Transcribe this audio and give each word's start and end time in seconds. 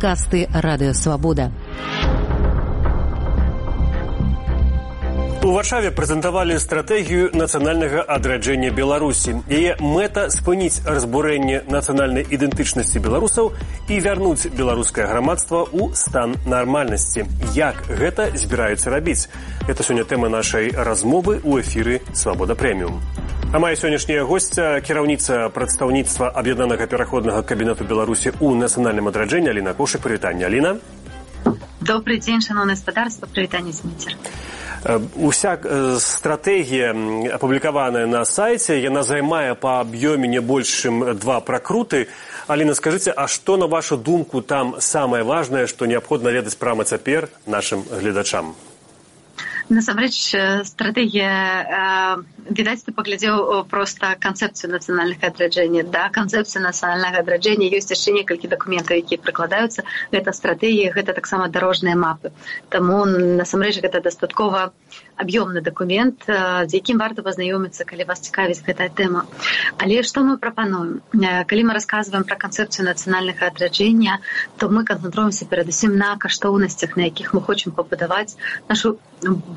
падкасты 0.00 0.48
радыёвабода. 0.52 1.52
У 5.42 5.52
варшаве 5.52 5.90
прэзентавалі 5.90 6.56
стратэгію 6.60 7.30
нацыянальнага 7.32 8.04
адраджэння 8.04 8.70
беларусі. 8.76 9.40
Яе 9.48 9.76
мэта 9.80 10.28
спыніць 10.30 10.84
разбурэнне 10.84 11.64
нацыянальнай 11.68 12.24
ідэнтычнасці 12.28 13.00
беларусаў 13.00 13.52
і 13.88 14.00
вярнуць 14.00 14.52
беларускае 14.52 15.08
грамадства 15.08 15.64
ў 15.68 15.92
стан 15.96 16.36
нармальнасці. 16.44 17.24
Як 17.56 17.80
гэта 17.88 18.30
збіраюцца 18.36 18.92
рабіць? 18.92 19.28
Это 19.68 19.82
сёння 19.82 20.04
тэма 20.04 20.28
нашай 20.28 20.72
размовы 20.76 21.40
ў 21.40 21.64
эфіры 21.64 22.00
свабода 22.12 22.54
прэміум 22.54 23.19
а 23.52 23.58
мая 23.58 23.74
сённяшняя 23.74 24.22
госця 24.22 24.78
кіраўніца 24.86 25.50
прадстаўніцтва 25.50 26.30
аб'яднанага 26.30 26.86
пераходнага 26.86 27.42
кабінету 27.42 27.82
беларусі 27.84 28.30
ў 28.38 28.54
нацыянальным 28.54 29.10
адраджэнні 29.10 29.50
аліна 29.50 29.74
кошык. 29.74 30.06
Прывітання 30.06 30.46
аліна. 30.46 30.78
Добрый 31.80 32.22
дзень 32.22 32.40
шаноўна 32.46 32.78
гаспадарства 32.78 33.26
прывітанне 33.26 33.74
зміцер 33.74 34.14
уся 35.16 35.58
стратэгія 35.98 36.94
апублікаваная 37.34 38.06
на 38.06 38.24
сайце 38.24 38.80
яна 38.80 39.02
займае 39.02 39.54
па 39.54 39.80
аб'ёме 39.84 40.28
не 40.28 40.40
больш 40.40 40.72
чым 40.86 41.04
два 41.20 41.40
пракруты. 41.40 42.08
Аліна 42.48 42.74
скажыце 42.74 43.12
а 43.12 43.28
што 43.28 43.56
на 43.56 43.66
вашу 43.66 43.96
думку 43.96 44.40
там 44.40 44.80
самае 44.80 45.22
важнае 45.22 45.66
што 45.66 45.86
неабходна 45.86 46.30
ведаць 46.30 46.56
прама 46.56 46.84
цяпер 46.84 47.28
нашым 47.46 47.84
гледачам 47.90 48.54
насамрэч 49.70 50.16
стратэгія 50.66 51.32
відаць 52.50 52.82
ты 52.82 52.92
паглядзеў 52.94 53.64
проста 53.70 54.16
канцэпцыю 54.18 54.70
нацыянальнага 54.74 55.30
адраджэння 55.30 55.84
да 55.94 56.08
канцэпцыі 56.16 56.62
нацыянальнага 56.66 57.22
адраджэння 57.22 57.70
ёсць 57.78 57.94
яшчэ 57.94 58.16
некалькі 58.18 58.50
дакументаў 58.50 58.98
якія 58.98 59.22
прыкладаюцца. 59.22 59.86
Гэта 60.10 60.34
стратэгія 60.34 60.90
гэта 60.96 61.14
таксама 61.14 61.48
дарожныя 61.48 61.94
мапы. 61.94 62.34
Таму 62.74 63.06
насамрэч 63.06 63.78
гэта 63.78 64.02
дастаткова 64.02 64.72
аб'ёмны 65.22 65.60
дакумент 65.60 66.24
з 66.26 66.70
якім 66.78 67.00
варта 67.02 67.22
пазнаёміцца 67.26 67.84
калі 67.88 68.06
вас 68.08 68.24
цікавіць 68.26 68.64
гэтая 68.66 68.88
тэма. 68.88 69.24
Але 69.78 70.02
што 70.02 70.24
мы 70.26 70.36
прапануем? 70.42 71.00
Калі 71.50 71.62
мы 71.68 71.76
расказваем 71.76 72.24
пра 72.24 72.36
канцэпцыю 72.40 72.86
нацыянальнага 72.88 73.50
адраджэння 73.52 74.20
то 74.58 74.68
мы 74.68 74.84
канцэнтруемся 74.88 75.48
перадусім 75.50 75.96
на 75.96 76.16
каштоўнасцях 76.16 76.96
на 76.96 77.10
якіх 77.10 77.34
мы 77.34 77.42
хочам 77.44 77.76
пабудаваць 77.76 78.36
нашу 78.68 78.96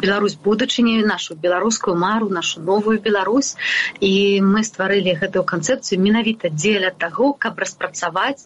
Беларусь 0.03 0.35
будучыні 0.35 1.03
нашу 1.07 1.35
беларускую 1.35 1.95
мару 1.95 2.27
нашу 2.29 2.61
новую 2.61 2.99
Беларусь. 2.99 3.55
І 3.99 4.41
мы 4.41 4.63
стварылі 4.67 5.15
гэтую 5.23 5.47
канцэпцыю 5.47 6.01
менавіта 6.03 6.51
дзеля 6.51 6.91
таго 6.91 7.33
каб 7.33 7.59
распрацаваць 7.59 8.43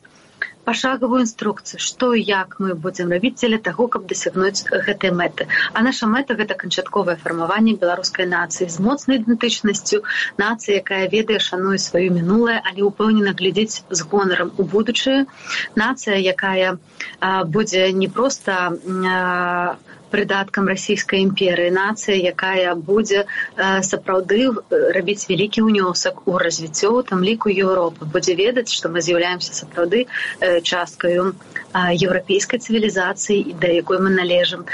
пашагавую 0.67 1.21
інструкцыю 1.23 1.79
што 1.87 2.11
як 2.19 2.57
мы 2.63 2.75
будзем 2.85 3.13
рабіць 3.15 3.37
дзеля 3.39 3.59
таго 3.67 3.87
каб 3.93 4.07
дасягнуць 4.11 4.67
гэтай 4.87 5.15
мэты. 5.19 5.47
А 5.73 5.83
наша 5.87 6.11
мэта 6.11 6.35
гэта 6.39 6.59
канчатковае 6.63 7.15
фармаванне 7.23 7.75
беларускай 7.83 8.27
нацыі 8.33 8.67
з 8.75 8.83
моцнай 8.87 9.21
ідэнтычнасцю 9.21 10.03
нацыя 10.43 10.83
якая 10.83 11.03
ведае 11.15 11.39
шануе 11.49 11.79
сваё 11.87 12.11
мінулае 12.19 12.59
але 12.59 12.83
ўпэўнена 12.89 13.35
глядзець 13.39 13.83
з 13.89 13.99
гонарам 14.11 14.51
у 14.57 14.67
будучае. 14.75 15.25
Нацыя 15.75 16.19
якая 16.19 16.77
а, 17.19 17.43
будзе 17.43 17.91
не 17.93 18.09
проста 18.11 18.57
а, 18.71 19.77
прыдаткам 20.11 20.67
расійскай 20.71 21.23
імперыі 21.25 21.71
нацыя 21.75 22.17
якая 22.31 22.75
будзе 22.75 23.23
э, 23.23 23.27
сапраўды 23.89 24.51
рабіць 24.69 25.27
вялікі 25.29 25.65
ўнёсак 25.67 26.27
у 26.27 26.37
развіццё 26.41 27.01
там 27.09 27.23
ліку 27.23 27.51
еўропы 27.51 28.05
будзе 28.05 28.37
ведаць 28.39 28.71
што 28.71 28.89
мы 28.93 29.01
з'яўляемся 29.01 29.53
сапраўды 29.53 30.05
э, 30.05 30.61
часткаю 30.61 31.33
еўрапейскай 31.77 32.59
цывілізацыі 32.59 33.55
да 33.61 33.67
якой 33.67 33.99
мы 33.99 34.09
належым. 34.09 34.65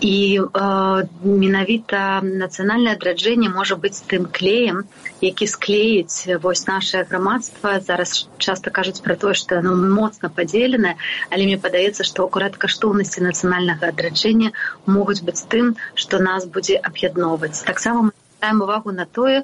І 0.00 0.40
э, 0.42 1.06
менавіта 1.22 2.20
нацыянальнае 2.22 2.94
адраджэнне 2.98 3.48
можа 3.48 3.76
быць 3.76 4.04
тым 4.10 4.28
клеем 4.30 4.84
які 5.24 5.46
склеіць 5.46 6.28
вось 6.42 6.66
наше 6.66 7.06
грамадства. 7.08 7.80
Зараз 7.80 8.28
часта 8.38 8.70
кажуць 8.70 9.00
пра 9.00 9.16
тое 9.16 9.34
што 9.34 9.58
оно 9.62 9.74
моцна 9.74 10.28
падзеленае 10.28 10.96
але 11.30 11.48
мне 11.48 11.58
падаецца 11.58 12.04
што 12.04 12.28
акурат 12.28 12.58
каштоўнасці 12.60 13.24
нацыянальнага 13.24 13.88
адраджэння 13.94 14.52
могуць 14.86 15.22
быць 15.26 15.46
тым 15.54 15.74
што 15.94 16.18
нас 16.18 16.46
будзе 16.46 16.76
аб'ядноўваць. 16.90 17.64
Таксама 17.70 18.08
мы 18.08 18.12
ставим 18.38 18.62
увагу 18.62 18.92
на 18.92 19.06
тое 19.06 19.42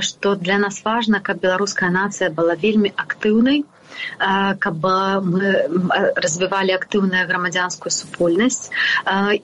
што 0.00 0.34
для 0.36 0.58
нас 0.58 0.82
важна 0.84 1.20
каб 1.20 1.40
беларуская 1.44 1.90
нацыя 1.90 2.30
была 2.30 2.54
вельмі 2.54 2.92
актыўнай 2.96 3.64
каб 4.64 4.86
мы 5.28 5.52
развівалі 6.24 6.72
актыўную 6.76 7.26
грамадзянскую 7.28 7.92
супольнасць 7.92 8.70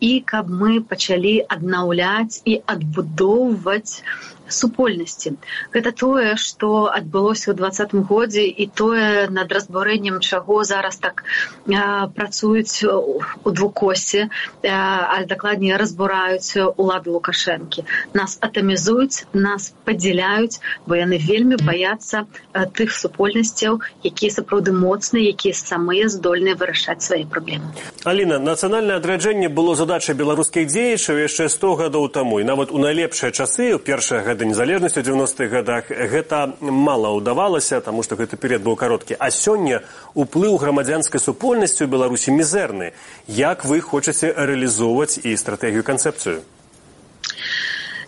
і 0.08 0.12
каб 0.32 0.48
мы 0.62 0.80
пачалі 0.92 1.34
аднаўляць 1.56 2.40
і 2.44 2.60
адбудоўваць 2.74 4.02
супольнасці. 4.48 5.36
Гэта 5.74 5.92
тое 5.92 6.36
што 6.36 6.90
адбылося 6.92 7.52
ў 7.52 7.54
двадцатым 7.58 8.02
годзе 8.02 8.46
і 8.48 8.66
тое 8.68 9.28
над 9.28 9.52
разбурэннем 9.52 10.20
чаго 10.20 10.64
зараз 10.64 10.96
так 10.96 11.24
а, 11.68 12.08
працуюць 12.08 12.84
у 12.84 13.50
двукосе 13.50 14.28
а 14.64 15.24
дакладней 15.28 15.76
разбураюць 15.76 16.56
улады 16.76 17.10
лукашэнкі. 17.10 17.84
Нас 18.14 18.38
атамізуюць 18.40 19.26
нас 19.32 19.72
падзяляюць 19.84 20.60
бо 20.86 20.98
яны 20.98 21.18
вельмі 21.18 21.56
баяцца 21.62 22.26
тых 22.74 22.92
супольнасцяў 22.92 23.80
якія 24.04 24.30
сапраўды 24.32 24.72
моцныя 24.72 25.28
якія 25.32 25.54
самыя 25.54 26.08
здольныя 26.08 26.54
вырашаць 26.54 27.02
свае 27.02 27.24
праблемы. 27.26 27.74
Аліна 28.04 28.38
нацыянальнае 28.38 28.98
адраджэнне 29.02 29.48
было 29.48 29.74
задачай 29.74 30.14
беларускіх 30.14 30.68
дзеячаў 30.70 31.24
яшчэ 31.26 31.48
сто 31.48 31.74
гадоў 31.74 32.08
таму. 32.08 32.40
І 32.40 32.44
нават 32.44 32.70
у 32.70 32.78
найлепшыя 32.78 33.32
часы 33.32 33.74
у 33.74 33.78
першыя 33.78 34.22
гады 34.22 34.37
незалежнасці 34.44 35.00
ў 35.00 35.06
90-х 35.08 35.48
годах. 35.48 35.88
Гэта 35.88 36.54
мала 36.60 37.14
ўдавалася 37.16 37.80
таму 37.80 38.04
што 38.04 38.20
гэты 38.20 38.36
перыяд 38.36 38.62
быў 38.62 38.76
кароткі. 38.76 39.16
А 39.18 39.30
сёння 39.30 39.82
уплыў 40.14 40.60
грамадзянскай 40.60 41.18
супольнасці 41.22 41.86
ў 41.86 41.88
беларусі 41.88 42.36
мізэрны. 42.36 42.92
Як 43.26 43.64
вы 43.64 43.80
хочаце 43.80 44.34
рэалізоўваць 44.36 45.22
і 45.24 45.34
стратэгію 45.34 45.82
канцэпцыю 45.82 46.44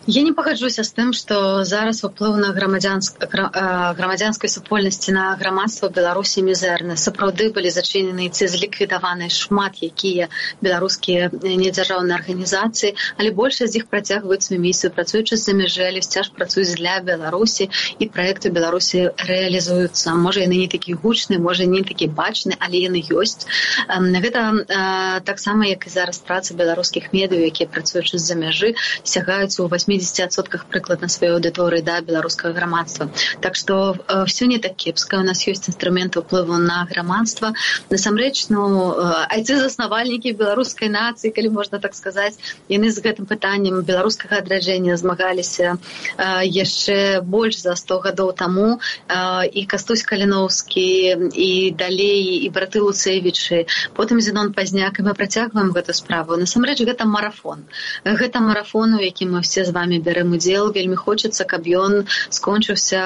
Я 0.06 0.22
не 0.22 0.33
пагаджуся 0.33 0.81
з 0.83 0.93
тым, 0.97 1.12
што 1.12 1.65
зараз 1.69 2.00
уплыў 2.09 2.41
на 2.41 2.55
грамадзянскай 2.56 4.49
супольнасці 4.49 5.12
на 5.12 5.37
грамадства 5.37 5.91
беларусі 5.93 6.41
мізэрны. 6.41 6.97
сапраўды 6.97 7.53
былі 7.53 7.69
зачынены 7.69 8.33
ці 8.33 8.49
зліквідаваны 8.49 9.28
шмат 9.28 9.77
якія 9.84 10.28
беларускія 10.65 11.28
недзяржаўныя 11.44 12.16
арганізацыі, 12.16 12.97
але 13.21 13.31
большасць 13.31 13.77
з 13.77 13.84
іх 13.84 13.93
працягваюць 13.93 14.43
сваю 14.43 14.61
місію, 14.61 14.91
працуючы 14.91 15.37
за 15.37 15.53
мяжэлі 15.53 16.00
сцяж 16.00 16.32
працуюць 16.32 16.81
для 16.81 17.05
беларусі 17.05 17.69
і 18.00 18.09
праекты 18.09 18.49
беларусі 18.49 19.12
рэалізуюцца. 19.21 20.17
можа 20.17 20.41
яны 20.41 20.65
не 20.65 20.69
такі 20.69 20.97
гучны, 20.97 21.37
можа 21.38 21.69
не 21.69 21.84
такі 21.84 22.09
бачны, 22.09 22.56
але 22.59 22.88
яны 22.88 23.05
ёсць. 23.05 23.44
Гэта 23.84 25.21
таксама 25.28 25.69
як 25.69 25.87
і 25.87 25.91
зараз 25.91 26.25
праца 26.25 26.55
беларускіх 26.56 27.12
медыяў, 27.12 27.53
якія 27.53 27.69
працуючы 27.69 28.17
з-за 28.17 28.34
мяжы 28.34 28.75
сягаюць 29.05 29.61
у 29.61 29.69
8 29.69 29.90
80сотках 29.91 30.67
прыкладна 30.71 31.09
сваёй 31.11 31.37
аўдыторыі 31.37 31.83
да 31.83 32.01
беларускага 32.01 32.55
грамадства. 32.55 33.11
Так 33.41 33.56
што 33.56 33.97
э, 33.97 34.25
все 34.27 34.47
не 34.47 34.59
так 34.59 34.77
кепска 34.77 35.19
у 35.19 35.25
нас 35.27 35.43
ёсць 35.47 35.69
інструменты 35.69 36.23
ўплыву 36.23 36.56
на 36.56 36.87
грамадства. 36.91 37.53
Насамрэч 37.91 38.49
ну 38.55 38.95
э, 38.95 39.27
айцы 39.29 39.59
заснавальнікі 39.59 40.33
беларускай 40.39 40.89
нацыі 40.89 41.34
калі 41.34 41.50
можна 41.50 41.81
так 41.83 41.95
сказаць 41.95 42.39
яны 42.69 42.91
з 42.91 43.03
гэтым 43.03 43.27
пытаннем 43.27 43.83
беларускага 43.83 44.41
адраджэння 44.41 44.97
змагаліся 44.97 45.75
э, 45.75 46.47
яшчэ 46.47 47.20
больш 47.20 47.61
за 47.61 47.75
сто 47.75 47.99
гадоў 47.99 48.32
таму. 48.32 48.79
Э, 49.09 49.44
і 49.47 49.67
кастусь 49.67 50.06
каліновскі 50.06 51.31
і 51.35 51.50
далей 51.75 52.47
і 52.47 52.49
браты 52.55 52.81
луцэвічы 52.81 53.67
потым 53.97 54.20
зенон 54.20 54.53
пазняк 54.53 55.00
і 55.00 55.06
мы 55.11 55.14
працягваем 55.14 55.73
гэту 55.75 55.93
справу. 55.93 56.37
Насамрэч 56.37 56.85
гэта 56.87 57.05
марафон. 57.05 57.67
Гэта 58.05 58.41
марафон 58.41 58.94
у 58.94 59.00
якім 59.00 59.37
мы 59.37 59.41
все 59.41 59.64
з 59.64 59.70
вами 59.70 59.80
вами 59.81 59.99
бярэм 59.99 60.37
удзел 60.37 60.71
вельмі 60.77 60.97
хочацца 61.00 61.49
каб 61.49 61.65
ён 61.65 62.05
скончыўся 62.29 63.03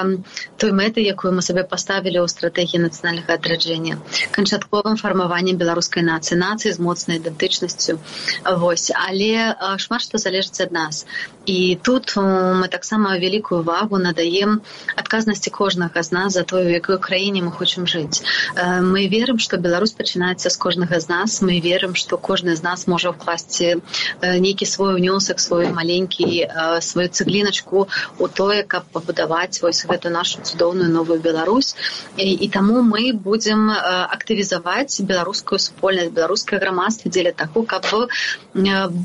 той 0.59 0.71
мэты 0.75 1.07
якую 1.07 1.33
мы 1.39 1.43
сабе 1.47 1.63
паставілі 1.63 2.19
ў 2.21 2.29
стратэгіі 2.35 2.83
нацыянальнага 2.85 3.39
адраджэння. 3.39 4.01
Канчатковым 4.35 4.99
фармаваннем 4.99 5.61
беларускай 5.61 6.03
нацыі 6.03 6.41
нацыі 6.41 6.75
з 6.75 6.83
моцнай 6.83 7.23
ідэнтычнасцю. 7.23 7.99
Вось. 8.59 8.91
Але 8.91 9.55
шмат 9.79 10.03
што 10.03 10.19
залежыць 10.19 10.61
ад 10.67 10.73
нас. 10.75 11.07
І 11.47 11.77
тут 11.83 12.17
мы 12.17 12.69
таксама 12.73 13.15
вялікую 13.21 13.61
увагу 13.61 14.01
надаем 14.01 14.61
адказнасці 14.97 15.51
кожнага 15.51 16.03
з 16.03 16.11
нас 16.17 16.33
за 16.35 16.43
тое 16.43 16.65
у 16.67 16.73
якой 16.73 16.99
краіне 16.99 17.45
мы 17.45 17.53
хочам 17.53 17.87
жыць. 17.87 18.25
Мы 18.57 19.07
верым 19.13 19.39
што 19.39 19.61
Беларусь 19.61 19.93
пачынаецца 19.93 20.51
з 20.51 20.57
кожнага 20.57 21.01
з 21.01 21.09
нас. 21.09 21.43
Мы 21.43 21.61
верым 21.61 21.95
што 21.95 22.17
кожны 22.17 22.57
з 22.57 22.63
нас 22.65 22.87
можа 22.87 23.13
ўкласці 23.13 23.85
нейкі 24.23 24.67
свой 24.67 24.97
унёсак 24.97 25.41
свой 25.41 25.69
маленькі 25.69 26.49
сваю 26.81 27.09
цыгліначку 27.09 27.87
у 28.19 28.29
тое 28.29 28.63
каб 28.63 28.85
пабудаваць 28.93 29.63
вось 29.63 29.85
гэту 29.87 30.11
нашу 30.11 30.43
цудоўную 30.43 30.91
новую 30.91 31.21
Беларусь. 31.21 31.75
І, 32.17 32.33
і 32.33 32.49
таму 32.49 32.83
мы 32.83 33.13
будзем 33.13 33.71
актывізаваць 33.71 35.01
беларускую 35.01 35.59
супольнасць 35.59 36.13
беларускае 36.15 36.61
грамадства 36.61 37.11
дзеля 37.11 37.33
таго 37.33 37.63
каб 37.63 37.85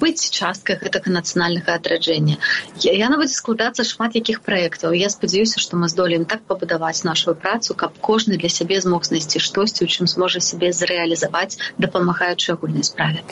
быць 0.02 0.30
часткай 0.30 0.78
гэтага 0.82 1.12
нацыянальнага 1.14 1.76
адраджэння 1.80 2.38
яна 2.86 3.20
будзе 3.22 3.36
складацца 3.36 3.86
шмат 3.92 4.16
якіх 4.20 4.42
праектаў 4.48 4.96
я 5.00 5.10
спадзяюся 5.16 5.64
што 5.64 5.80
мы 5.82 5.90
здолеем 5.94 6.26
так 6.34 6.46
пабудаваць 6.52 7.04
нашу 7.10 7.36
працу 7.46 7.76
каб 7.84 7.98
кожны 8.10 8.38
для 8.44 8.52
сябе 8.58 8.82
змог 8.86 9.10
знайсці 9.10 9.44
штосьці 9.48 9.88
у 9.88 9.92
чым 9.96 10.12
зможа 10.14 10.44
сябе 10.52 10.72
зрэалізаваць 10.82 11.60
дапамагаючы 11.78 12.54
агульнай 12.56 12.88
справе 12.92 13.26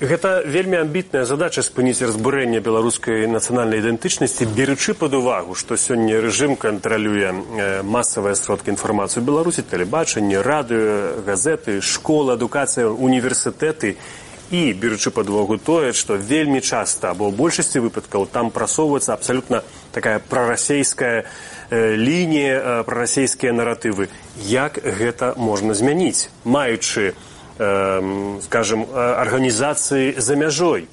Гэта 0.00 0.40
вельмі 0.48 0.78
амбітная 0.80 1.26
задача 1.28 1.60
спыніць 1.60 2.00
разбурэнне 2.00 2.64
беларускай 2.64 3.26
нацыянальнай 3.28 3.82
ідэнтычнасці, 3.84 4.46
беручы 4.56 4.94
пад 4.96 5.12
увагу, 5.12 5.52
што 5.52 5.76
сёння 5.76 6.22
рэжым 6.24 6.56
кантралюе 6.56 7.82
масавыя 7.84 8.32
сродкі 8.32 8.72
інфармацыю 8.72 9.20
беларусі, 9.20 9.60
тэлебачанне, 9.60 10.40
радыё, 10.40 11.20
газеты, 11.28 11.84
школа, 11.84 12.40
адукацыя, 12.40 12.88
універсітэты 12.88 14.00
і 14.48 14.72
беручы 14.72 15.12
пад 15.12 15.28
увагу 15.28 15.60
тое, 15.60 15.92
што 15.92 16.16
вельмі 16.16 16.64
часта 16.64 17.12
або 17.12 17.28
ў 17.28 17.36
большасці 17.36 17.84
выпадкаў 17.84 18.24
там 18.24 18.48
прасоўваецца 18.48 19.12
абсалютна 19.12 19.60
такая 19.92 20.16
прарасейская 20.16 21.28
лінія 21.70 22.88
прарасейскія 22.88 23.52
наратывы. 23.52 24.08
Як 24.48 24.80
гэта 24.80 25.36
можна 25.36 25.76
змяніць, 25.76 26.32
маючы 26.48 27.12
скажем 27.60 28.86
арганізацыі 28.94 30.14
за 30.16 30.34
мяжой 30.36 30.88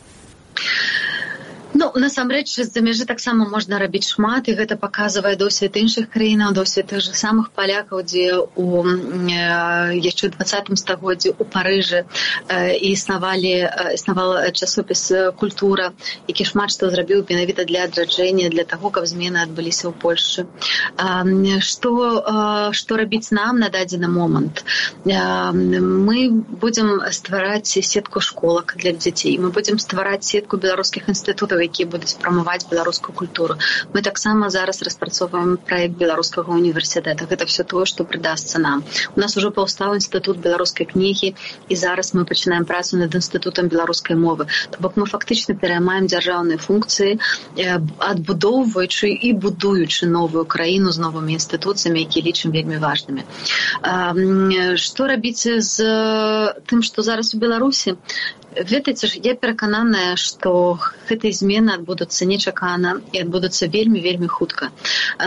Ну 1.77 1.91
насамрэч 1.93 2.47
з-за 2.57 2.81
мяжы 2.81 3.05
таксама 3.05 3.45
можна 3.49 3.77
рабіць 3.77 4.07
шмат 4.09 4.47
і 4.49 4.55
гэта 4.57 4.77
паказвае 4.81 5.35
досвед 5.37 5.77
іншых 5.77 6.09
краінаў 6.09 6.55
досвед 6.57 6.87
тых 6.89 7.03
же 7.05 7.13
самых 7.13 7.51
палякаў 7.53 8.01
дзе 8.01 8.41
у 8.57 8.81
яшчэ 10.07 10.31
двадцатым 10.33 10.79
стагоддзі 10.81 11.35
у 11.37 11.45
парыжы 11.45 12.01
і 12.49 12.87
існавалі 12.97 13.53
існавала 13.93 14.49
часопіс 14.49 15.03
культура 15.37 15.91
які 16.27 16.47
шмат 16.49 16.73
што 16.73 16.89
зрабіў 16.89 17.21
менавіта 17.29 17.67
для 17.69 17.85
адраджэння 17.85 18.49
для 18.49 18.65
таго 18.65 18.89
каб 18.89 19.05
змены 19.05 19.45
адбыліся 19.45 19.91
ў 19.91 19.93
польльшы 20.01 20.49
што 21.61 21.93
што 22.73 22.97
рабіць 23.03 23.29
нам 23.31 23.59
на 23.59 23.69
дадзены 23.69 24.07
момант? 24.07 24.63
Мы 25.05 26.17
будзем 26.65 27.05
ствараць 27.11 27.67
сетку 27.67 28.19
школак 28.19 28.75
для 28.77 28.93
дзяцей. 28.97 29.37
Мы 29.37 29.51
будзем 29.51 29.77
ствараць 29.79 30.25
сетку 30.25 30.57
беларускіх 30.57 31.09
інстытутаў 31.13 31.66
якія 31.67 31.87
будуць 31.87 32.15
прамаваць 32.21 32.67
беларускую 32.71 33.15
культуру. 33.15 33.57
Мы 33.93 34.01
таксама 34.01 34.49
зараз 34.49 34.81
распрацоўваем 34.87 35.57
праект 35.57 35.97
беларускага 35.99 36.55
універсітэта 36.55 37.27
гэта 37.29 37.45
все 37.45 37.63
тое 37.63 37.85
што 37.85 38.03
прыдасца 38.03 38.59
нам. 38.59 38.83
У 39.15 39.19
нас 39.19 39.37
ужо 39.37 39.51
паўстаў 39.51 39.95
інстытут 39.99 40.39
беларускай 40.43 40.87
кнігі 40.87 41.33
і 41.69 41.75
зараз 41.75 42.13
мы 42.13 42.25
пачынаем 42.25 42.65
працу 42.65 42.97
над 42.97 43.15
інстытутам 43.15 43.67
беларускай 43.67 44.15
мовы. 44.15 44.47
То 44.71 44.81
бок 44.81 44.97
мы 44.97 45.05
фактычна 45.05 45.55
пераймаем 45.55 46.07
дзяржаўныя 46.07 46.57
функцыі 46.57 47.19
адбудоўваючы 48.11 49.11
і 49.11 49.33
будуючы 49.33 50.07
новую 50.07 50.45
краіну 50.45 50.91
з 50.91 51.03
новымі 51.03 51.37
інстытуцыямі 51.37 52.03
які 52.05 52.23
лічым 52.27 52.51
вельмі 52.55 52.77
важнымі. 52.83 53.27
Што 54.87 55.07
рабіць 55.07 55.47
з 55.47 55.75
тым 56.69 56.83
што 56.83 57.03
зараз 57.03 57.33
у 57.35 57.41
беларусі 57.43 57.97
ведаеце 58.63 59.07
ж 59.07 59.19
я 59.23 59.35
перакананая 59.35 60.15
што 60.17 60.79
гэтай 61.09 61.33
змены 61.33 61.73
адбудуцца 61.77 62.25
нечакана 62.25 62.97
і 63.13 63.21
адбудуцца 63.23 63.67
вельмі 63.67 64.01
вельмі 64.01 64.27
хутка. 64.27 64.71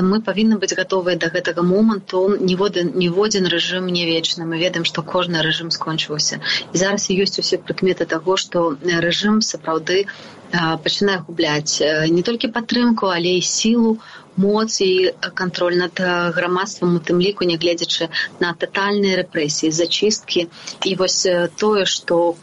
Мы 0.00 0.20
павінны 0.24 0.58
быць 0.62 0.74
гатовыя 0.74 1.16
да 1.16 1.30
гэтага 1.34 1.62
моманту. 1.62 2.22
Ніводзін 2.40 2.92
ніводзін 2.94 3.46
рэжым 3.46 3.86
не 3.86 4.06
вечны. 4.06 4.46
Мы 4.46 4.58
ведаем 4.58 4.84
што 4.84 5.02
кожны 5.02 5.42
рэжым 5.46 5.70
скончыўся. 5.70 6.40
І 6.72 6.82
зараз 6.82 7.10
ёсць 7.10 7.38
усе 7.38 7.58
прыкметы 7.58 8.06
таго 8.06 8.36
што 8.36 8.76
рэжым 8.82 9.40
сапраўды 9.40 10.06
пачынае 10.50 11.20
губляць 11.26 11.78
не 12.10 12.22
толькі 12.26 12.50
падтрымку 12.50 13.06
але 13.14 13.38
і 13.38 13.42
сілу 13.46 13.98
моц 14.40 14.80
і 14.82 15.12
кантроль 15.34 15.76
над 15.78 16.00
грамадствам 16.34 16.96
у 16.96 17.00
тым 17.00 17.20
ліку 17.22 17.46
нягледзячы 17.46 18.10
на 18.42 18.54
татальныя 18.54 19.22
рэпрэсіі 19.22 19.70
зачысткі. 19.70 20.48
І 20.86 20.94
вось 20.96 21.26
тое 21.60 21.84
што 21.84 22.36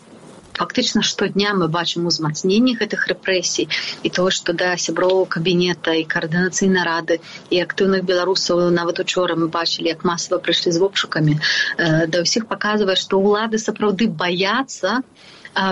фактычна 0.58 1.02
штодня 1.02 1.54
мы 1.54 1.68
бачым 1.78 2.08
узмацненне 2.12 2.76
гэтых 2.82 3.08
рэпрэсій 3.14 3.68
і 4.04 4.10
тое 4.18 4.32
што 4.38 4.58
да 4.62 4.74
сяброў 4.86 5.26
кабінета 5.38 5.94
і 6.02 6.06
каардынацыйнай 6.14 6.84
рады 6.90 7.20
і 7.54 7.62
актыўных 7.66 8.04
беларусаў 8.10 8.68
нават 8.80 9.04
учора 9.06 9.38
мы 9.38 9.48
бачылі 9.54 9.94
як 9.94 10.04
масава 10.12 10.42
прыйшлі 10.42 10.74
з 10.76 10.84
вопшукамі 10.84 11.40
да 11.78 12.26
ўсіх 12.26 12.50
паказвае 12.52 12.98
што 13.04 13.22
ўлады 13.22 13.62
сапраўды 13.62 14.10
баяцца 14.24 15.02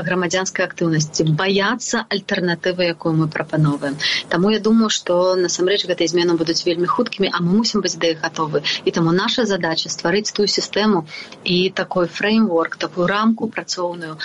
грамадзянскай 0.07 0.65
актыўнасці 0.65 1.29
баяцца 1.41 2.05
альтэрнатывы 2.09 2.91
якую 2.95 3.13
мы 3.21 3.27
прапановваем 3.27 3.97
Таму 4.29 4.49
я 4.51 4.59
думаю 4.59 4.89
што 4.89 5.35
насамрэч 5.39 5.85
гэтай 5.89 6.07
змены 6.11 6.35
будуць 6.39 6.65
вельмі 6.67 6.89
хуткімі 6.93 7.29
а 7.31 7.41
мы 7.45 7.59
мусім 7.61 7.83
быць 7.85 7.97
да 8.01 8.11
іх 8.13 8.21
гатовы. 8.23 8.61
І 8.85 8.91
таму 8.97 9.13
наша 9.17 9.45
задача 9.51 9.91
стварыць 9.93 10.33
тую 10.39 10.47
сістэму 10.55 11.05
і 11.55 11.57
такой 11.81 12.07
фреймворк 12.07 12.77
такую 12.85 13.07
рамку 13.11 13.49
працоўную 13.57 14.17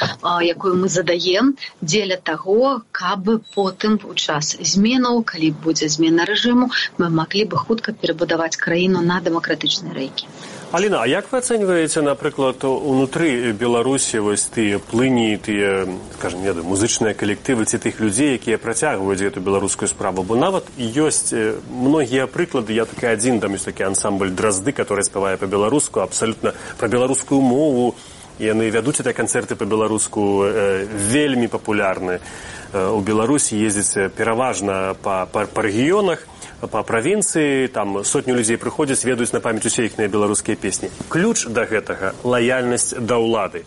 якую 0.51 0.75
мы 0.83 0.89
задаем 0.97 1.55
дзеля 1.81 2.21
таго 2.31 2.83
каб 3.01 3.29
потым 3.55 3.99
у 4.05 4.15
час 4.15 4.57
зменаў 4.73 5.23
калі 5.35 5.53
будзе 5.67 5.93
змена 5.97 6.29
рэжыму 6.33 6.71
мы 6.99 7.11
маглі 7.21 7.45
бы 7.53 7.61
хутка 7.67 7.97
перабудаваць 8.05 8.57
краіну 8.65 9.05
на 9.13 9.21
дэмакратычнай 9.29 10.01
рэйкі 10.01 10.33
Аліна, 10.71 11.03
а 11.03 11.07
як 11.11 11.27
вы 11.33 11.43
ацэньваеце, 11.43 11.99
напрыклад, 11.99 12.63
унутры 12.63 13.51
Беларусі 13.59 14.23
вось 14.23 14.47
тыя 14.55 14.79
плыні, 14.79 15.35
тыя 15.35 15.83
скажем, 16.15 16.47
не 16.47 16.55
музычныя 16.63 17.11
калектывы 17.11 17.67
ці 17.67 17.83
тых 17.83 17.99
людзей, 17.99 18.39
якія 18.39 18.55
працягваюць 18.55 19.19
эту 19.19 19.43
беларускую 19.43 19.91
справу, 19.91 20.23
бо 20.23 20.39
нават 20.39 20.71
ёсць 20.79 21.35
многія 21.67 22.31
прыклады, 22.31 22.71
я 22.71 22.87
такі 22.87 23.11
адзін 23.11 23.43
там 23.43 23.59
ёсць 23.59 23.67
такі 23.67 23.91
ансамбль 23.91 24.31
дразды, 24.31 24.71
который 24.71 25.03
спявае 25.03 25.43
па-беларуску 25.43 26.07
абсалютна 26.07 26.55
пра 26.79 26.87
беларускую 26.87 27.43
мову. 27.43 27.99
Яны 28.39 28.71
вядуць 28.71 29.03
это 29.03 29.11
канцэрты 29.11 29.59
па-беларуску 29.59 30.47
э, 30.47 30.87
вельмі 30.87 31.51
папулярны. 31.51 32.23
У 32.71 33.03
Беларусі 33.03 33.59
ездзіць 33.59 34.15
пераважна 34.15 34.95
па, 35.03 35.27
па, 35.27 35.51
па 35.51 35.61
рэгіёнах 35.67 36.30
па 36.69 36.83
правінцыі 36.83 37.69
там 37.73 38.05
сотню 38.05 38.37
людзей 38.37 38.61
прыходзяць 38.61 39.05
ведаюць 39.05 39.33
на 39.33 39.41
памяць 39.41 39.65
усе 39.65 39.87
іхныя 39.89 40.09
беларускія 40.13 40.57
песні 40.57 40.91
ключ 41.09 41.47
да 41.49 41.65
гэтага 41.65 42.13
лаяльнасць 42.25 42.95
да 42.99 43.17
ўлады. 43.17 43.65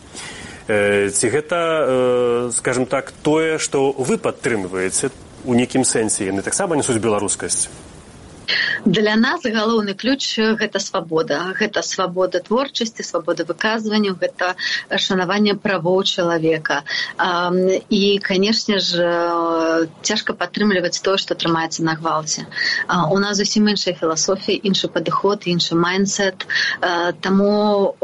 Э, 0.68 1.10
ці 1.10 1.28
гэта 1.28 1.58
э, 1.58 2.52
скажем 2.54 2.86
так 2.86 3.12
тое 3.24 3.58
што 3.58 3.92
вы 3.98 4.18
падтрымваеце 4.18 5.10
у 5.46 5.58
нейкім 5.58 5.84
сэнсе? 5.84 6.30
Яны 6.30 6.42
таксама 6.46 6.78
несуць 6.78 7.02
беларускасць 7.02 7.68
для 8.86 9.16
нас 9.16 9.44
галоўны 9.44 9.94
ключ 9.94 10.38
гэта 10.38 10.80
свабода. 10.80 11.54
Гэта 11.60 11.82
свабода 11.82 12.40
творчасці 12.40 13.04
свабода 13.04 13.46
выказванню 13.48 14.16
гэта 14.20 14.56
шанаванне 14.90 15.56
правоў 15.56 16.04
чалавека. 16.04 16.84
І 17.90 18.20
канешне 18.24 18.80
ж 18.80 19.88
цяжка 20.02 20.34
падтрымліваць 20.34 21.00
тое 21.00 21.18
што 21.18 21.36
трымаецца 21.36 21.84
на 21.84 21.96
гвалце. 21.96 22.46
У 23.12 23.20
нас 23.20 23.38
зусім 23.38 23.70
іншая 23.72 23.96
філасофія 23.96 24.60
іншы 24.60 24.92
падыход 24.92 25.48
іншы 25.48 25.76
майнсет 25.80 26.48
таму 27.22 27.96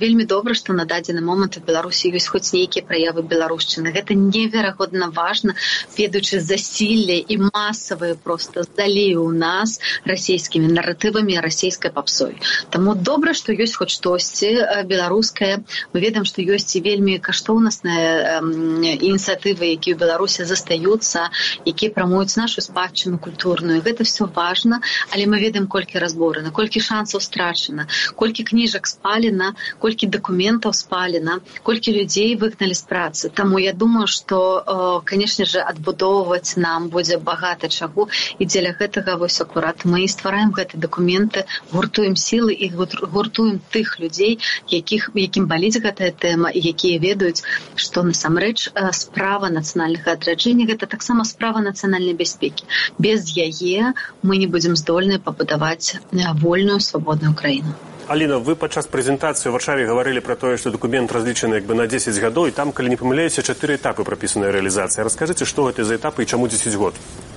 вельмі 0.00 0.24
добра 0.24 0.54
што 0.54 0.72
на 0.72 0.84
дадзены 0.84 1.22
момант 1.22 1.58
у 1.58 1.64
беларусі 1.64 2.10
ёсць 2.10 2.30
хоць 2.30 2.50
нейкія 2.52 2.84
праявы 2.84 3.22
беларушчыны. 3.22 3.94
Гэта 3.94 4.18
неверагодна 4.18 5.10
важна 5.14 5.54
ведаючы 5.96 6.40
засілле 6.40 7.18
і 7.22 7.38
масавыя 7.54 8.18
просто 8.18 8.66
здалі 8.66 9.06
у 9.22 9.30
нас 9.30 9.78
расійскімі 10.04 10.70
наратывамі 10.72 11.40
расійскай 11.40 11.90
папсой 11.94 12.36
Таму 12.70 12.94
добра 12.94 13.34
што 13.34 13.52
ёсць 13.52 13.76
хоць 13.78 13.92
штосьці 13.94 14.84
беларускае 14.88 15.62
мы 15.92 16.00
ведаем 16.00 16.24
што 16.28 16.42
ёсць 16.42 16.76
і 16.78 16.84
вельмі 16.84 17.18
каштоўнасныя 17.18 18.40
ініцыятывы 18.40 19.74
якія 19.76 19.94
ў 19.94 19.98
беларусі 19.98 20.46
застаюцца 20.48 21.30
якія 21.66 21.90
прамуюць 21.94 22.36
нашу 22.36 22.60
спадчыну 22.64 23.18
культурную. 23.18 23.80
Гэта 23.82 24.04
все 24.04 24.24
важна 24.26 24.80
але 25.10 25.26
мы 25.26 25.40
ведаем 25.40 25.66
колькі 25.66 25.98
разборана 25.98 26.50
колькі 26.50 26.80
шансаў 26.80 27.20
страчана 27.20 27.86
колькі 28.16 28.44
кніжак 28.50 28.86
спалена 28.86 29.54
колькі 29.78 30.06
дакументаў 30.06 30.72
спалена 30.72 31.40
колькі 31.62 31.94
людзей 31.98 32.36
выгналі 32.36 32.74
з 32.74 32.84
працы. 32.88 33.30
Таму 33.30 33.58
я 33.58 33.72
думаю 33.72 34.06
што 34.06 35.02
канешне 35.04 35.44
же 35.44 35.60
адбудоўваць 35.60 36.56
нам 36.56 36.88
будзе 36.88 37.18
багата 37.18 37.68
чаго 37.68 38.08
і 38.38 38.46
дзеля 38.46 38.74
гэтага 38.78 39.16
вось 39.18 39.40
акурат 39.40 39.73
год 39.74 39.84
мы 39.84 40.06
ствараем 40.08 40.52
гэты 40.52 40.78
дакументы 40.78 41.44
гуртуем 41.72 42.16
сілы 42.16 42.52
і 42.54 42.70
гуртуем 42.70 43.60
тых 43.72 43.98
людзей 43.98 44.38
якіх 44.68 45.10
якім 45.14 45.46
баліць 45.46 45.80
гэтая 45.82 46.12
тэма 46.12 46.50
і 46.50 46.60
якія 46.60 46.98
ведаюць 46.98 47.42
што 47.74 48.02
насамрэч 48.02 48.70
справа 48.92 49.50
нацыянальнага 49.50 50.14
адраджэння 50.14 50.66
гэта 50.66 50.86
таксама 50.86 51.24
справа 51.24 51.60
нацыянальнай 51.60 52.14
бяспекі 52.14 52.64
без 52.98 53.34
яе 53.36 53.94
мы 54.22 54.38
не 54.38 54.46
будзем 54.46 54.76
здольныя 54.76 55.18
пабудаваць 55.18 55.96
вольную 56.40 56.80
свабодную 56.80 57.34
краіну 57.34 57.74
Аліна 58.06 58.36
вы 58.36 58.54
падчас 58.54 58.86
прэзентацыі 58.86 59.48
ў 59.48 59.52
варшаве 59.56 59.88
гаварылі 59.88 60.20
пра 60.20 60.36
тое 60.36 60.56
што 60.60 60.70
дакумент 60.70 61.12
разлічаны 61.12 61.60
як 61.60 61.64
бы 61.64 61.74
на 61.74 61.88
10 61.88 62.20
гадоў 62.20 62.52
і 62.52 62.56
там 62.56 62.72
калі 62.72 62.92
не 62.92 63.00
памыляюся 63.00 63.42
чатыры 63.42 63.80
этапы 63.80 64.04
прапісаная 64.04 64.52
рэалізацыя 64.52 65.08
раскажыце 65.08 65.48
што 65.48 65.70
гэта 65.72 65.88
за 65.88 65.96
этапы 65.96 66.22
і 66.22 66.28
чаму 66.28 66.48
10 66.52 66.76
год? 66.76 67.00
э, 67.00 67.33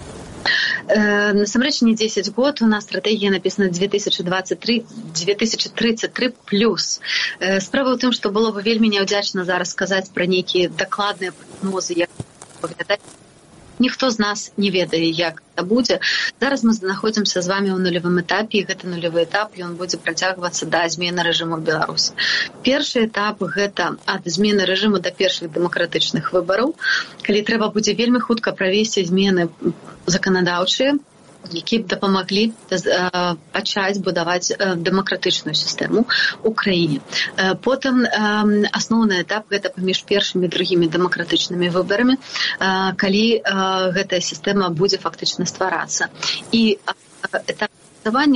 насамрэч 0.88 1.82
не 1.82 1.96
10 1.96 2.34
год 2.34 2.62
у 2.62 2.68
нас 2.68 2.84
стратегія 2.84 3.32
написана 3.32 3.70
2023 3.70 4.86
2033 5.14 6.34
плюс. 6.46 7.00
Э, 7.40 7.60
справа 7.60 7.94
ў 7.94 7.98
тым 8.00 8.12
што 8.12 8.32
было 8.32 8.52
бы 8.52 8.64
вельмі 8.64 8.90
няўдзячна 8.90 9.46
зараз 9.46 9.72
сказаць 9.76 10.10
пра 10.14 10.26
нейкія 10.26 10.70
дакладныя 10.70 11.32
прогнозы 11.32 11.94
як 11.98 12.10
паглядаць 12.62 13.04
ніхто 13.80 14.10
з 14.12 14.20
нас 14.20 14.52
не 14.58 14.70
ведае 14.72 15.10
як 15.10 15.42
это 15.56 15.64
будзе. 15.66 16.00
Зараз 16.42 16.64
мы 16.64 16.74
знаходзімся 16.78 17.42
з 17.42 17.48
вами 17.48 17.70
ў 17.74 17.80
нулявым 17.82 18.22
этапе 18.22 18.62
гэты 18.70 18.88
нулявы 18.92 19.26
этап 19.26 19.58
ён 19.58 19.76
будзе 19.82 19.98
працягвацца 19.98 20.70
да 20.70 20.86
змены 20.90 21.26
рэжыму 21.26 21.58
беларусі. 21.58 22.14
Першы 22.62 23.06
этап 23.10 23.42
гэта 23.42 23.98
ад 24.06 24.22
змены 24.26 24.70
рэжыму 24.70 25.02
да 25.02 25.12
першых 25.12 25.52
дэмакратычных 25.52 26.34
выбараў 26.34 26.76
калі 27.26 27.42
трэба 27.50 27.74
будзе 27.74 27.98
вельмі 27.98 28.22
хутка 28.22 28.54
правесці 28.54 29.06
змены 29.10 29.50
заканадаўчыя 30.06 30.98
які 31.52 31.80
б 31.80 31.88
дапамаглі 31.88 32.52
пачаць 33.52 34.00
будаваць 34.04 34.52
дэмакратычную 34.58 35.56
сістэму 35.56 36.06
ў 36.44 36.50
краіне. 36.54 37.00
Потым 37.64 38.06
асноўны 38.72 39.22
этап 39.24 39.48
гэта 39.52 39.74
паміж 39.76 40.04
першымі 40.10 40.48
другімі 40.48 40.88
дэмакратычнымі 40.88 41.70
выбарамі, 41.72 42.18
калі 42.98 43.26
гэтая 43.96 44.22
сістэма 44.22 44.70
будзе 44.70 44.98
фактычна 44.98 45.46
стварацца. 45.46 46.10
І 46.52 46.80
этап 47.48 47.72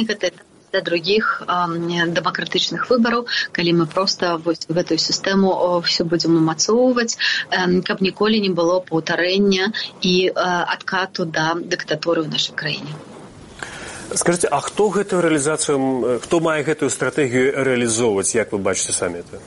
гэта 0.08 0.32
да 0.72 0.82
других 0.82 1.44
дэмакратычных 1.48 2.90
выбараў 2.90 3.28
калі 3.52 3.72
мы 3.82 3.86
просто 3.86 4.38
вось 4.38 4.66
гэтую 4.68 4.98
сістэму 4.98 5.82
все 5.86 6.04
будзем 6.04 6.38
умацоўваць 6.38 7.18
каб 7.52 8.02
ніколі 8.02 8.42
не 8.42 8.50
было 8.50 8.80
паўтарэння 8.80 9.72
і 10.02 10.16
адкату 10.36 11.26
да 11.26 11.54
дыктатуры 11.56 12.24
ў 12.24 12.30
нашай 12.32 12.56
краіне. 12.56 12.94
Скажите 14.14 14.48
а 14.52 14.60
хто 14.60 14.90
гэтую 14.90 15.22
рэалізацыю 15.24 16.20
хто 16.24 16.40
мае 16.40 16.64
гэтую 16.68 16.90
стратэгію 16.92 17.64
рэалізоўваць 17.64 18.36
як 18.36 18.52
вы 18.52 18.60
бачыце 18.60 18.92
самі 18.92 19.24
это? 19.24 19.40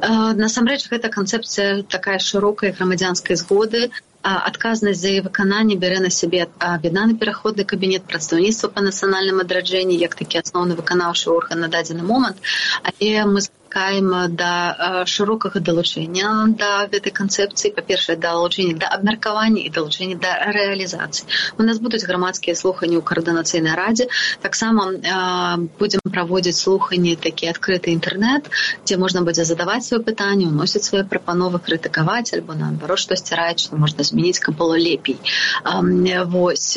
Насамрэч 0.00 0.88
гэта 0.88 1.10
канцэпцыя 1.12 1.82
такая 1.82 2.18
шырокай 2.18 2.72
грамадзянскай 2.72 3.36
згоды 3.36 3.90
адказнасць 4.22 5.00
за 5.02 5.12
выкананне 5.26 5.76
бярэ 5.84 5.98
на 6.06 6.10
сябе 6.16 6.40
аб'яднаны 6.58 7.16
пераходны 7.20 7.64
кабінет 7.72 8.04
прадстаўніцтва 8.10 8.72
па 8.74 8.84
нацыянальным 8.88 9.40
адраджэнні 9.44 9.96
як 10.06 10.18
такі 10.20 10.42
асноўны 10.42 10.76
выканаўшы 10.80 11.30
орган 11.36 11.64
на 11.64 11.68
дадзены 11.76 12.04
момант 12.12 12.38
але 12.84 13.24
мы 13.32 13.40
чакаем 13.70 14.34
да 14.34 15.04
шырокага 15.06 15.60
далучэння 15.60 16.56
да 16.58 16.90
гэтай 16.90 17.12
канцэпцыі 17.14 17.70
па-першае 17.74 18.16
далучэння 18.18 18.74
да 18.82 18.90
абмеркавання 18.90 19.62
і 19.62 19.70
далучэння 19.70 20.18
да 20.18 20.50
рэалізацыі. 20.50 21.26
У 21.58 21.62
нас 21.62 21.78
будуць 21.78 22.02
грамадскія 22.02 22.54
слуханні 22.58 22.98
ў 22.98 23.02
каардынацыйнай 23.06 23.74
радзе. 23.78 24.08
Таксама 24.42 24.90
будзем 25.78 26.00
праводзіць 26.02 26.58
слуханні 26.58 27.14
такі 27.14 27.54
адкрыты 27.54 27.94
інтэрнэт 27.94 28.50
дзе 28.84 28.98
можна 28.98 29.22
будзе 29.22 29.46
задаваць 29.46 29.86
свае 29.86 30.02
пытанні 30.02 30.50
уносіць 30.50 30.84
свае 30.90 31.04
прапановы 31.06 31.62
крытыкаваць 31.62 32.34
альбо 32.34 32.58
наадварот 32.58 32.98
штосьці 32.98 33.38
раіць 33.38 33.70
можна 33.70 34.02
змяніць 34.02 34.42
каб 34.42 34.58
было 34.58 34.74
лепей 34.74 35.18
вось 36.34 36.74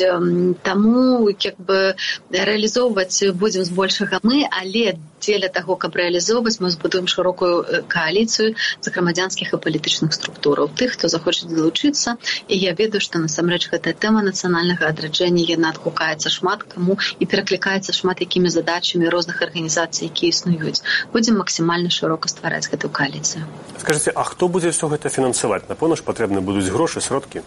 таму 0.62 1.28
як 1.42 1.58
бы 1.58 1.98
рэалізоўваць 2.30 3.34
будзем 3.34 3.66
збольшага 3.66 4.22
мы 4.22 4.46
але 4.46 4.94
дзеля 5.24 5.48
таго 5.48 5.76
каб 5.80 5.96
рэалізоўваць 5.96 6.60
мы 6.60 6.70
збудуем 6.84 7.08
шырокую 7.08 7.64
кааліцыю 7.88 8.52
з 8.84 8.86
грамадзянскіх 8.92 9.56
і 9.56 9.60
палітычных 9.64 10.12
структураў 10.12 10.68
тых 10.76 10.92
хто 11.00 11.08
захоча 11.08 11.48
далучыцца 11.48 12.20
і 12.48 12.54
я 12.60 12.76
ведаю 12.76 13.00
што 13.00 13.16
насамрэч 13.24 13.72
гэтая 13.72 13.96
тэма 13.96 14.20
нацыянальнага 14.28 14.92
адраджэння 14.92 15.48
яна 15.48 15.72
адгукаецца 15.72 16.28
шмат 16.28 16.68
каму 16.68 17.00
і 17.00 17.24
пераклікаецца 17.24 17.96
шмат 17.96 18.20
якімі 18.20 18.52
задачамі 18.52 19.08
розных 19.08 19.40
арганізацый 19.40 20.12
якія 20.12 20.36
існуюць. 20.36 20.84
Будзем 21.16 21.40
максімальна 21.40 21.88
шырока 21.88 22.28
ствараць 22.28 22.68
гэтую 22.68 22.92
кааліцыю. 22.92 23.48
Скажите 23.80 24.12
а 24.12 24.28
хто 24.28 24.52
будзе 24.52 24.76
ўсё 24.76 24.92
гэта 24.92 25.08
фінансаваць? 25.08 25.64
Напэўна 25.72 25.96
ж 25.96 26.04
патрэбны 26.04 26.44
будуць 26.44 26.68
грошы 26.68 27.00
сродкі 27.00 27.40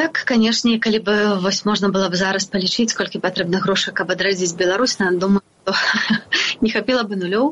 так 0.00 0.22
канешне 0.24 0.78
калі 0.80 0.98
бы 1.04 1.14
вось 1.44 1.64
можна 1.68 1.88
было 1.92 2.08
б 2.08 2.16
зараз 2.16 2.46
палічыць 2.52 2.96
колькі 2.96 3.20
патрэбна 3.20 3.58
грошай 3.64 3.92
каб 3.92 4.12
адрадзіць 4.14 4.56
Беларусь 4.60 4.96
на 5.00 5.10
думаю 5.12 5.44
не 6.64 6.70
хапіла 6.72 7.02
бы 7.10 7.18
нулёў. 7.20 7.50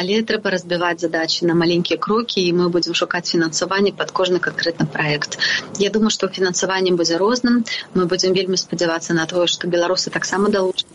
Але 0.00 0.16
трэба 0.30 0.50
разбіваць 0.54 0.98
задачи 1.04 1.46
на 1.50 1.54
маленькія 1.60 1.98
крокі 2.06 2.42
і 2.42 2.50
мы 2.58 2.66
будзем 2.76 2.98
шукаць 2.98 3.30
фінансаванне 3.30 3.94
под 4.00 4.10
кожны 4.10 4.42
канкрэтны 4.42 4.88
проект 4.96 5.38
я 5.78 5.94
думаю 5.94 6.10
что 6.10 6.26
фінансаванне 6.40 6.98
будзе 6.98 7.22
розным. 7.22 7.62
Мы 7.94 8.10
будзем 8.10 8.34
вельмі 8.34 8.58
спадзявацца 8.58 9.14
на 9.14 9.30
тое 9.30 9.46
что 9.46 9.70
беларусы 9.70 10.10
таксама 10.10 10.50
далучаць 10.50 10.90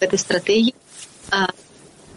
гэтай 0.00 0.18
стратегії 0.18 0.74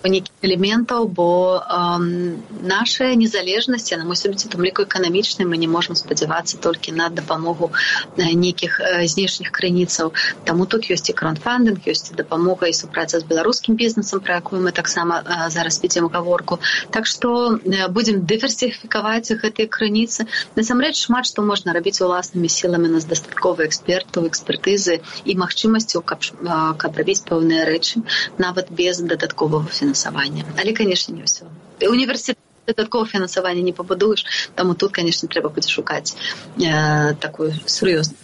нейкіх 0.08 0.32
элементаў 0.42 1.08
бо 1.08 1.60
эм, 1.60 2.40
наша 2.64 3.12
незалежнасць 3.16 3.92
на 3.92 4.06
мой 4.06 4.16
субце 4.16 4.48
там 4.48 4.64
ліку 4.64 4.88
эканамічнай 4.88 5.44
мы 5.44 5.60
не 5.60 5.68
можемм 5.68 5.96
спадзявацца 6.00 6.58
толькі 6.58 6.96
на 6.96 7.10
дапамогу 7.10 7.72
нейкіх 8.16 8.80
э, 8.80 9.08
знешніх 9.08 9.52
крыніцаў 9.52 10.14
таму 10.46 10.66
тут 10.66 10.88
ёсць 10.88 11.10
і 11.12 11.14
кронфандинг 11.14 11.84
ёсць 11.84 12.16
дапамога 12.16 12.72
і 12.72 12.74
супраца 12.74 13.20
з 13.20 13.28
беларускім 13.28 13.76
бізнесам 13.76 14.24
пра 14.24 14.40
якую 14.40 14.64
мы 14.64 14.72
таксама 14.72 15.20
э, 15.20 15.50
зараз 15.52 15.84
вядзем 15.84 16.08
гаворку 16.08 16.60
так 16.92 17.06
што 17.06 17.60
э, 17.60 17.92
будзем 17.92 18.24
дыверсіфікаваць 18.24 19.36
гэтыя 19.36 19.68
крыніцы 19.68 20.28
насамрэч 20.56 20.96
шмат 20.96 21.28
што 21.28 21.44
можна 21.44 21.76
рабіць 21.76 22.00
уласнымі 22.00 22.48
сіламі 22.48 22.96
нас 22.96 23.04
дастаткова 23.04 23.68
экспертаў 23.68 24.32
экспертызы 24.32 25.02
і 25.26 25.36
магчымасцю 25.36 26.00
каб, 26.02 26.24
э, 26.24 26.74
каб 26.80 26.96
рабіць 26.96 27.28
пэўныя 27.28 27.68
рэчы 27.68 28.08
нават 28.40 28.72
без 28.72 29.04
дадатковага 29.04 29.68
фінансавання 29.68 29.89
фінансавання 29.90 30.44
але 30.58 30.74
конечно 30.74 31.16
не 31.16 31.24
ўсё 31.24 31.50
універсітэт 31.82 32.38
дадаткова 32.68 33.06
фінансавання 33.06 33.62
не 33.62 33.74
пабудуеш 33.74 34.52
таму 34.56 34.74
тут 34.74 34.94
конечно 34.94 35.30
трэба 35.30 35.50
будзе 35.50 35.70
шукаць 35.70 36.16
э, 36.58 37.16
такую 37.16 37.54
сур'ёзную 37.66 38.18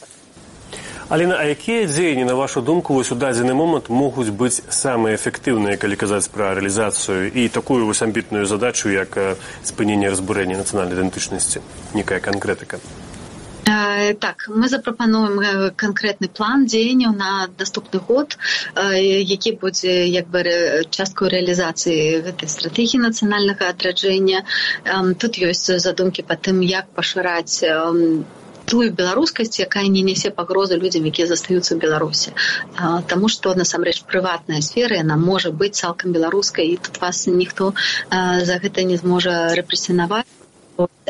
Аліна, 1.10 1.38
а 1.38 1.46
якія 1.46 1.86
дзеянні 1.86 2.26
на 2.26 2.34
вашу 2.34 2.62
думку 2.62 2.94
вось 2.94 3.12
у 3.12 3.16
дадзены 3.16 3.54
момант 3.54 3.90
могуць 3.90 4.34
быць 4.34 4.62
самыя 4.70 5.18
эфектыўныя 5.18 5.78
калі 5.78 5.96
казаць 5.96 6.30
пра 6.34 6.54
рэалізацыю 6.58 7.30
і 7.30 7.50
такую 7.50 7.86
вось 7.86 8.02
амбітную 8.02 8.46
задачу 8.46 8.90
як 8.90 9.38
спыненне 9.62 10.10
разбурэння 10.10 10.58
нацыянальнай 10.58 10.98
ідэнтычнасці? 10.98 11.62
Некая 11.94 12.18
канкрэтыка 12.20 12.82
так 13.66 14.46
мы 14.48 14.70
запрапануем 14.70 15.74
канкрэтны 15.76 16.30
план 16.30 16.66
дзеянняў 16.70 17.16
на 17.18 17.50
наступны 17.58 18.00
год 18.00 18.38
які 18.76 19.58
будзе 19.62 20.08
як 20.08 20.30
бы 20.30 20.44
часткаю 20.90 21.32
рэалізацыі 21.34 22.22
гэтай 22.30 22.50
стратэгіі 22.56 23.02
нацыянальнага 23.08 23.74
адраджэння 23.74 24.46
тут 25.18 25.42
ёсць 25.50 25.82
задумкі 25.88 26.28
па 26.30 26.38
тым 26.38 26.62
як 26.62 26.90
пашыраць 26.94 27.66
тую 28.66 28.92
беларускасць 29.00 29.60
якая 29.62 29.88
не 29.96 30.02
нясе 30.06 30.32
пагрозы 30.38 30.78
людзям 30.82 31.06
якія 31.10 31.28
застаюцца 31.30 31.74
ў 31.74 31.80
беларусі. 31.82 32.34
Таму 33.10 33.30
што 33.30 33.54
насамрэч 33.58 34.02
прыватная 34.10 34.62
сфера 34.66 35.02
яна 35.02 35.18
можа 35.22 35.54
быць 35.54 35.78
цалкам 35.82 36.16
беларускай 36.18 36.74
і 36.74 36.80
тут 36.88 37.02
вас 37.02 37.26
ніхто 37.30 37.74
за 38.10 38.58
гэта 38.66 38.90
не 38.90 38.98
зможа 38.98 39.38
рэпрэсінаваць 39.62 40.26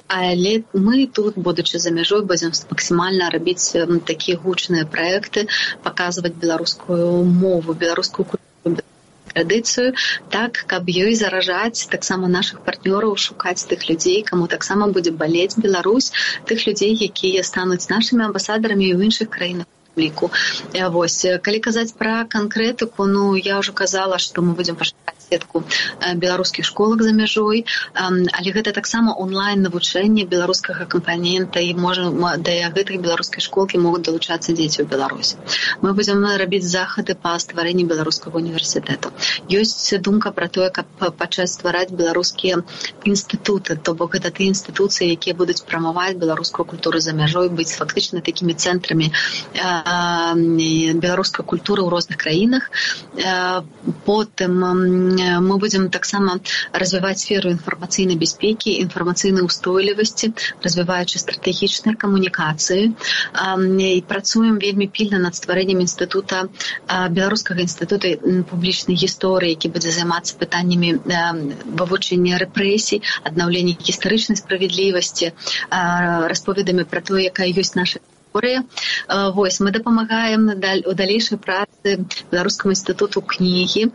але 0.07 0.63
мы 0.73 1.07
тут 1.07 1.37
будучы 1.49 1.79
за 1.79 1.91
мяжой 1.91 2.25
будзем 2.31 2.51
максімальна 2.71 3.29
рабіць 3.35 3.73
такія 4.11 4.37
гучныя 4.47 4.85
праекты 4.97 5.47
паказваць 5.87 6.35
беларускую 6.43 7.23
мову 7.23 7.73
беларускую 7.73 8.25
культуру 8.25 8.45
традыцыю 9.35 9.93
так 10.35 10.63
каб 10.71 10.89
ёй 11.05 11.13
заражаць 11.21 11.87
таксама 11.95 12.31
наших 12.35 12.61
партнёраў 12.67 13.15
шукаць 13.27 13.67
тых 13.71 13.89
людзей 13.89 14.21
каму 14.29 14.47
таксама 14.55 14.87
будзе 14.97 15.11
балець 15.23 15.59
Беларусь 15.67 16.11
тых 16.51 16.67
людзей 16.67 16.95
якія 17.09 17.43
стануць 17.51 17.89
нашымі 17.91 18.29
амбасадарамі 18.29 18.87
ў 18.95 19.11
іншых 19.11 19.29
краінах 19.35 19.67
ліку 19.99 20.31
вось 20.95 21.19
калі 21.49 21.59
казаць 21.67 21.91
пра 21.99 22.15
канкрэтыку 22.37 23.11
ну 23.17 23.27
я 23.35 23.59
ўжо 23.59 23.75
казала 23.83 24.23
што 24.27 24.47
мы 24.47 24.55
будзем 24.61 24.79
пашукаць 24.79 25.14
сетку 25.25 25.63
беларускіх 26.15 26.65
школах 26.65 27.01
за 27.01 27.11
мяжой. 27.11 27.65
Але 27.93 28.49
гэта 28.55 28.71
таксама 28.71 29.13
онлайн 29.13 29.65
навучэнне 29.65 30.25
беларускага 30.25 30.85
кампанента 30.85 31.59
і 31.59 31.73
можа 31.73 32.09
да 32.37 32.53
гэтых 32.75 33.01
беларускай 33.01 33.41
школкі 33.41 33.81
могуць 33.81 34.05
далучацца 34.05 34.53
дзеці 34.53 34.83
ў 34.83 34.87
беларусі. 34.89 35.35
Мы 35.81 35.93
будзем 35.97 36.25
рабіць 36.25 36.65
захады 36.65 37.15
па 37.15 37.37
стварэнні 37.39 37.85
беларускага 37.89 38.37
універсітэту 38.37 39.11
ёсць 39.49 39.93
думка 40.01 40.31
пра 40.31 40.47
тое 40.47 40.69
каб 40.69 40.87
пачаць 41.17 41.51
ствараць 41.53 41.91
беларускія 41.91 42.61
інстытуты 43.05 43.77
то 43.77 43.93
бок 43.93 44.15
гэта 44.15 44.31
ты 44.31 44.49
інстытуцыі 44.51 45.11
якія 45.15 45.35
будуць 45.35 45.63
прамаваць 45.69 46.17
беларускую 46.17 46.65
культуру 46.65 46.99
за 46.99 47.13
мяжой 47.13 47.49
быць 47.49 47.73
фактычна 47.77 48.21
такімі 48.21 48.53
цэнтрамі 48.53 49.11
беларускай 51.05 51.45
культуры 51.45 51.83
ў 51.83 51.89
розных 51.89 52.17
краінах. 52.17 52.69
Потым 54.05 55.14
мы 55.15 55.57
будзем 55.57 55.89
таксама 55.89 56.39
развіваць 56.71 57.19
сферу 57.23 57.51
інфармацыйнай 57.55 58.17
бяспекі 58.19 58.75
інфармацыйнай 58.85 59.45
устойлівасці 59.45 60.31
развіваючы 60.63 61.19
стратэгічныя 61.21 61.95
камунікацыі 61.95 62.93
і 63.95 64.01
працуем 64.07 64.59
вельмі 64.59 64.87
пільна 64.87 65.19
над 65.25 65.35
стварэннем 65.35 65.83
інстытута 65.85 66.47
беларускага 66.87 67.65
інстытута 67.65 68.15
публічнай 68.51 68.97
гісторыі 68.97 69.55
які 69.55 69.73
будзе 69.75 69.91
займацца 69.91 70.39
пытаннямі 70.41 70.99
вывучэння 71.79 72.41
рэпрэсій 72.45 73.01
аднаўлення 73.23 73.77
гістарычнай 73.79 74.37
справядлівасці 74.41 75.31
расповедамі 76.33 76.83
пра 76.89 77.01
тое 77.01 77.29
якая 77.31 77.51
ёсць 77.51 77.75
наша 77.79 78.03
гісторыя 78.35 78.63
вось 79.33 79.59
мы 79.59 79.71
дапамагаем 79.71 80.45
надаль 80.45 80.83
у 80.85 80.93
далейшай 80.93 81.37
працы 81.37 82.05
беларускаму 82.31 82.73
інстытуту 82.73 83.21
кнігі. 83.21 83.91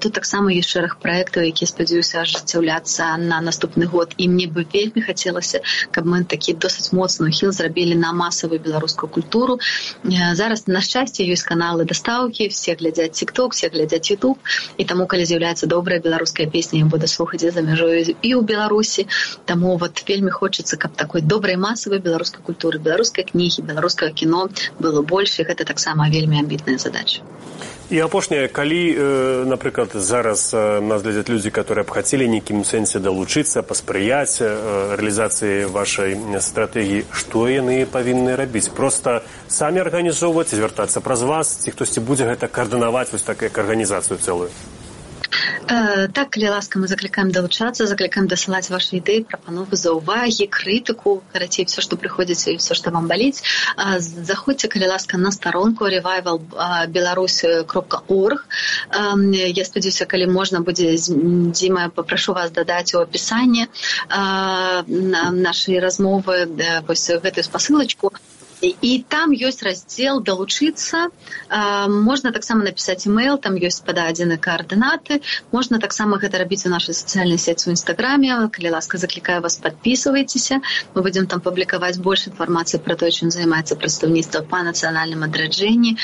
Тут 0.00 0.12
таксама 0.12 0.52
ёсць 0.52 0.68
шэраг 0.68 0.98
праектаў 1.00 1.46
які 1.46 1.64
спадзяюся 1.66 2.20
ажыццяўляцца 2.22 3.16
на 3.16 3.40
наступны 3.40 3.86
год. 3.86 4.14
І 4.18 4.28
мне 4.28 4.46
бы 4.46 4.66
вельмі 4.66 5.00
хацелася 5.02 5.60
каб 5.90 6.04
мы 6.04 6.24
такі 6.24 6.54
досыць 6.54 6.92
моцную 6.92 7.32
хіл 7.32 7.52
зрабілі 7.52 7.94
на 7.94 8.12
масавую 8.12 8.60
беларускую 8.60 9.08
культуру. 9.08 9.58
Зараз 10.04 10.66
на 10.66 10.80
шчасце 10.80 11.24
ёсць 11.24 11.46
каналы 11.46 11.84
дастаўкі 11.84 12.48
все 12.48 12.74
глядзяць 12.74 13.16
тикток 13.16 13.54
все 13.54 13.68
глядзяць 13.68 14.10
youtube. 14.10 14.38
І 14.76 14.84
таму 14.84 15.06
калі 15.06 15.24
з'яўляецца 15.24 15.66
добрая 15.66 16.00
беларуская 16.00 16.46
песня 16.46 16.84
буду 16.84 17.06
слухаць 17.06 17.40
за 17.40 17.62
мяжою 17.62 18.02
і 18.04 18.30
ў 18.34 18.42
беларусі. 18.44 19.06
Таму 19.46 19.76
вот 19.76 20.02
вельмі 20.08 20.30
хочацца 20.30 20.76
каб 20.76 20.96
такой 20.96 21.22
добрай 21.22 21.56
масавай 21.56 22.02
беларускай 22.02 22.42
культуры 22.42 22.78
беларускай 22.78 23.24
кнігі 23.24 23.62
беларускай 23.62 23.77
беларускага 23.78 24.10
кіно 24.10 24.50
было 24.82 25.02
больш 25.02 25.38
і 25.38 25.46
гэта 25.46 25.64
таксама 25.64 26.10
вельмі 26.10 26.42
амбітная 26.42 26.78
задача. 26.78 27.22
І 27.90 28.04
апошняе 28.04 28.48
калі 28.52 28.82
э, 28.92 29.44
напрыклад 29.48 29.94
зараз 29.94 30.52
э, 30.52 30.80
нас 30.80 31.02
глядзяць 31.02 31.28
людзі 31.28 31.50
которые 31.50 31.84
б 31.86 31.90
хацелі 31.90 32.28
нейкім 32.28 32.60
сэнсе 32.60 33.00
далучыцца 33.00 33.62
паспрыяць 33.62 34.44
э, 34.44 34.50
рэалізацыі 34.98 35.72
вашай 35.72 36.18
стратэгіі 36.36 37.06
што 37.12 37.48
яны 37.48 37.86
павінны 37.86 38.36
рабіць 38.36 38.68
просто 38.68 39.22
самі 39.48 39.80
арганізоўваць 39.80 40.52
звяртацца 40.52 41.00
праз 41.00 41.22
вас. 41.22 41.64
Ці 41.64 41.72
хтосьці 41.72 42.04
будзе 42.04 42.28
гэта 42.28 42.48
каардынаваць 42.48 43.08
вось 43.12 43.24
так 43.24 43.40
як 43.42 43.56
арганізацыю 43.56 44.20
цэлую. 44.20 44.52
Э, 44.52 44.77
так 45.68 46.30
калі 46.30 46.48
ласка 46.48 46.78
мы 46.78 46.88
заклікаем 46.88 47.30
далучацца 47.30 47.86
заклікаем 47.86 48.28
дасылаць 48.28 48.70
ваши 48.72 48.98
ідэі 48.98 49.24
прапановы 49.28 49.76
за 49.76 49.92
ўвагі 49.96 50.48
крытыку 50.48 51.20
карацей 51.32 51.68
все 51.68 51.84
што 51.84 52.00
прыходзіць 52.00 52.54
і 52.54 52.56
все 52.62 52.74
што 52.78 52.90
вам 52.94 53.08
баліць 53.10 53.42
заходзьце 54.30 54.68
калі 54.72 54.88
ласка 54.94 55.20
на 55.20 55.30
старонку 55.32 55.86
ревайвал 55.86 56.40
беларусь 56.88 57.44
кропка 57.66 58.02
орг. 58.08 58.46
Я 58.94 59.64
спадзяюся 59.64 60.06
калі 60.06 60.30
можна 60.32 60.60
будзе 60.60 60.96
дзіма 60.96 61.88
папрашу 61.94 62.32
вас 62.32 62.50
дадаць 62.50 62.94
у 62.94 63.02
апісанне 63.04 63.68
нашай 64.88 65.78
размовы 65.84 66.46
вось 66.88 67.08
гэтую 67.10 67.44
спасылачку 67.44 68.12
і 68.62 68.92
там 69.08 69.32
ёсць 69.32 69.62
раздзел 69.62 70.20
далучыцца 70.20 71.08
можна 71.88 72.32
таксама 72.34 72.64
напісаць 72.66 73.06
email 73.06 73.38
там 73.38 73.54
ёсць 73.54 73.80
пададзены 73.86 74.38
каардынаты 74.38 75.20
можна 75.52 75.78
таксама 75.78 76.18
гэта 76.18 76.42
рабіць 76.42 76.66
у 76.66 76.72
нашай 76.74 76.94
сацыяльнай 76.98 77.38
сеці 77.38 77.70
ў 77.70 77.78
нстаграме 77.78 78.50
калі 78.50 78.74
ласка 78.74 78.98
заклікаю 78.98 79.42
вас 79.42 79.58
подписывайтеся 79.62 80.60
мы 80.94 81.02
будзем 81.06 81.26
там 81.26 81.40
публікаваць 81.40 81.98
больш 82.02 82.26
інфармацыі 82.32 82.82
пра 82.82 82.98
тое 82.98 83.10
чым 83.14 83.30
займаецца 83.30 83.78
прадстаўніцтва 83.78 84.42
па 84.50 84.64
нацыянальным 84.66 85.22
адраджэнні 85.28 85.96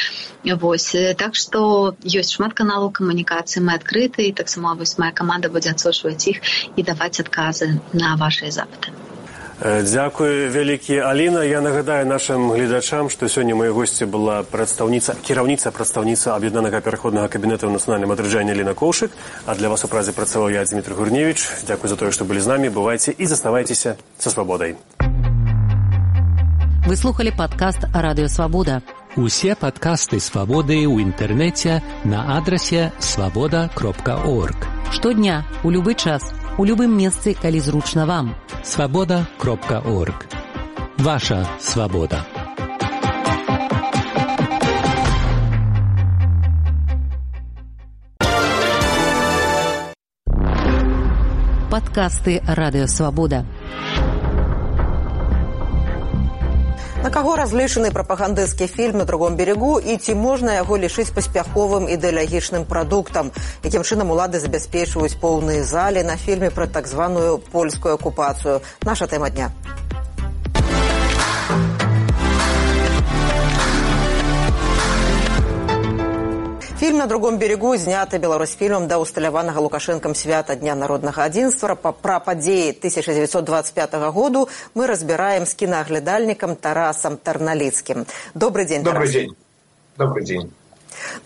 вось 0.67 0.91
так 1.19 1.35
што 1.35 1.97
ёсць 2.05 2.35
шмат 2.39 2.55
каналаў 2.55 2.95
камунікацыі 3.01 3.65
мы 3.67 3.75
адкрыты 3.81 4.31
і 4.31 4.37
таксама 4.43 4.75
вось 4.79 4.99
моя 4.99 5.11
каманда 5.23 5.51
будзе 5.51 5.75
адсочваць 5.75 6.23
іх 6.31 6.39
і 6.77 6.87
даваць 6.87 7.19
адказы 7.27 7.75
на 7.93 8.15
вашыя 8.21 8.55
запыты 8.55 8.95
Дзякуй 9.63 10.49
вялікі 10.49 10.99
Аліна. 10.99 11.45
Я 11.45 11.61
нагадаю 11.61 12.07
нашым 12.07 12.51
гледачам, 12.51 13.07
што 13.07 13.31
сёння 13.31 13.55
мае 13.55 13.71
госці 13.71 14.05
была 14.11 14.43
прадстаўніца 14.43 15.15
кіраўніца 15.23 15.71
прадстаўніца 15.71 16.35
аб'яднанага 16.35 16.83
пераходнага 16.83 17.31
кабінета 17.31 17.71
ў 17.71 17.79
нацыянальным 17.79 18.11
адрыджанні 18.11 18.51
Ліна 18.51 18.75
Коўшык, 18.75 19.15
а 19.47 19.55
для 19.55 19.71
вас 19.71 19.85
у 19.85 19.89
празе 19.89 20.11
працаваў 20.11 20.51
я 20.51 20.65
Дмітрий 20.67 20.99
Гурневіч. 20.99 21.71
Дзякуй 21.71 21.89
за 21.89 21.97
тое, 21.97 22.11
што 22.11 22.27
былі 22.27 22.43
з 22.43 22.51
намі, 22.51 22.69
бывайце 22.69 23.15
і 23.15 23.27
заставайцеся 23.27 23.97
са 24.19 24.31
свабодай. 24.31 24.75
Вы 26.87 26.97
слухали 26.97 27.31
падкаст 27.31 27.87
радыёвабода. 27.95 28.83
Усе 29.17 29.55
падкасты 29.55 30.19
свабоды 30.19 30.83
ў 30.83 30.99
інтэрнэце 30.99 31.79
на 32.05 32.37
адрасе 32.37 32.91
свабода 32.99 33.71
кропка 33.75 34.19
орг. 34.27 34.67
Штодня 34.91 35.47
у 35.63 35.71
любы 35.71 35.95
час 35.95 36.35
у 36.35 36.44
любым 36.63 36.95
месцы, 36.95 37.35
калі 37.35 37.59
зручна 37.59 38.07
вам. 38.07 38.37
Свабода 38.63 39.27
кропка 39.39 39.83
орг. 39.83 40.31
Ваша 40.99 41.43
свабода. 41.59 42.23
Падкасты 51.75 52.39
радыёвабода. 52.47 53.45
На 57.05 57.11
каго 57.13 57.35
разлічаны 57.37 57.91
прапагандысцкі 57.93 58.67
фільм 58.67 58.97
на 59.03 59.05
другом 59.05 59.37
берегу 59.37 59.77
і 59.77 59.97
ці 60.01 60.15
можна 60.17 60.55
яго 60.57 60.79
лішыць 60.81 61.13
паспяховым 61.13 61.85
ідэалагічным 61.85 62.65
прадуктам, 62.65 63.29
якім 63.61 63.85
чынам 63.85 64.17
улады 64.17 64.41
забяспечваюць 64.41 65.21
поўныя 65.21 65.69
залі 65.69 66.09
на 66.09 66.17
фільме 66.17 66.49
пра 66.49 66.65
так 66.65 66.89
званую 66.89 67.37
польскую 67.53 68.01
акупацыю. 68.01 68.63
Наша 68.89 69.05
тэма 69.05 69.29
дня. 69.29 69.53
Фільм 76.85 76.97
на 76.99 77.07
другом 77.07 77.39
берегу 77.39 77.77
зняты 77.77 78.19
беларусфільмам 78.19 78.87
да 78.89 78.99
усталяванага 79.01 79.61
лукашэнкам 79.65 80.15
свята 80.15 80.53
дня 80.55 80.75
народнага 80.77 81.25
адзінства 81.25 81.77
пра 81.81 82.19
падзеі 82.21 82.77
1925 82.77 83.95
году 84.13 84.49
мы 84.75 84.85
разбіраем 84.87 85.47
з 85.49 85.55
кінаглядальнікам 85.55 86.57
тарасам 86.61 87.17
тарналіцкім 87.17 88.05
добрый 88.35 88.69
дзень 88.69 88.85
добрый 88.85 89.09
дзень 89.09 89.33
добрый 89.97 90.25
дзень 90.29 90.53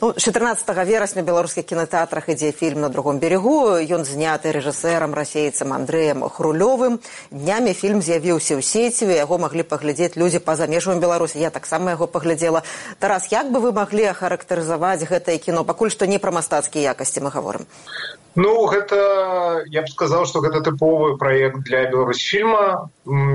Ну, 0.01 0.13
14 0.13 0.87
верасня 0.87 1.23
беларускіх 1.23 1.65
кінотэатрах 1.67 2.29
ідзе 2.29 2.53
фільм 2.53 2.81
на 2.81 2.89
другом 2.89 3.19
берегу 3.19 3.77
ён 3.79 4.05
зняты 4.05 4.53
рэжысэрам 4.55 5.15
расейцам 5.15 5.73
андрэем 5.73 6.23
хрулёвым. 6.29 7.01
Днямі 7.31 7.73
фільм 7.75 8.03
з'явіўся 8.03 8.57
ў 8.57 8.63
сеціве 8.63 9.19
яго 9.19 9.39
маглі 9.39 9.67
паглядзець 9.67 10.17
людзі 10.17 10.39
па-за 10.39 10.67
межамі 10.67 11.01
беларусі. 11.01 11.43
Я 11.43 11.51
таксама 11.51 11.99
яго 11.99 12.07
паглядзела. 12.07 12.63
Тарас 12.99 13.33
як 13.33 13.51
бы 13.51 13.61
вы 13.61 13.73
маглі 13.73 14.15
ахарактарызаваць 14.15 15.03
гэтае 15.03 15.39
кіно? 15.39 15.65
Пакуль 15.65 15.91
што 15.91 16.07
не 16.07 16.19
пра 16.19 16.31
мастацкія 16.31 16.95
якасці 16.95 17.27
мы 17.27 17.31
гаворым. 17.35 17.67
Ну 18.39 18.71
гэта 18.71 19.67
я 19.67 19.83
б 19.83 19.91
сказаў 19.91 20.27
што 20.31 20.39
гэта 20.45 20.63
тыповы 20.63 21.17
праект 21.19 21.67
для 21.67 21.91
беларусь 21.91 22.23
фільма 22.23 22.87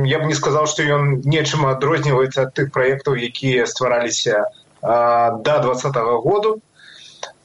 я 0.07 0.19
б 0.21 0.31
не 0.31 0.35
сказаў 0.37 0.69
што 0.71 0.85
ён 0.85 1.19
нечым 1.27 1.65
адрозніваецца 1.67 2.47
ад 2.47 2.53
тых 2.55 2.71
праектаў 2.71 3.19
якія 3.19 3.65
ствараліся 3.67 4.47
у 4.47 4.62
да 4.83 5.59
двадцатого 5.59 6.21
году. 6.21 6.59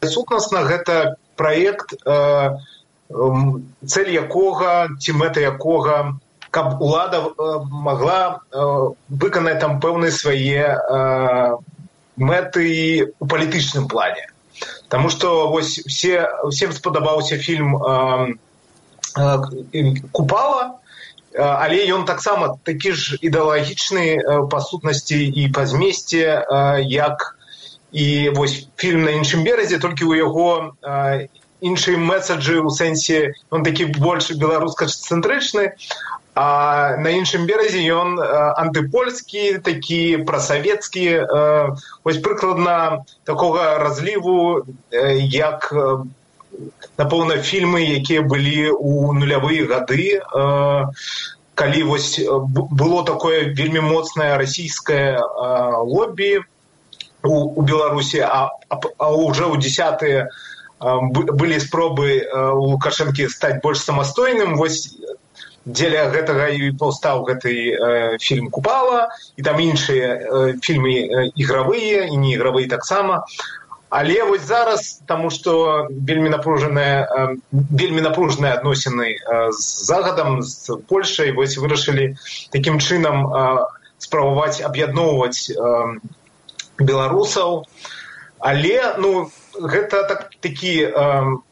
Сутнасна 0.02 0.64
гэта 0.66 1.16
проект 1.36 1.94
цель 3.86 4.10
якога 4.10 4.88
ці 4.98 5.12
мэта 5.14 5.40
якога 5.40 6.18
каб 6.50 6.82
улада 6.82 7.22
могла 7.70 8.40
выканаць 9.08 9.60
там 9.62 9.78
пэўныя 9.80 10.10
свае 10.10 10.66
мэты 12.18 13.14
у 13.20 13.26
палітычным 13.26 13.86
плане. 13.86 14.26
Таму 14.88 15.08
што 15.08 15.48
вось 15.48 15.78
все 15.86 16.26
всем 16.50 16.72
спадабаўся 16.72 17.38
фільм 17.38 17.78
купала 20.12 20.80
але 21.36 21.84
ён 21.92 22.04
таксама 22.08 22.56
такі 22.64 22.92
ж 22.92 23.18
ідэалагічны 23.20 24.46
па 24.50 24.60
сутнасці 24.60 25.18
і 25.28 25.48
па 25.52 25.66
змесце 25.66 26.44
як 26.88 27.34
і 27.92 28.30
вось 28.36 28.68
фільм 28.76 29.04
на 29.04 29.12
іншым 29.20 29.44
беразе 29.44 29.78
толькі 29.78 30.08
ў 30.08 30.24
яго 30.24 30.48
іншыя 31.60 31.98
месаджы 31.98 32.62
ў 32.62 32.70
сэнсе 32.70 33.34
он 33.50 33.66
такі 33.66 33.90
больш 33.98 34.30
беларуска-цэнтрычны 34.30 35.74
а 36.38 36.96
на 37.02 37.10
іншым 37.18 37.46
беразе 37.50 37.82
ён 37.92 38.20
антыпольскі 38.22 39.58
такі 39.66 40.22
прасавецкі 40.22 41.06
вось 42.04 42.22
прыкладна 42.22 43.04
такога 43.24 43.78
разліву 43.82 44.64
як 44.92 45.72
напэўна 46.98 47.38
фільмы 47.42 47.82
якія 48.00 48.22
былі 48.22 48.74
ў 48.74 49.14
нулявыя 49.18 49.66
гады 49.70 50.20
калі 51.58 51.80
вось 51.90 52.20
было 52.22 53.04
такое 53.04 53.50
вельмі 53.54 53.82
моцнае 53.86 54.36
расійскае 54.38 55.18
лобі 55.82 56.38
у, 57.22 57.34
у 57.58 57.62
беларусі 57.62 58.22
а, 58.22 58.50
а, 58.68 58.80
а 58.98 59.10
уже 59.10 59.46
ў 59.46 59.58
десятые 59.58 60.30
былі 60.78 61.58
спробы 61.58 62.22
у 62.30 62.74
лукашэнкі 62.74 63.26
стаць 63.26 63.58
больш 63.62 63.82
самастойным 63.82 64.54
вось 64.54 64.86
дзеля 65.68 66.08
гэтага 66.12 66.48
і 66.56 66.72
паўстаў 66.80 67.24
гэты 67.28 67.52
э, 67.52 68.18
фільм 68.22 68.48
купала 68.50 69.08
і 69.36 69.42
там 69.42 69.60
іншыя 69.60 70.08
э, 70.16 70.54
фільмы 70.64 70.94
э, 71.04 71.28
ігравыя 71.36 72.08
і 72.08 72.16
не 72.16 72.32
ігравыя 72.34 72.68
таксама 72.68 73.24
але 73.90 74.24
вось 74.24 74.44
зараз 74.44 75.00
таму 75.06 75.30
што 75.30 75.88
вельмі 75.90 76.28
напружаныя 76.28 77.08
вельмі 77.52 78.04
напружаныя 78.04 78.60
адносіны 78.60 79.16
з 79.56 79.64
загадам 79.88 80.42
з 80.42 80.76
польшай 80.88 81.32
вось 81.32 81.56
вырашылі 81.56 82.14
такім 82.52 82.80
чынам 82.80 83.24
спрабаваць 83.98 84.60
аб'ядноўваць 84.60 85.52
беларусаў 86.78 87.64
але 88.38 88.76
ну 88.98 89.30
гэта 89.58 90.04
так 90.04 90.30
такі 90.40 90.74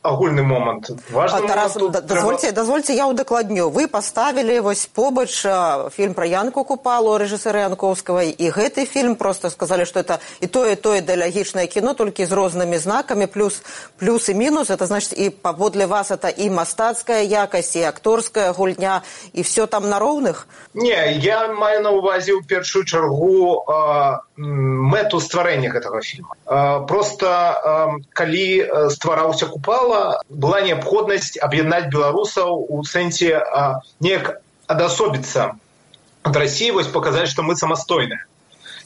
агульны 0.09 0.43
момант 0.43 0.91
дазвольце 1.13 2.53
дазвольце 2.53 2.95
я 2.95 3.07
ўдакладню 3.11 3.71
вы 3.71 3.87
паставілі 3.87 4.61
вось 4.61 4.87
побач 4.87 5.45
фільм 5.93 6.15
пра 6.15 6.27
янку 6.27 6.65
купалу 6.65 7.19
рэжысера 7.19 7.67
янковскага 7.67 8.23
і 8.31 8.47
гэты 8.51 8.87
фільм 8.87 9.17
просто 9.17 9.51
сказалі 9.51 9.85
што 9.85 10.01
это 10.01 10.19
і 10.41 10.47
тое 10.47 10.77
тое 10.77 11.01
дыялогічнае 11.01 11.67
кіно 11.67 11.95
толькі 11.95 12.27
з 12.27 12.33
рознымі 12.33 12.79
знакамі 12.79 13.27
плюс 13.27 13.63
плюс 13.99 14.29
і 14.29 14.35
мінус. 14.35 14.71
Это 14.71 14.87
значит 14.87 15.19
і 15.19 15.31
паводле 15.31 15.87
вас 15.87 16.11
это 16.11 16.29
і 16.29 16.51
мастацкая 16.51 17.23
якасць 17.23 17.77
і 17.77 17.83
акторская 17.83 18.53
гульня 18.53 19.03
і 19.33 19.43
все 19.43 19.67
там 19.67 19.89
на 19.89 19.99
роўных? 19.99 20.47
Не 20.75 21.19
я 21.19 21.49
маю 21.49 21.83
на 21.83 21.91
увазе 21.91 22.33
ў 22.33 22.45
першую 22.47 22.85
чаргу 22.85 23.65
э, 23.65 24.19
мэту 24.37 25.21
стварэння 25.21 25.73
гэтага 25.73 26.01
фільма. 26.01 26.35
Э, 26.47 26.87
просто 26.87 27.27
э, 27.27 27.87
калі 28.13 28.47
ствараўся 28.91 29.47
купала 29.47 29.96
была 30.29 30.61
неабходнасць 30.67 31.37
аб'яднаць 31.49 31.89
беларусаў 31.95 32.55
у 32.69 32.83
сэнсе 32.85 33.43
неяк 34.01 34.33
адасобіцца 34.67 35.51
ад 36.31 36.41
рассіі 36.43 36.77
вось 36.79 36.93
паказаць 36.95 37.29
што 37.33 37.47
мы 37.47 37.57
самастойныя 37.57 38.23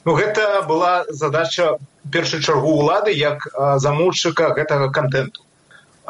ну 0.05 0.17
гэта 0.17 0.49
была 0.69 1.05
задача 1.09 1.77
першай 2.13 2.41
чаргу 2.41 2.75
ўлады 2.81 3.15
як 3.17 3.47
замоўшчыка 3.87 4.53
гэтага 4.59 4.91
контенту 4.99 5.47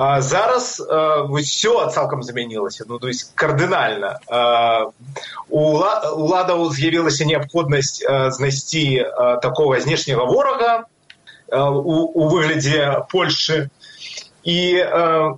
зараз 0.01 0.81
ўсё 0.81 1.91
цалкам 1.93 2.23
змянілася. 2.23 2.85
Ну 2.89 2.99
то 2.99 3.09
есть 3.09 3.33
кардынальна. 3.35 4.17
Уладаў 5.51 6.71
з'явілася 6.73 7.25
неабходнасць 7.29 8.01
знайсці 8.33 9.05
такого 9.43 9.81
знешняга 9.81 10.25
ворага 10.25 10.85
у, 11.53 11.97
у 12.17 12.29
выглядзе 12.29 13.05
Польшчы 13.11 13.69
і 14.45 14.59
э, 14.77 15.35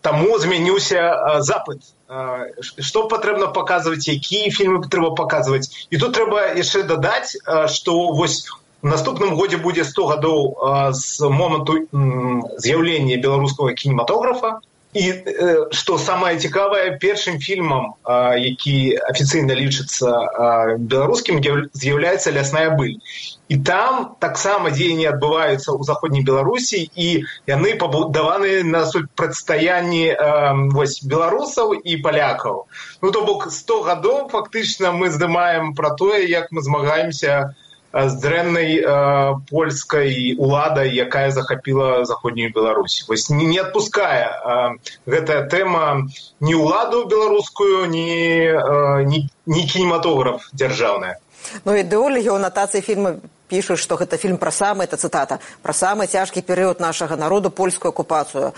таму 0.00 0.38
змяніўся 0.38 1.00
э, 1.00 1.40
запыт 1.42 1.82
э, 2.08 2.62
што 2.62 3.08
патрэбна 3.08 3.48
паказваць 3.56 4.08
якія 4.08 4.50
фільмы 4.50 4.86
трэба 4.88 5.14
паказваць 5.18 5.88
і 5.90 5.96
тут 5.98 6.14
трэба 6.14 6.54
яшчэ 6.58 6.84
дадаць 6.84 7.36
э, 7.36 7.66
што 7.68 8.12
вось 8.12 8.46
у 8.82 8.88
наступным 8.88 9.34
годзе 9.34 9.58
будзе 9.58 9.84
100 9.84 10.06
гадоў 10.06 10.40
э, 10.46 10.92
з 10.92 11.28
моманту 11.28 11.76
э, 11.76 11.86
з'яўлення 12.58 13.20
беларускага 13.20 13.74
кінематографа 13.74 14.60
і 14.96 15.04
што 15.78 15.98
самае 16.00 16.34
цікавае 16.40 16.96
першым 17.02 17.38
фільмам 17.46 17.92
які 18.40 18.76
афіцыйна 19.12 19.56
лічыцца 19.58 20.12
беларускім 20.78 21.40
з'яўляецца 21.44 22.32
лясная 22.36 22.70
быль 22.78 22.96
і 23.48 23.58
там 23.70 23.98
таксама 24.24 24.72
дзеянні 24.74 25.06
адбываюцца 25.12 25.68
ў 25.76 25.82
заходняй 25.90 26.24
беларусі 26.30 26.80
і 26.94 27.08
яны 27.52 27.76
пабудаваны 27.82 28.64
на 28.70 28.82
супрацьстаянні 28.90 30.06
вось 30.72 30.98
беларусаў 31.04 31.76
і 31.76 32.00
палякаў 32.08 32.64
ну 33.02 33.12
то 33.12 33.22
бок 33.28 33.46
сто 33.52 33.82
гадоў 33.86 34.26
фактычна 34.32 34.96
мы 34.96 35.12
здымаем 35.14 35.74
пра 35.78 35.94
тое 36.00 36.24
як 36.24 36.50
мы 36.50 36.66
змагаемся 36.66 37.54
з 37.96 38.12
дрэннай 38.20 38.76
э, 38.76 39.34
польскай 39.48 40.36
уладай 40.36 40.92
якая 40.92 41.30
захапіла 41.30 42.04
заходнюю 42.04 42.52
беларусь. 42.52 43.04
Вось 43.08 43.30
не, 43.30 43.46
не 43.46 43.58
адпускае 43.58 44.28
э, 44.28 44.76
гэтая 45.06 45.48
тэма 45.48 46.04
ні 46.40 46.54
ўладу 46.54 47.08
беларускую 47.08 47.88
ні, 47.88 48.12
э, 48.52 49.04
ні, 49.08 49.28
ні 49.46 49.62
кінематограф 49.64 50.48
дзяржаўная 50.52 51.16
Ну 51.64 51.72
ідэолагі 51.78 52.36
ў 52.36 52.38
натацыі 52.42 52.82
фільма 52.82 53.16
пішуць 53.48 53.80
што 53.80 53.96
гэта 53.96 54.18
фільм 54.18 54.36
пра 54.36 54.50
самы 54.50 54.84
это 54.84 54.98
цытата 54.98 55.38
пра 55.62 55.72
самы 55.72 56.06
цяжкі 56.10 56.42
перыяд 56.42 56.82
нашага 56.82 57.16
народу 57.16 57.50
польскую 57.50 57.94
акупацыю 57.94 58.52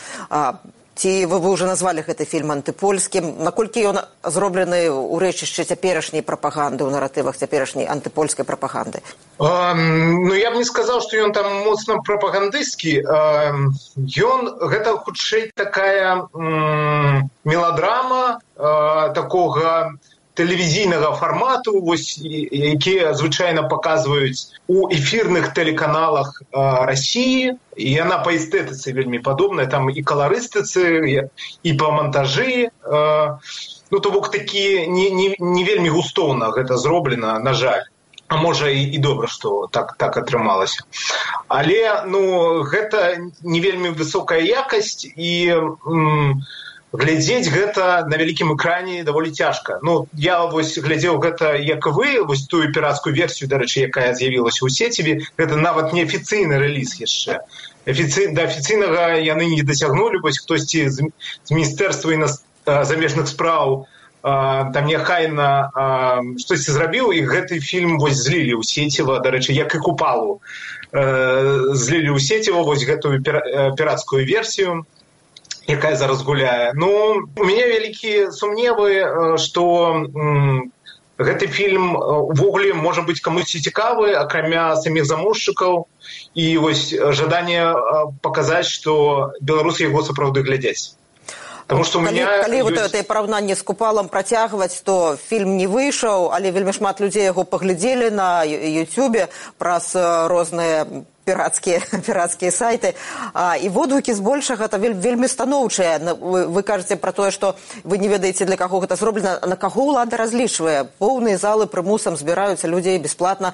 ці 0.99 1.27
вы 1.31 1.39
вы 1.39 1.51
уже 1.55 1.67
назвалі 1.71 2.03
гэты 2.03 2.27
фільм 2.27 2.51
антыпольскім. 2.51 3.39
Наколькі 3.39 3.87
ён 3.87 4.03
зроблены 4.27 4.91
ў 4.91 5.15
рэчышчы 5.23 5.63
цяперашняй 5.63 6.27
прапаганды 6.27 6.83
ў 6.83 6.91
наратывах 6.91 7.39
цяперашняй 7.39 7.87
антыпольскай 7.87 8.43
прапаганды? 8.43 8.99
Ну 9.39 10.33
я 10.35 10.51
б 10.51 10.59
не 10.59 10.67
сказаў 10.67 10.99
што 11.07 11.23
ён 11.23 11.31
там 11.31 11.47
моцна 11.63 12.03
прапагандысцкі. 12.03 13.07
Ён 13.07 14.41
гэта 14.59 14.99
хутчэй 14.99 15.55
такая 15.55 16.27
меладрама 17.47 18.43
такога 19.15 19.95
тэлевізійнага 20.39 21.13
фармату 21.19 21.81
вось 21.83 22.15
якія 22.23 23.13
звычайна 23.19 23.67
паказваюць 23.67 24.55
у 24.71 24.87
эфірных 24.95 25.51
тэлеканалах 25.59 26.43
рассіі 26.55 27.59
і 27.75 27.89
яна 27.91 28.23
па 28.23 28.35
эстэтыцы 28.39 28.95
вельмі 28.95 29.19
падобная. 29.19 29.67
Там 29.67 29.91
і 29.91 30.01
каларыстыцы 30.03 31.29
і 31.63 31.71
па 31.83 31.91
мантажы 31.91 32.71
ну 33.91 34.01
то 34.01 34.11
бок 34.15 34.31
такі 34.31 34.87
не, 34.87 35.11
не, 35.11 35.35
не 35.39 35.65
вельмі 35.65 35.91
густоўна 35.91 36.55
гэта 36.55 36.77
зроблена 36.79 37.39
на 37.39 37.55
жаль. 37.55 37.83
А 38.29 38.37
можа 38.37 38.69
і, 38.69 38.83
і 38.93 38.99
добра 39.01 39.27
што 39.27 39.67
так 39.73 39.97
так 39.99 40.17
атрымалася. 40.21 40.85
Але 41.49 42.05
ну 42.07 42.63
гэта 42.63 43.17
не 43.43 43.61
вельмі 43.65 43.91
высокая 43.97 44.41
якасць 44.45 45.09
і 45.09 45.33
м, 45.57 46.45
глядзець 46.93 47.53
гэта 47.53 48.09
на 48.09 48.17
вялікім 48.17 48.55
экране 48.57 49.05
даволі 49.05 49.31
цяжка. 49.31 49.79
Ну 49.83 50.09
я 50.17 50.47
вось 50.47 50.79
глядзеў 50.79 51.21
гэта 51.21 51.57
як 51.61 51.87
вы 51.87 52.25
вось 52.25 52.47
тую 52.49 52.73
пірацкую 52.73 53.15
версію 53.15 53.49
дарэчы 53.49 53.85
якая 53.93 54.15
з'явілася 54.17 54.65
ў 54.65 54.71
сеціве. 54.73 55.13
Гэта 55.37 55.61
нават 55.61 55.93
неафіцыйны 55.93 56.57
рэліз 56.57 56.97
яшчэ. 57.05 57.45
Афіцый 57.85 58.33
да 58.33 58.49
афіцыйнага 58.49 59.21
яны 59.21 59.53
не 59.53 59.63
дасягнулі 59.63 60.25
вось 60.25 60.41
хтосьці 60.41 60.89
з, 60.89 61.13
з 61.45 61.49
міністэрства 61.53 62.17
і 62.17 62.25
на 62.25 62.29
замежных 62.65 63.29
спраў. 63.29 63.85
Там 64.25 64.85
няхайна 64.89 65.71
штосьці 66.41 66.73
зрабіў 66.73 67.13
і 67.13 67.21
гэты 67.29 67.61
фільм 67.61 68.01
вось 68.01 68.17
злілі 68.17 68.57
ў 68.57 68.65
сеціва 68.65 69.21
дарэчы 69.21 69.53
як 69.53 69.77
і 69.77 69.79
купалу. 69.79 70.41
Э, 70.89 71.77
злілі 71.77 72.17
ў 72.17 72.19
сеціва 72.19 72.65
вось 72.65 72.83
гэтую 72.89 73.21
пірацкую 73.21 74.25
версію 74.25 74.89
якая 75.69 75.97
зараз 75.97 76.23
гуляе 76.23 76.73
ну 76.75 76.89
у 77.37 77.45
мяне 77.45 77.69
вялікія 77.69 78.33
сумневы 78.33 79.37
што 79.37 79.65
гэты 81.19 81.47
фільм 81.47 81.93
увогуле 81.97 82.73
можа 82.73 83.03
быць 83.03 83.21
камусьці 83.21 83.61
цікавы 83.61 84.15
акрамя 84.17 84.77
саміх 84.81 85.05
замоўшчыкаў 85.05 85.85
і 86.35 86.47
вось 86.65 86.95
жаданне 86.95 87.61
паказаць 88.25 88.71
што 88.71 89.35
беларусы 89.41 89.85
яго 89.91 90.03
сапраўды 90.03 90.47
глядзяць 90.47 90.95
Потому 91.69 91.85
что 91.85 92.01
калі, 92.01 92.25
калі 92.25 92.59
ёсць... 92.65 92.97
вот 92.97 93.07
параўнанне 93.09 93.53
з 93.53 93.61
купалам 93.61 94.09
працягваць 94.09 94.81
то 94.81 95.21
фільм 95.21 95.61
не 95.61 95.69
выйшаў 95.69 96.33
але 96.33 96.49
вельмі 96.49 96.73
шмат 96.73 96.97
людзей 97.05 97.29
яго 97.29 97.45
паглядзелі 97.45 98.09
на 98.09 98.41
ютюбе 98.49 99.29
праз 99.61 99.93
розныя 100.33 100.89
пірацкія 101.29 101.81
пірацкія 102.07 102.51
сайты. 102.51 102.95
А, 103.33 103.57
і 103.61 103.69
водгукі 103.69 104.17
збольшага 104.17 104.65
это 104.65 104.79
вельмі 104.81 105.29
станоўчыя. 105.29 106.01
Вы, 106.21 106.63
кажаце 106.63 106.97
про 106.97 107.13
тое 107.13 107.31
что 107.31 107.57
вы 107.85 107.99
не 107.99 108.09
ведаеце 108.09 108.45
для 108.45 108.57
каго 108.57 108.81
гэта 108.81 108.97
зроблена. 108.97 109.41
На 109.45 109.57
каго 109.57 109.93
ўлада 109.93 110.17
разлічвае? 110.17 110.89
Поўныя 110.99 111.37
залы 111.37 111.67
прымусам 111.67 112.17
збіраюцца 112.17 112.69
людзей 112.69 112.99
бесплатна 112.99 113.53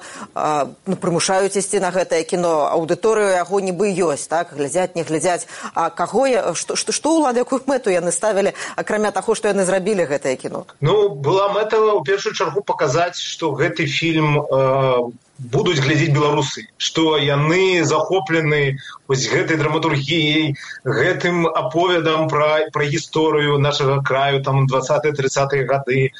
ну, 0.85 0.95
прымушаюць 0.95 1.55
ісці 1.57 1.79
на 1.83 1.91
гэтае 1.91 2.23
кіно. 2.23 2.71
Аўдыторыю 2.71 3.35
яго 3.35 3.59
нібы 3.59 3.91
ёсць 3.91 4.27
так? 4.27 4.55
Глядзяць 4.55 4.95
не 4.95 5.03
глядзяць. 5.03 5.47
А 5.73 5.89
каго 5.89 6.27
я 6.27 6.53
што 6.55 6.75
што, 6.79 6.91
што 6.95 7.19
ўлада 7.19 7.43
якую 7.43 7.61
мэту 7.67 7.91
яны 7.91 8.11
ставілі 8.15 8.55
акрамя 8.75 9.11
таго 9.11 9.35
што 9.35 9.51
яны 9.51 9.65
зрабілі 9.65 10.07
гэтае 10.07 10.35
кіно? 10.39 10.65
Ну 10.79 11.09
была 11.09 11.51
мэта 11.51 11.75
ў 11.75 12.03
першую 12.07 12.33
чаргу 12.33 12.63
паказаць 12.63 13.19
што 13.19 13.51
гэты 13.51 13.85
фільм 13.85 14.39
э, 14.39 15.24
будуць 15.39 15.79
глядзець 15.83 16.13
беларусы 16.15 16.63
што 16.77 17.17
яны 17.19 17.83
захоплены 17.83 18.77
вось 19.07 19.27
гэтай 19.27 19.59
драматургіяй 19.59 20.55
гэтым 20.83 21.45
аповедам 21.47 22.29
пра 22.31 22.71
пра 22.71 22.87
гісторыю 22.87 23.59
нашага 23.59 23.99
краю 24.01 24.41
там 24.43 24.65
двадцатые 24.67 25.13
тридцатые 25.13 25.65
гады 25.67 26.11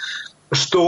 што 0.51 0.83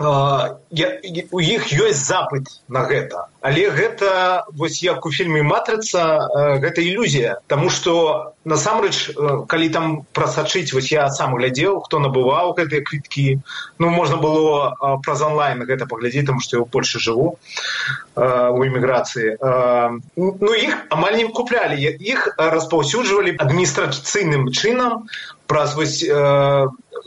у 0.00 1.40
іх 1.44 1.62
ёсць 1.76 2.08
запыт 2.08 2.48
на 2.68 2.88
гэта. 2.88 3.28
Але 3.44 3.68
гэта 3.68 4.44
вось 4.48 4.80
як 4.82 5.04
у 5.04 5.10
фільме 5.12 5.42
матрыца 5.44 6.24
гэта 6.60 6.80
ілюзія. 6.80 7.44
Таму 7.52 7.68
што 7.68 8.32
насамрэч 8.48 9.12
калі 9.44 9.68
там 9.68 9.86
прасачыць 10.16 10.72
вось 10.72 10.88
я 10.92 11.04
сам 11.12 11.36
глядзеў 11.36 11.84
хто 11.84 12.00
набываў 12.00 12.56
гэтыя 12.56 12.80
квіткі. 12.80 13.44
Ну 13.78 13.92
можна 13.92 14.16
было 14.16 14.98
праз 15.04 15.20
онлайн 15.20 15.68
гэта 15.68 15.84
паглядзець 15.84 16.24
там 16.32 16.40
што 16.40 16.56
я 16.56 16.62
ў 16.64 16.68
польльше 16.72 16.96
жыву 16.96 17.36
у 18.16 18.60
эміграцыі. 18.64 19.36
Ну 20.16 20.50
іх 20.56 20.74
амаль 20.88 21.20
не 21.20 21.28
куплялі. 21.28 21.76
Іх 22.00 22.40
распаўсюджвалі 22.40 23.36
адміністрацыйным 23.36 24.48
чынам 24.48 25.12
праз 25.44 25.76
вось 25.76 26.00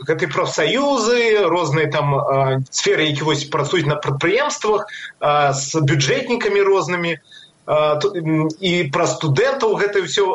гэты 0.08 0.28
профсаюзы 0.32 1.46
розныя 1.50 1.90
там 1.90 2.14
сферы 2.70 3.08
які 3.10 3.28
вось 3.28 3.44
працуюць 3.44 3.88
на 3.90 3.96
прадпрыемствах 3.96 4.88
з 5.20 5.84
бюджэтнікамі 5.92 6.60
рознымі 6.68 7.12
і 7.64 8.72
пра 8.92 9.06
студэнтаў 9.08 9.76
гэта 9.80 10.04
ўсё 10.04 10.26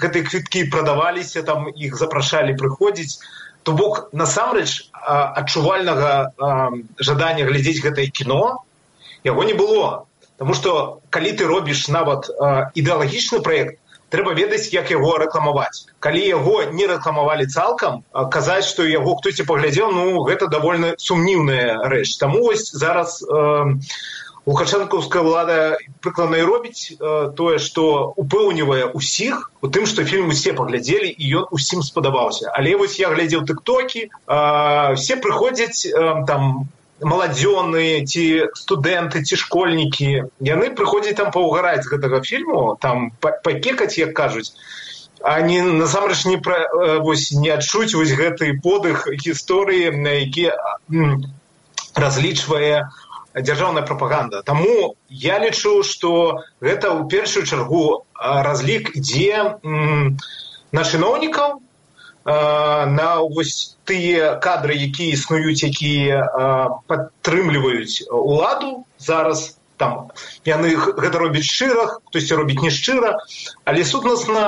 гэтыя 0.00 0.22
квіткі 0.24 0.68
прадаваліся 0.72 1.44
там 1.44 1.68
іх 1.68 1.98
запрашалі 2.00 2.56
прыходзіць 2.56 3.20
то 3.68 3.76
бок 3.76 4.08
насамрэч 4.12 4.88
адчувальнага 4.94 6.32
жадання 6.96 7.44
глядзець 7.44 7.84
гэтае 7.84 8.08
кіно 8.08 8.64
яго 9.24 9.44
не 9.44 9.52
было. 9.54 10.08
Таму 10.38 10.54
што 10.54 11.02
калі 11.10 11.34
ты 11.36 11.44
робіш 11.50 11.88
нават 11.92 12.30
ідэалагічны 12.72 13.42
праект 13.42 13.76
трэба 14.10 14.34
ведаць 14.34 14.72
як 14.72 14.90
яго 14.90 15.16
рэкламаваць. 15.22 15.88
Калі 16.00 16.22
яго 16.24 16.56
не 16.72 16.86
рэкламавалі 16.90 17.46
цалкам 17.46 18.04
казаць 18.32 18.66
што 18.68 18.86
яго 18.88 19.16
хтосьці 19.18 19.48
паглядзеў 19.48 19.92
ну 19.92 20.22
гэта 20.28 20.48
давольна 20.52 20.94
сумніўная 20.98 21.88
рэч. 21.92 22.16
Таму 22.22 22.44
вось 22.48 22.70
зараз 22.72 23.20
э, 23.22 23.76
лукашэнкаўская 24.48 25.22
ўлада 25.22 25.76
прыкладна 26.00 26.40
і 26.40 26.48
робіць 26.48 26.96
э, 26.96 27.32
тое 27.36 27.60
што 27.60 28.14
упэўнівае 28.16 28.88
ўсіх 28.96 29.50
у 29.60 29.68
тым 29.68 29.84
што 29.84 30.08
фільм 30.08 30.32
усе 30.32 30.56
паглядзелі 30.56 31.12
і 31.12 31.44
ён 31.44 31.52
усім 31.52 31.84
спадабаўся. 31.84 32.48
Але 32.56 32.72
вось 32.80 32.96
я 32.96 33.12
глядзеў 33.12 33.44
тыктокі 33.44 34.08
э, 34.08 34.10
все 34.96 35.20
прыходзяць 35.20 35.84
э, 35.84 36.24
там 36.24 36.68
маладзёны 37.00 38.04
ці 38.04 38.24
студэнты 38.58 39.22
ці 39.22 39.36
школьнікі 39.36 40.10
яны 40.42 40.70
прыходзяць 40.74 41.16
там 41.20 41.30
паўгараць 41.30 41.86
гэтага 41.86 42.22
фільму 42.26 42.76
там 42.80 43.10
пакекаць 43.20 43.98
як 43.98 44.14
кажуць 44.14 44.50
не 45.42 45.62
насамрэч 45.62 46.24
не 46.26 46.38
пра 46.38 46.58
вось 47.02 47.30
не 47.32 47.50
адчуць 47.50 47.94
вось 47.94 48.14
гэты 48.14 48.58
подых 48.62 49.06
гісторыі 49.10 49.94
на 49.98 50.14
які 50.22 50.50
разлічвае 51.94 52.88
дзяржаўная 53.34 53.82
прапаганда. 53.82 54.42
Таму 54.42 54.96
я 55.08 55.38
лічу 55.38 55.82
што 55.82 56.42
гэта 56.60 56.90
ў 56.94 57.06
першую 57.10 57.46
чаргу 57.46 58.04
разлік 58.18 58.94
ідзе 58.98 59.58
на 60.72 60.82
чыноўнікаў 60.82 61.62
на 62.28 63.08
вось 63.32 63.76
тыя 63.88 64.34
кадры 64.44 64.76
якія 64.76 65.16
існуюць 65.16 65.64
якія 65.64 66.20
падтрымліваюць 66.84 68.04
уладу 68.12 68.84
зараз 69.00 69.56
там 69.80 70.12
яны 70.44 70.76
гэта 70.76 71.16
робяць 71.22 71.46
шчыра 71.48 71.86
хтосьці 71.94 72.36
робіць 72.36 72.60
не 72.60 72.70
шчыра 72.74 73.16
але 73.64 73.84
сутнасна 73.88 74.44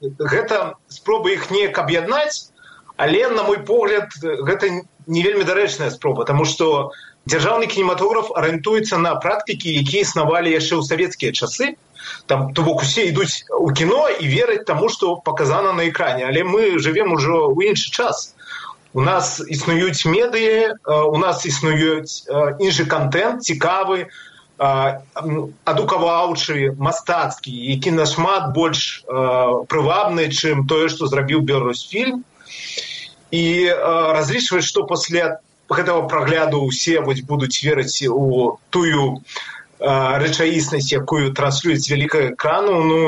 гэта 0.00 0.80
спроба 0.88 1.34
іх 1.36 1.50
неяк 1.52 1.76
аб'яднаць 1.84 2.48
але 2.96 3.28
на 3.28 3.42
мой 3.42 3.60
погляд 3.60 4.08
гэта 4.22 4.72
не 5.06 5.22
вельмі 5.22 5.44
дарэчная 5.44 5.90
спроба 5.90 6.24
тому 6.24 6.48
что 6.48 6.92
дзяржаўны 7.28 7.68
кінематограф 7.68 8.32
арыентуецца 8.32 8.96
на 8.96 9.16
практыкі 9.20 9.76
якія 9.84 10.08
існавалі 10.08 10.56
яшчэ 10.56 10.80
ў 10.80 10.82
савецкія 10.88 11.36
часы 11.36 11.76
там 12.26 12.52
то 12.54 12.62
бок 12.62 12.82
усе 12.82 13.06
ідуць 13.08 13.44
у 13.58 13.70
кіно 13.72 14.08
і 14.08 14.28
вераць 14.28 14.64
таму 14.66 14.88
што 14.88 15.16
паказана 15.16 15.72
на 15.72 15.88
экране. 15.88 16.26
Але 16.26 16.44
мы 16.44 16.78
жывем 16.78 17.12
ужо 17.12 17.50
ў 17.52 17.74
іншы 17.74 17.90
час. 17.90 18.34
У 18.94 19.00
нас 19.02 19.42
існуюць 19.42 20.06
медыі 20.06 20.78
у 20.86 21.18
нас 21.18 21.46
існуюць 21.46 22.28
іншы 22.62 22.86
контент 22.86 23.42
цікавы 23.42 24.06
адукаваўчы 25.66 26.78
мастацкі 26.78 27.50
які 27.50 27.90
нашмат 27.90 28.54
больш 28.54 29.02
прывабны 29.10 30.30
чым 30.30 30.62
тое 30.70 30.86
што 30.88 31.10
зрабіў 31.10 31.42
беларусфільм 31.42 32.22
і 33.34 33.44
разлічваць 34.14 34.62
што 34.62 34.86
пасля 34.86 35.42
гэтага 35.66 36.06
прагляду 36.06 36.62
ўсе 36.62 37.02
вось 37.02 37.26
будуць 37.26 37.58
верыць 37.66 38.06
у 38.06 38.62
тую 38.70 39.18
рэчаіснасць 40.24 40.92
якую 41.00 41.32
транслююць 41.38 41.90
вялікага 41.90 42.32
экрану 42.34 42.82
ну 42.90 42.98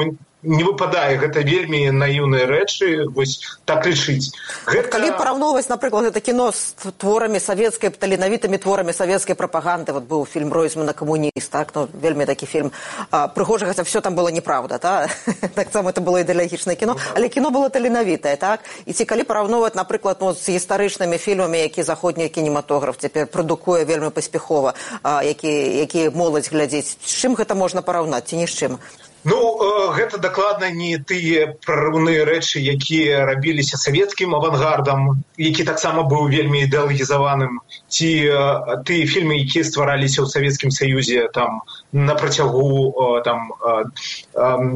не 0.43 0.65
выпадае 0.65 1.17
гэта 1.17 1.41
вельмі 1.41 1.89
наіўныя 1.97 2.45
рэчы 2.45 3.09
вось 3.09 3.41
так 3.65 3.87
лічыць. 3.89 4.37
Гэта... 4.69 4.93
калі 4.93 5.11
параўноўваць 5.17 5.69
напрыклад 5.73 6.13
гэта 6.13 6.21
кіно 6.21 6.53
з 6.53 6.93
творамі 7.01 7.41
савецкай 7.41 7.91
таленавітымі 7.91 8.61
творамі 8.61 8.93
савецкай 8.93 9.35
прапаганды 9.35 9.97
вот 9.97 10.05
быў 10.05 10.27
фільм 10.29 10.53
ройзмана 10.53 10.93
камуніст 10.93 11.51
так 11.51 11.73
ну 11.75 11.89
вельмі 11.89 12.29
такі 12.29 12.47
фільм 12.47 12.71
прыгожа 13.11 13.67
хаця 13.67 13.83
все 13.83 14.01
там 14.01 14.15
было 14.15 14.29
неправда 14.29 14.79
та? 14.79 15.09
Таксама 15.55 15.91
это 15.91 16.05
было 16.05 16.21
ідэалагічнае 16.21 16.77
кіно 16.77 16.97
але 17.17 17.29
кіно 17.29 17.51
было 17.51 17.73
таленавітае 17.73 18.37
так? 18.37 18.61
І 18.85 18.93
ці 18.93 19.05
калі 19.05 19.25
параўноўваць 19.25 19.75
напрыклад 19.75 20.21
ну, 20.21 20.35
з 20.35 20.53
гістарычнымі 20.53 21.17
фільмамі 21.17 21.59
які 21.59 21.83
заходні 21.83 22.29
кінематограф 22.29 23.01
цяпер 23.01 23.27
прадукуе 23.27 23.85
вельмі 23.85 24.11
паспяхова 24.11 24.75
які 25.25 25.49
які 25.81 26.11
моладзь 26.11 26.53
глядзець 26.53 27.01
з 27.01 27.13
чым 27.25 27.35
гэта 27.35 27.57
можна 27.57 27.81
параўнаць 27.81 28.29
ці 28.29 28.37
ні 28.37 28.47
з 28.47 28.55
чым 28.55 28.79
Ну 29.25 29.37
гэта 29.97 30.19
дакладна 30.23 30.71
не 30.71 30.99
тыя 30.99 31.47
прарыўныя 31.67 32.25
рэчы, 32.29 32.61
якія 32.61 33.25
рабіліся 33.27 33.81
савецкім 33.81 34.35
авангардам, 34.39 35.23
які 35.37 35.65
таксама 35.65 36.05
быў 36.07 36.29
вельмі 36.31 36.63
ідэалагізаваным 36.67 37.59
ці 37.89 38.11
тыя 38.87 39.05
фільмы, 39.11 39.41
якія 39.43 39.65
ствараліся 39.65 40.23
ў 40.23 40.31
савецкім 40.31 40.71
саюзе 40.71 41.27
там 41.35 41.63
на 41.93 42.15
працягу 42.15 43.23
там 43.25 43.51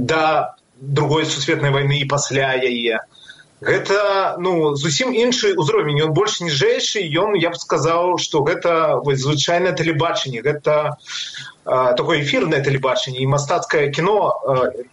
да 0.07 0.57
другой 0.81 1.27
сусветнай 1.27 1.71
вайны 1.71 2.01
і 2.01 2.09
пасля 2.09 2.57
яе. 2.57 3.05
Гэта 3.61 4.37
ну, 4.41 4.75
зусім 4.75 5.13
іншы 5.13 5.53
ўзровень, 5.53 6.01
ён 6.09 6.13
больш 6.17 6.41
ніжэйшы, 6.41 7.05
ён 7.05 7.37
я 7.37 7.53
б 7.53 7.61
сказаў, 7.61 8.17
што 8.17 8.41
гэта 8.41 9.05
звычайнае 9.05 9.77
тэлебачанне, 9.77 10.41
гэта 10.41 10.97
такое 11.65 12.23
эфірнае 12.25 12.63
тэлебачанне 12.65 13.21
і 13.21 13.29
мастацкае 13.29 13.91
кіно 13.93 14.33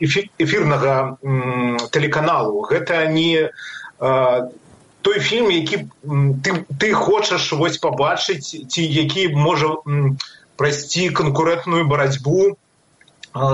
эфірнага 0.04 1.18
тэлеканалу 1.96 2.68
гэта 2.68 3.08
не 3.08 3.50
той 3.98 5.20
фільм 5.24 5.50
які 5.50 5.88
ты, 6.44 6.66
ты 6.78 6.92
хочаш 6.94 7.54
вось 7.54 7.80
пабачыць 7.80 8.52
ці 8.68 8.84
які 8.84 9.32
можа 9.34 9.80
прайсці 10.60 11.10
канкурэнтную 11.16 11.88
барацьбу 11.88 12.58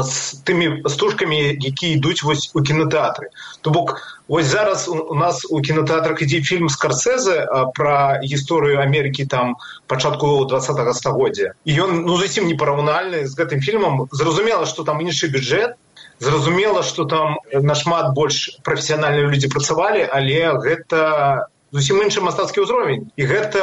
з 0.04 0.42
тымі 0.48 0.84
стужкамі 0.90 1.38
якія 1.60 1.98
ідуць 1.98 2.24
вось 2.24 2.52
у 2.54 2.62
кінотэатры 2.62 3.30
то 3.62 3.72
бок 3.72 3.98
вось 4.28 4.46
зараз 4.46 4.88
у 4.88 5.16
нас 5.16 5.46
у 5.50 5.62
кінотэатрах 5.62 6.22
ідзе 6.22 6.42
фільм 6.42 6.70
скарцэзе 6.70 7.48
пра 7.76 8.20
гісторыю 8.24 8.82
амерыкі 8.84 9.26
там 9.26 9.56
пачатку 9.88 10.46
два 10.46 10.62
стагоддзя. 10.94 11.54
І 11.66 11.72
ён 11.80 12.04
ну 12.08 12.18
зусім 12.18 12.48
не 12.48 12.56
параўнальны 12.56 13.26
з 13.28 13.34
гэтым 13.36 13.62
фільмам. 13.62 14.08
Зразумела 14.12 14.66
што 14.66 14.84
там 14.84 15.02
іншы 15.02 15.30
бюджэт. 15.30 15.76
Зразумела 16.20 16.84
што 16.84 17.06
там 17.06 17.38
нашмат 17.52 18.14
больш 18.16 18.60
прафесіянальныя 18.64 19.28
людзі 19.28 19.52
працавалі 19.52 20.08
але 20.08 20.56
гэта 20.64 21.48
зусім 21.74 22.06
іншы 22.06 22.22
мастацкі 22.22 22.64
ўзровень. 22.64 23.10
І 23.18 23.24
гэта 23.26 23.62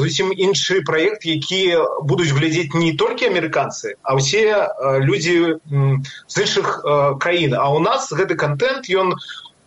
зусім 0.00 0.32
іншы 0.32 0.80
праект 0.88 1.28
які 1.28 1.78
будуць 2.00 2.32
глядзець 2.32 2.72
не 2.72 2.96
толькі 2.96 3.28
амерыканцы 3.28 4.00
а 4.02 4.16
ўсе 4.16 4.72
людзі 5.04 5.60
з 5.68 6.34
іншых 6.40 6.80
краін. 7.20 7.54
А 7.54 7.68
у 7.68 7.84
нас 7.84 8.08
гэты 8.08 8.34
контент 8.40 8.88
ён 8.88 9.12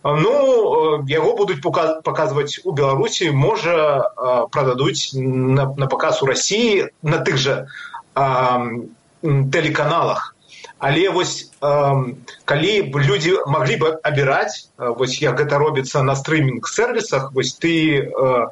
ну 0.04 0.34
яго 1.06 1.34
будуць 1.38 1.62
паказваць 1.62 2.60
у 2.64 2.74
беларусі 2.74 3.30
можа 3.30 4.10
прададуць 4.50 5.14
на, 5.14 5.70
на 5.78 5.86
паказ 5.86 6.22
у 6.22 6.26
рассіі 6.26 6.90
на 7.02 7.22
тых 7.22 7.38
жа 7.38 7.56
тэлеканалах 9.22 10.34
але 10.78 11.10
вось 11.10 11.50
э, 11.60 12.14
калі 12.44 12.72
б 12.82 13.02
людзі 13.02 13.34
маглі 13.46 13.76
бы 13.82 13.88
абіраць 14.02 14.70
вось 14.78 15.18
як 15.22 15.40
гэта 15.40 15.58
робіцца 15.58 16.02
на 16.02 16.14
стрымінг 16.14 16.68
сервісах 16.68 17.32
вось 17.32 17.54
ты 17.58 18.02
э, 18.02 18.46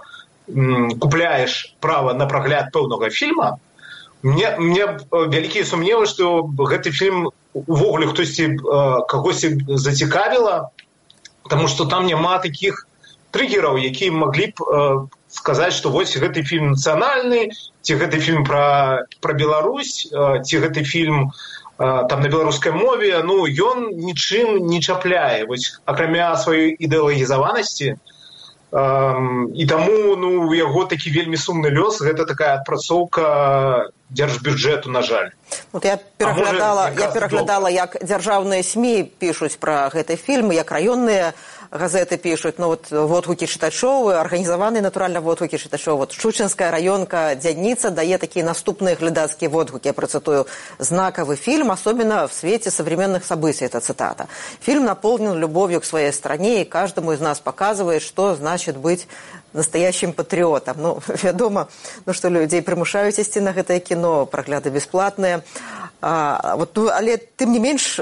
купляеш 1.00 1.76
права 1.80 2.14
на 2.14 2.26
прагляд 2.26 2.72
пэўнага 2.72 3.10
фільма 3.10 3.58
мне 4.22 4.56
мне 4.58 4.98
вялікія 5.10 5.64
сумневы 5.64 6.06
што 6.06 6.42
гэты 6.50 6.90
фільм 6.90 7.30
увогуле 7.54 8.06
хтосьці 8.10 8.50
э, 8.54 8.56
кагосьці 9.08 9.62
зацікавіла 9.66 10.70
Таму 11.46 11.68
што 11.68 11.86
там 11.86 12.06
няма 12.06 12.38
такіх 12.42 12.86
трыгераў 13.30 13.78
які 13.78 14.10
маглі 14.10 14.46
б 14.50 14.56
э, 14.58 15.06
сказаць 15.36 15.74
што 15.76 15.92
вось 15.94 16.16
гэты 16.16 16.42
фільм 16.42 16.72
нацыянальны 16.74 17.50
ці 17.82 17.98
гэты 18.00 18.20
фільм 18.24 18.42
пра 18.48 19.04
пра 19.20 19.36
Беларусь 19.36 20.08
ці 20.10 20.64
гэты 20.64 20.84
фільм 20.84 21.30
там 21.78 22.20
на 22.24 22.28
беларускай 22.28 22.72
мове 22.72 23.20
ну 23.22 23.44
ён 23.44 23.92
нічым 24.00 24.64
не 24.66 24.80
чапляе 24.80 25.44
вось 25.44 25.76
акрамя 25.84 26.32
сваёй 26.40 26.72
ідэалагізаванасці. 26.72 27.96
І 28.72 29.66
таму 29.68 30.16
ну 30.16 30.48
у 30.48 30.54
яго 30.54 30.84
такі 30.88 31.12
вельмі 31.12 31.36
сумны 31.36 31.68
лёс 31.70 32.00
гэта 32.00 32.24
такая 32.24 32.56
адпрацоўка 32.58 33.92
дзяржбюджэту 34.10 34.90
на 34.90 35.02
жаль. 35.02 35.30
Вот 35.72 35.84
я 35.84 35.98
пераглядала 36.18 36.90
можа, 36.90 37.00
я 37.00 37.10
пераглядала 37.10 37.68
як 37.68 37.96
дзяржаўныя 38.02 38.62
сМ 38.62 39.10
пішуць 39.18 39.58
пра 39.58 39.90
гэты 39.90 40.16
фільмы 40.16 40.54
як 40.54 40.70
раённыя 40.70 41.34
газеты 41.70 42.16
пишут, 42.16 42.58
ну 42.58 42.68
вот 42.68 42.90
водгукі 42.90 43.46
чытачоў 43.46 44.14
арганізаваны 44.14 44.80
натуральна 44.80 45.20
водгукі 45.20 45.58
чытачоў. 45.58 45.96
Вот 45.98 46.12
шучынская 46.12 46.70
раёнка 46.70 47.34
дзядніца 47.34 47.90
дае 47.90 48.18
такія 48.18 48.44
наступныя 48.46 48.94
глядацкія 48.94 49.50
водгукі. 49.50 49.88
Я 49.88 49.92
процитую 49.92 50.46
знаковый 50.78 51.36
фильм 51.36 51.70
особенно 51.70 52.28
в 52.28 52.32
свете 52.32 52.70
современных 52.70 53.24
событий 53.24 53.64
это 53.64 53.80
цитата 53.80 54.28
фильм 54.60 54.84
наполнен 54.84 55.34
любовью 55.34 55.80
к 55.80 55.84
своей 55.84 56.12
стране 56.12 56.62
и 56.62 56.64
каждому 56.64 57.12
из 57.12 57.20
нас 57.20 57.40
показывает 57.40 58.02
что 58.02 58.34
значит 58.34 58.76
быть 58.76 59.08
настоящим 59.52 60.12
патриотом. 60.12 60.76
Ну 60.78 61.00
вядома 61.22 61.68
ну 62.06 62.12
что 62.12 62.28
людзей 62.28 62.62
прымушаюць 62.62 63.18
ісці 63.18 63.40
на 63.40 63.52
гэтае 63.52 63.80
кіно 63.80 64.26
прагляды 64.26 64.70
бесплатныя. 64.70 65.42
А, 66.00 66.54
вот 66.56 66.76
ну, 66.76 66.88
але 66.92 67.16
тым 67.16 67.52
не 67.52 67.58
менш 67.58 68.00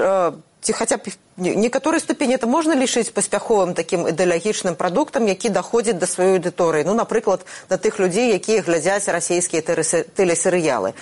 ці 0.65 0.73
хаця 0.73 0.97
б 0.97 1.13
некаторай 1.37 1.99
ступені 1.99 2.35
это 2.35 2.47
можна 2.47 2.75
лічыць 2.75 3.13
паспяховым 3.13 3.73
такім 3.77 4.07
ідэалагічным 4.09 4.75
прадуктам 4.75 5.27
які 5.27 5.49
даходзіць 5.49 5.99
да 6.01 6.07
сваёй 6.09 6.39
аўдыторыі. 6.39 6.85
Ну 6.85 6.95
напрыклад 6.95 7.45
да 7.69 7.77
тых 7.77 7.99
людзей 7.99 8.33
якія 8.33 8.65
глядзяць 8.65 9.07
расійскія 9.07 9.61
тэлесерыялы. 9.61 10.93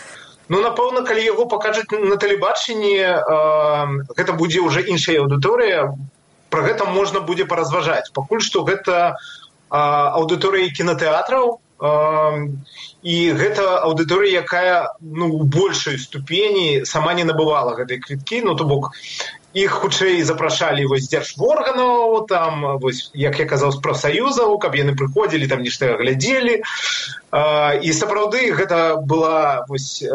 Ну 0.50 0.60
напэўна 0.60 1.08
калі 1.08 1.24
яго 1.24 1.46
пакажуць 1.48 1.88
на 1.92 2.18
тэлебачанні 2.20 2.98
э, 3.00 3.20
гэта 4.18 4.34
будзе 4.36 4.60
ўжо 4.60 4.84
іншая 4.84 5.24
аўдыторыя. 5.24 5.96
Про 6.50 6.62
гэта 6.68 6.86
можна 6.86 7.24
будзе 7.24 7.46
паразважаць. 7.46 8.12
Пакуль 8.14 8.44
што 8.44 8.68
гэта 8.68 9.16
аўдыторыя 9.74 10.70
кінотэатраў 10.70 11.60
і 13.04 13.16
гэта 13.36 13.64
аўдыторыя 13.84 14.46
якая 14.46 14.94
ну 15.02 15.28
у 15.34 15.44
большай 15.44 15.98
ступені 16.00 16.86
сама 16.86 17.14
не 17.14 17.26
набывала 17.26 17.74
гэтай 17.76 18.00
квіткі. 18.00 18.46
Ну 18.46 18.56
то 18.56 18.64
бок 18.70 18.94
іх 19.54 19.72
хутчэй 19.82 20.22
запрашалі 20.24 20.86
вось 20.86 21.10
дзяржворганаў 21.10 22.26
там 22.30 22.78
вось 22.80 23.10
як 23.14 23.40
я 23.40 23.46
казаў 23.46 23.74
з 23.74 23.82
прафсаюзаў 23.82 24.58
каб 24.62 24.78
яны 24.78 24.96
прыходзілі 24.98 25.50
там 25.50 25.66
нешта 25.66 25.98
глядзелі 25.98 26.62
і 27.82 27.90
сапраўды 27.94 28.54
гэта 28.54 29.02
была 29.02 29.66
вось 29.68 30.06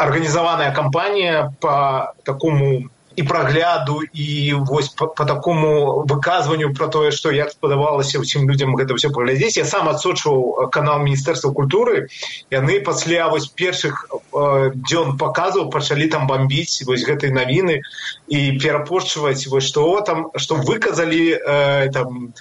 арганізаваная 0.00 0.72
кампанія 0.72 1.52
по 1.60 2.12
такому 2.24 2.88
і 3.16 3.22
прагляду 3.22 4.02
і 4.12 4.54
вось 4.54 4.88
по, 4.88 5.06
по 5.06 5.24
такому 5.24 6.04
выказванню 6.06 6.74
про 6.74 6.88
тое 6.88 7.10
что 7.10 7.32
як 7.32 7.50
спадавалася 7.50 8.20
ўсім 8.22 8.46
людям 8.46 8.76
гэта 8.78 8.94
все 8.94 9.10
паглядзець. 9.10 9.56
Я 9.58 9.64
сам 9.66 9.88
адсочваў 9.88 10.70
канал 10.70 11.02
міністэрства 11.02 11.50
культуры. 11.50 12.06
Яны 12.50 12.80
пасля 12.80 13.28
вось 13.28 13.48
першых 13.50 14.06
э, 14.10 14.70
дзён 14.74 15.18
показаў 15.18 15.70
пачалі 15.70 16.06
там 16.06 16.26
бомбіць 16.30 16.86
вось 16.86 17.02
гэтай 17.02 17.34
навіны 17.34 17.82
і 18.28 18.38
перапошчваць 18.62 19.46
вось 19.50 19.66
что 19.66 20.00
там 20.00 20.30
что 20.36 20.54
выказалі 20.54 21.34
э, 21.34 21.90
там 21.90 22.32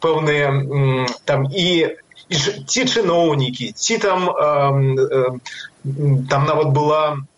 пэўныя 0.00 0.52
э, 0.52 1.06
там 1.24 1.48
і 1.48 1.96
ці 2.68 2.82
чыноўнікі 2.84 3.72
ці 3.72 3.98
там 3.98 4.28
э, 4.28 4.36
э, 4.36 5.26
там 6.28 6.44
нават 6.44 6.68
была 6.76 7.16
там 7.16 7.28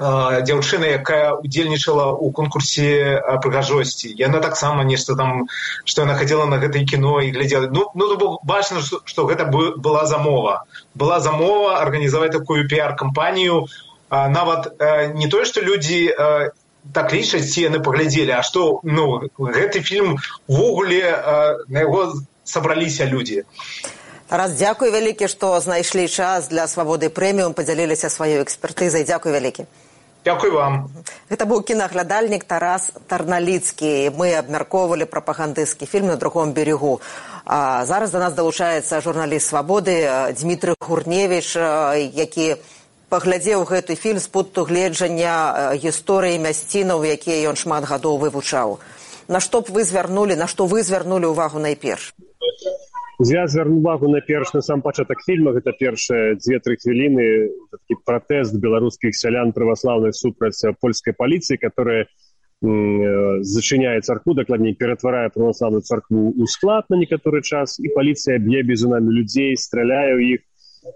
дзяўчына 0.00 0.88
якая 0.96 1.36
удзельнічала 1.36 2.16
ў 2.16 2.32
конкурсе 2.32 3.20
прыгажосці. 3.44 4.08
Яна 4.16 4.40
таксама 4.40 4.80
нешта 4.84 5.12
там 5.12 5.44
што 5.84 6.08
яна 6.08 6.16
хадзіла 6.16 6.48
на 6.48 6.56
гэтае 6.56 6.88
кіно 6.88 7.20
і 7.20 7.28
глядзела. 7.36 7.68
Ну 7.68 7.92
ну 7.92 8.16
бок 8.16 8.40
бачна 8.48 8.80
што 8.80 9.28
гэта 9.28 9.44
была 9.52 10.06
замова. 10.08 10.64
Была 10.96 11.20
замова 11.20 11.76
арганізаваць 11.84 12.32
такую 12.32 12.64
піар-кампанію. 12.64 13.68
Нават 14.08 14.72
не 15.20 15.28
тое 15.28 15.44
што 15.44 15.60
людзі 15.60 16.16
так 16.96 17.12
лічаць 17.12 17.52
ці 17.52 17.68
яны 17.68 17.84
паглядзелі 17.84 18.32
а 18.32 18.42
што 18.42 18.80
ну 18.82 19.28
гэты 19.36 19.84
фільм 19.84 20.16
увогуле 20.48 21.04
на 21.68 21.84
яго 21.84 22.16
сабраліся 22.44 23.04
людзі. 23.04 23.44
Раз 24.32 24.56
дзякуй 24.56 24.94
вялікі 24.96 25.28
што 25.28 25.52
знайшлі 25.60 26.08
час 26.08 26.48
для 26.48 26.64
свабоды 26.72 27.12
прэміум 27.12 27.52
падзяліліся 27.52 28.08
сваёй 28.08 28.40
экспертызай. 28.40 29.04
Дзякуй 29.04 29.36
вялікі 29.36 29.68
Дякую 30.24 30.52
вам. 30.52 30.92
Гэта 31.30 31.46
быў 31.48 31.62
кінаглядальнік 31.64 32.44
Тарас 32.44 32.92
Тарналіцкі. 33.08 34.12
Мы 34.12 34.36
абмяркоўвалі 34.36 35.08
прапагандысцкі 35.08 35.88
фільм 35.88 36.12
на 36.12 36.16
другом 36.16 36.52
берегу. 36.52 37.00
А 37.44 37.84
зараз 37.86 38.10
да 38.10 38.18
нас 38.18 38.34
далучаецца 38.34 39.00
журналіст 39.00 39.48
свабоды 39.48 40.04
Дмітрый 40.36 40.76
Гурневіч, 40.76 41.56
які 42.12 42.56
паглядзеў 43.08 43.64
гэты 43.64 43.96
фільм 43.96 44.20
з 44.20 44.28
пункту 44.28 44.64
гледжання 44.68 45.72
гісторыі 45.80 46.36
мясцінаў, 46.38 47.00
якія 47.00 47.50
ён 47.50 47.56
шмат 47.56 47.88
гадоў 47.88 48.20
вывучаў. 48.20 48.78
На 49.26 49.40
што 49.40 49.64
б 49.64 49.72
вы 49.72 49.84
звярнулі, 49.88 50.36
на 50.36 50.46
што 50.46 50.66
вы 50.66 50.84
звярнулі 50.84 51.32
ўвагу 51.32 51.58
найперш? 51.58 52.12
Я 53.28 53.46
звярну 53.46 53.76
увагу 53.76 54.08
на 54.08 54.20
перш 54.20 54.54
на 54.54 54.62
сам 54.62 54.82
пачатак 54.82 55.20
фільма. 55.26 55.52
Гэта 55.52 55.76
першыя 55.76 56.34
дзве-тры 56.40 56.76
хвіліны 56.80 57.52
такі 57.70 58.00
пратэст 58.06 58.56
беларускіх 58.56 59.16
сялян 59.16 59.52
праваслаўных 59.52 60.16
супраць 60.16 60.60
польскай 60.80 61.12
паліцыі 61.12 61.60
которая 61.60 62.06
зачыняе 62.60 64.00
царкву 64.00 64.34
дакладней 64.34 64.74
ператварае 64.76 65.30
праваслаўную 65.32 65.80
царкву 65.80 66.28
ў 66.36 66.44
склад 66.44 66.84
на 66.92 67.00
некаторы 67.00 67.40
час 67.40 67.80
і 67.80 67.88
паліцыя 67.88 68.36
б'е 68.36 68.60
безунамі 68.62 69.08
людзей 69.16 69.56
страляе 69.56 70.12
ў 70.12 70.20
іх 70.36 70.40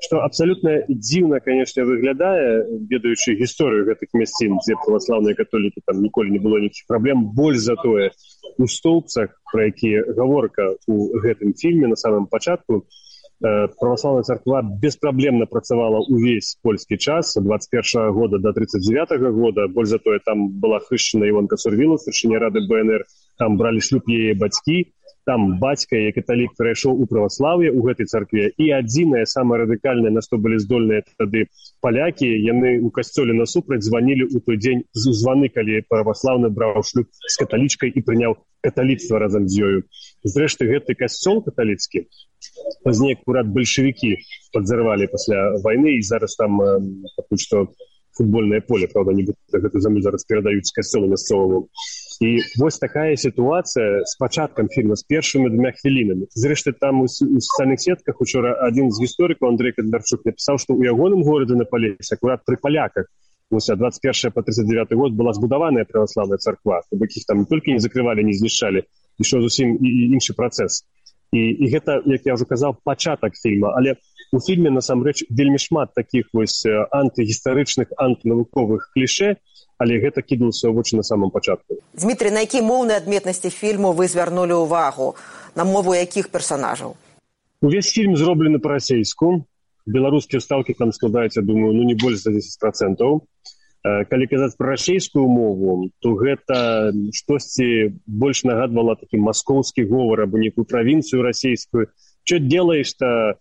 што 0.00 0.20
абсалютна 0.24 0.74
дзіўна 0.88 1.40
канешне 1.44 1.84
выглядае 1.84 2.64
ведаючы 2.88 3.36
гісторыю 3.40 3.84
гэтых 3.90 4.16
мясцін 4.16 4.56
дзе 4.64 4.76
праваслаўныя 4.84 5.36
католікі 5.36 5.84
там 5.84 6.00
ніколі 6.00 6.32
не 6.32 6.40
было 6.40 6.60
нейкіх 6.62 6.88
праблем 6.88 7.26
больш 7.36 7.60
за 7.66 7.76
тое 7.82 8.10
у 8.56 8.66
стоўцах 8.66 9.36
пра 9.52 9.68
якія 9.68 10.04
гаворка 10.16 10.72
ў 10.88 11.20
гэтым 11.20 11.52
фільме 11.60 11.92
на 11.92 12.00
самым 12.00 12.26
пачатку 12.32 12.80
э, 12.80 13.68
праваслаўная 13.76 14.24
царква 14.24 14.64
беспраблемна 14.64 15.46
працавала 15.52 16.00
ўвесь 16.08 16.56
польскі 16.64 16.96
час 16.96 17.36
21 17.36 18.12
года 18.16 18.38
до 18.38 18.52
39 18.56 19.20
-го 19.20 19.32
года. 19.32 19.68
Больш 19.68 19.88
за 19.88 19.98
тое 19.98 20.18
там 20.24 20.48
была 20.48 20.80
хышчана 20.80 21.28
івонка 21.28 21.56
сурвіла 21.56 22.00
старшыня 22.00 22.40
рады 22.40 22.64
бнр 22.68 23.04
там 23.38 23.56
бралі 23.60 23.80
шлюб 23.80 24.08
яе 24.08 24.34
бацькі 24.34 24.94
там 25.26 25.58
бацька 25.58 25.96
і 25.96 26.12
каталік 26.16 26.52
перайшоў 26.58 27.00
у 27.00 27.06
праваслаўе 27.10 27.72
ў 27.72 27.80
гэтай 27.88 28.06
царкве 28.06 28.50
і 28.56 28.70
адзінае 28.78 29.24
самае 29.26 29.64
радыкальнае 29.64 30.12
на 30.12 30.22
што 30.24 30.36
былі 30.36 30.60
здольныя 30.60 31.04
тады 31.16 31.46
палякі 31.80 32.28
яны 32.28 32.76
ў 32.80 32.88
касцёле 32.92 33.36
насупраць 33.36 33.84
званілі 33.86 34.28
ў 34.28 34.44
той 34.44 34.60
дзень 34.60 34.84
з 34.92 35.16
званы 35.20 35.48
калі 35.48 35.80
праваслаўны 35.88 36.52
браў 36.52 36.84
шлюб 36.84 37.08
з 37.08 37.34
каталічкай 37.40 37.94
і 37.94 38.04
прыняў 38.04 38.36
каталіцтва 38.64 39.20
разам 39.20 39.48
з 39.48 39.60
ёю. 39.60 39.78
Зрэшты 40.24 40.68
гэты 40.68 40.96
касцёл 40.96 41.44
каталіцкі 41.44 42.08
пазней 42.84 43.16
акурат 43.16 43.48
бальшавікі 43.48 44.16
падзарвалі 44.52 45.08
пасля 45.12 45.56
вайны 45.64 45.96
і 45.96 46.04
зараз 46.04 46.36
там 46.40 46.60
пакуль 47.16 47.40
што 47.40 47.68
футбольнае 48.16 48.60
поле 48.60 48.86
правда 48.92 49.12
нібыта 49.12 49.60
гэту 49.60 49.80
зямлю 49.80 50.02
зараз 50.02 50.24
перадаюць 50.24 50.70
касцёлу 50.74 51.10
мясцоваму 51.10 51.68
і 52.20 52.38
вось 52.58 52.78
такая 52.78 53.16
сітуацыя 53.16 54.04
з 54.06 54.16
пачаткам 54.18 54.68
фільма 54.70 54.96
з 54.96 55.04
першымі 55.10 55.50
двумя 55.50 55.74
хвілінамі 55.74 56.30
зрэшты 56.30 56.72
там 56.78 57.02
у, 57.02 57.10
у 57.10 57.38
социальных 57.40 57.80
сетках 57.82 58.20
учора 58.20 58.54
адзін 58.66 58.90
з 58.94 59.02
гісторыкаў 59.02 59.50
Андрей 59.50 59.74
Кандарчук 59.74 60.22
напісаў 60.24 60.62
што 60.62 60.78
ў 60.78 60.94
ягоным 60.94 61.26
горадзе 61.26 61.58
на 61.58 61.66
палесе 61.66 62.14
акурат 62.14 62.46
пры 62.46 62.56
паляках 62.62 63.10
вось 63.50 63.66
21 63.66 64.32
по 64.32 64.42
39 64.42 64.92
год 64.94 65.12
была 65.12 65.32
збудаваная 65.32 65.84
праваславная 65.84 66.38
царква 66.38 66.82
якіх 66.92 67.26
там 67.26 67.46
толькі 67.46 67.74
не 67.74 67.82
закрывалі 67.82 68.24
не 68.24 68.34
знішчалі 68.34 68.86
ішоў 69.18 69.42
зусім 69.42 69.78
і 69.82 69.90
іншы 70.14 70.38
працэс 70.38 70.86
і, 71.34 71.42
і 71.50 71.66
гэта 71.66 72.02
як 72.06 72.22
я 72.26 72.38
ўжо 72.38 72.46
казаў 72.46 72.78
пачатак 72.84 73.34
фільма 73.34 73.74
але 73.74 73.98
у 73.98 74.13
фільме 74.40 74.70
насамрэч 74.70 75.26
вельмі 75.30 75.58
шмат 75.58 75.94
таких 75.94 76.30
вось 76.32 76.66
антыгістарычных 76.66 77.92
антынавуковых 77.96 78.90
кліше 78.94 79.36
але 79.78 79.98
гэта 79.98 80.22
кідалася 80.22 80.70
ў 80.70 80.72
вочы 80.74 80.96
на 80.96 81.02
самом 81.02 81.30
пачатку. 81.30 81.82
Дмітрий 81.98 82.30
на 82.30 82.46
які 82.46 82.62
моўныя 82.62 83.02
адметнасці 83.02 83.50
фільму 83.50 83.92
вы 83.92 84.06
звярнулі 84.08 84.62
ўвагу 84.64 85.14
на 85.54 85.64
мову 85.64 85.94
якіх 85.94 86.30
персонажаў 86.30 86.94
увесь 87.64 87.88
фільм 87.88 88.16
зроблены 88.16 88.60
па-расейску. 88.60 89.44
Беларускія 89.86 90.40
стаўкі 90.40 90.76
там 90.76 90.92
складаюць 90.92 91.40
думаю 91.40 91.72
ну 91.72 91.84
не 91.84 91.96
больш 91.96 92.24
за 92.24 92.32
10 92.32 92.60
процентаў. 92.60 93.24
Калі 93.84 94.24
казаць 94.28 94.56
пра 94.56 94.76
расейскую 94.76 95.28
мову 95.28 95.90
то 96.00 96.16
гэта 96.16 96.92
штосьці 97.12 97.92
больш 98.06 98.44
нагадвала 98.48 98.96
такі 98.96 99.20
маскоўскі 99.20 99.84
говор 99.84 100.24
або 100.24 100.40
нейкую 100.40 100.64
правінцыю 100.64 101.20
расійскую 101.20 101.92
что 102.24 102.38
делаешь 102.40 102.92
то 102.96 103.36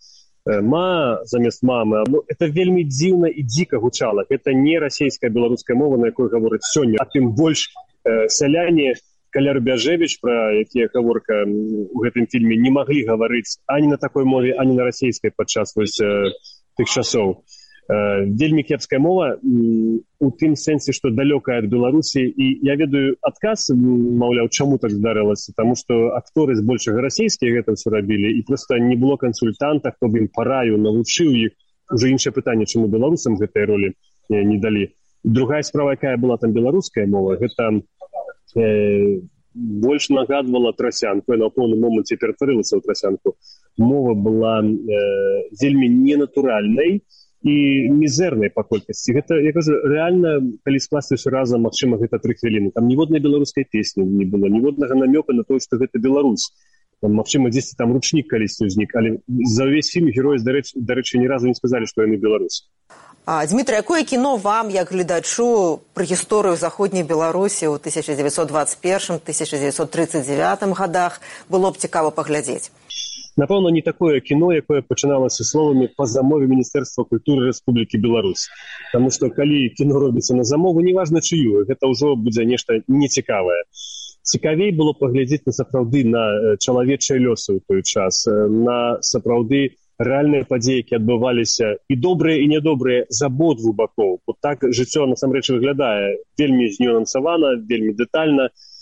ма 0.46 1.24
замест 1.24 1.64
мамы. 1.64 2.04
Ну, 2.08 2.24
это 2.28 2.48
вельмі 2.48 2.84
дзіўна 2.84 3.28
і 3.28 3.44
дзіка 3.44 3.80
гучала 3.80 4.26
это 4.30 4.54
не 4.54 4.80
расійская 4.80 5.32
беларуская 5.32 5.78
мова 5.78 5.98
на 5.98 6.12
якой 6.12 6.30
гаворыць 6.30 6.68
сёння 6.68 6.98
а 7.00 7.06
тым 7.06 7.32
больш 7.32 7.72
э, 8.04 8.28
сяляне 8.28 8.96
каля 9.30 9.54
рубяжевич 9.54 10.20
про 10.20 10.52
якія 10.52 10.90
гаворка 10.94 11.48
у 11.48 11.98
гэтым 12.04 12.28
фільме 12.28 12.60
не 12.60 12.72
маглі 12.72 13.08
гаварыць 13.08 13.60
ані 13.68 13.88
на 13.88 13.98
такой 13.98 14.26
мове 14.26 14.56
ані 14.60 14.76
на 14.76 14.84
расійскай 14.84 15.32
падчас 15.32 15.76
вось 15.76 16.00
э, 16.02 16.36
тых 16.76 16.92
часоў. 16.92 17.40
Э, 17.40 17.63
вельмі 17.90 18.64
кепская 18.64 19.00
мова 19.00 19.38
у 19.44 20.30
тым 20.40 20.56
сэнсе 20.56 20.94
што 20.96 21.12
далёкая 21.12 21.60
ад 21.60 21.68
беларусі 21.68 22.24
і 22.24 22.46
я 22.64 22.76
ведаю 22.80 23.18
адказ 23.22 23.68
маўляў 23.76 24.48
чаму 24.48 24.78
так 24.80 24.92
здарылася 24.92 25.52
таму 25.58 25.76
што 25.76 26.16
акторы 26.16 26.56
збольшага 26.56 27.04
расійскія 27.04 27.60
гэта 27.60 27.76
ўсё 27.76 27.92
рабілі 27.92 28.32
і 28.32 28.42
просто 28.48 28.80
не 28.80 28.96
было 28.96 29.18
кансультанта 29.20 29.92
хто 29.92 30.08
б 30.08 30.24
ім 30.24 30.28
параю 30.32 30.80
навучыў 30.80 31.36
іх 31.36 31.52
уже 31.92 32.08
іншае 32.08 32.32
пытанне 32.32 32.66
чаму 32.66 32.88
беларусам 32.88 33.36
гэтай 33.36 33.68
ролі 33.68 33.92
не 34.30 34.58
далі 34.64 34.88
другая 35.24 35.62
справа 35.62 36.00
якая 36.00 36.16
была 36.16 36.38
там 36.38 36.56
беларуская 36.56 37.04
мова 37.06 37.36
гэта 37.36 37.84
э, 38.56 39.20
больш 39.54 40.08
нагадвала 40.10 40.72
трасянку 40.72 41.36
на 41.36 41.52
поўным 41.52 41.84
моманце 41.84 42.16
ператварылася 42.16 42.80
ў 42.80 42.82
трасянку 42.88 43.36
мова 43.76 44.16
была 44.16 44.64
э, 44.64 45.52
вельмі 45.60 45.92
ненатуральнай 45.92 47.04
і 47.04 47.23
мізэрнай 47.44 48.50
па 48.56 48.64
колькасці 48.64 49.14
гэта 49.20 49.36
я 49.44 49.52
кажу 49.52 49.76
рэальна 49.76 50.40
калі 50.64 50.80
скластыся 50.80 51.30
разам 51.30 51.68
магчыма 51.68 52.00
гэта 52.00 52.20
тры 52.24 52.36
хвіліны. 52.40 52.72
Там 52.72 52.88
ніводнай 52.88 53.20
беларускай 53.20 53.68
песні 53.68 54.08
не 54.08 54.26
было 54.26 54.48
ніводнага 54.48 54.96
намёка 54.96 55.36
на 55.36 55.44
то 55.44 55.60
што 55.60 55.78
гэта 55.78 56.00
Беларусь. 56.00 56.54
Магчыма 57.04 57.52
дзесьці 57.52 57.76
там 57.76 57.92
ручнік 57.92 58.32
калісьці 58.32 58.72
ўзнік 58.72 58.96
але 58.96 59.20
за 59.28 59.68
ўвесь 59.68 59.92
фільм 59.92 60.08
герой 60.16 60.40
дарэч 60.40 60.72
дарэчы 60.80 61.20
ні 61.20 61.28
разу 61.28 61.52
не 61.52 61.56
сказалі 61.56 61.84
што 61.84 62.08
яны 62.08 62.16
беларус 62.16 62.64
Дмітрий 63.24 63.78
якое 63.80 64.04
кіно 64.04 64.36
вам 64.36 64.70
як 64.72 64.92
гледачу 64.92 65.80
пра 65.94 66.04
гісторыю 66.04 66.56
заходняй 66.56 67.04
беларусі 67.04 67.68
ў 67.68 67.76
1921 67.76 69.20
1939 69.20 70.64
годах 70.80 71.20
было 71.52 71.72
б 71.72 71.78
цікава 71.78 72.12
паглядзець 72.12 72.72
напэўна 73.38 73.72
не 73.76 73.82
такое 73.82 74.20
кіно 74.22 74.52
якое 74.54 74.82
пачыналася 74.82 75.44
словамі 75.48 75.90
па 75.98 76.06
замове 76.06 76.48
міністэрства 76.48 77.04
культуры 77.04 77.50
Рэспублікі 77.50 78.00
Беларусь. 78.04 78.48
Таму 78.94 79.12
што 79.12 79.30
калі 79.30 79.70
кіно 79.78 80.00
робіцца 80.00 80.36
на 80.36 80.44
замову 80.44 80.82
неважна 80.82 81.22
чыю 81.22 81.66
гэта 81.70 81.90
ўжо 81.90 82.16
будзе 82.16 82.46
нешта 82.46 82.82
нецікавае. 82.88 83.64
Цікавей 84.24 84.72
было 84.72 84.94
паглядзець 84.96 85.46
на 85.46 85.54
сапраўды 85.54 86.04
на 86.08 86.56
чалавечыя 86.58 87.20
лёсы 87.20 87.58
ў 87.58 87.60
той 87.68 87.82
час 87.84 88.24
на 88.28 89.00
сапраўды 89.04 89.76
рэальныя 90.00 90.48
падзеі 90.50 90.82
які 90.82 90.98
адбываліся 90.98 91.76
і 91.90 91.96
добрыя 91.96 92.40
і 92.42 92.48
нядобрыя 92.54 93.06
з 93.10 93.20
абодвух 93.28 93.76
бакоў. 93.76 94.20
Вот 94.28 94.38
так 94.42 94.64
жыццё 94.64 95.06
насамрэч 95.12 95.50
выглядае. 95.54 96.24
Вельмі 96.40 96.72
знюансавана 96.72 97.58
вельмі 97.60 97.94
дэтальна. 97.94 98.48
і 98.48 98.50
Э, 98.50 98.73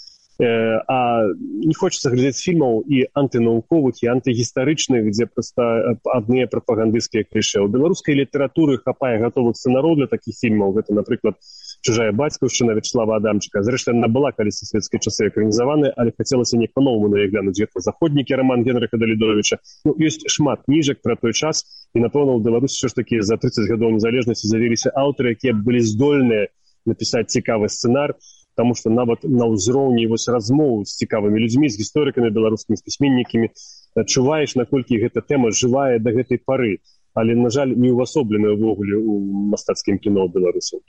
а 0.42 1.28
не 1.38 1.74
хочется 1.74 2.10
глядзець 2.10 2.42
фільмаў 2.42 2.82
і 2.90 3.06
антынауковых 3.14 4.02
і 4.02 4.10
антыгістарычных 4.16 5.12
дзе 5.14 5.28
проста 5.30 5.98
адныя 6.10 6.50
прапагандысцкія 6.50 7.28
кліше 7.30 7.62
у 7.62 7.70
беларускай 7.70 8.18
літаратуры 8.18 8.80
хапае 8.82 9.20
гатовых 9.22 9.56
сцэнараў 9.60 10.02
для 10.02 10.08
такіх 10.10 10.40
фільмаў. 10.42 10.74
Гэта 10.74 10.98
напрыклад 10.98 11.38
чужая 11.86 12.12
бацькаўшчына 12.12 12.74
вячеслава 12.74 13.22
адамчыка. 13.22 13.62
Зрэшты 13.62 13.94
она 13.94 14.10
была 14.10 14.32
калі 14.32 14.50
савецкай 14.50 15.00
часы 15.00 15.30
экранізаваны 15.30 15.94
але 15.96 16.16
хацелася 16.18 16.58
не 16.58 16.68
па-новому 16.68 17.14
наглянуць 17.14 17.60
гэта 17.62 17.86
заходнікі 17.86 18.42
роман 18.42 18.66
генрыха 18.66 18.98
далідовича 18.98 19.62
ну, 19.86 19.94
ёсць 19.94 20.26
шмат 20.26 20.66
кніжак 20.66 21.02
про 21.06 21.16
той 21.16 21.34
час. 21.34 21.66
І 21.94 22.02
напэўна 22.02 22.34
у 22.34 22.42
беларусі 22.42 22.82
все 22.82 22.88
ж 22.88 22.96
таки 22.96 23.22
за 23.22 23.38
30 23.38 23.70
гадоў 23.70 23.94
незалежнасці 24.00 24.48
завіліся 24.48 24.90
аўтары 24.96 25.38
якія 25.38 25.54
былі 25.54 25.86
здольныя 25.86 26.50
напісаць 26.86 27.30
цікавы 27.30 27.70
сцэнар 27.70 28.18
потому 28.62 28.76
что 28.76 28.92
нават 28.92 29.24
на 29.24 29.50
ўзроўні 29.50 30.06
вось 30.06 30.30
размоў 30.30 30.86
з 30.86 30.94
цікавымі 31.02 31.42
людзьмі 31.42 31.66
з 31.66 31.82
гісторыкамі 31.82 32.30
беларускімі 32.30 32.78
пісьменнікамі 32.78 33.50
адчуваеш 33.98 34.54
наколькі 34.54 35.02
гэта 35.02 35.26
тэма 35.26 35.50
жывая 35.50 35.98
да 35.98 36.14
гэтай 36.14 36.38
пары 36.38 36.78
але 37.18 37.34
на 37.34 37.50
жаль 37.50 37.74
не 37.74 37.90
ўвасобленая 37.90 38.54
ўвогуле 38.54 39.02
у 39.02 39.18
мастацкім 39.50 39.98
кіно 39.98 40.30
беларусаў 40.30 40.86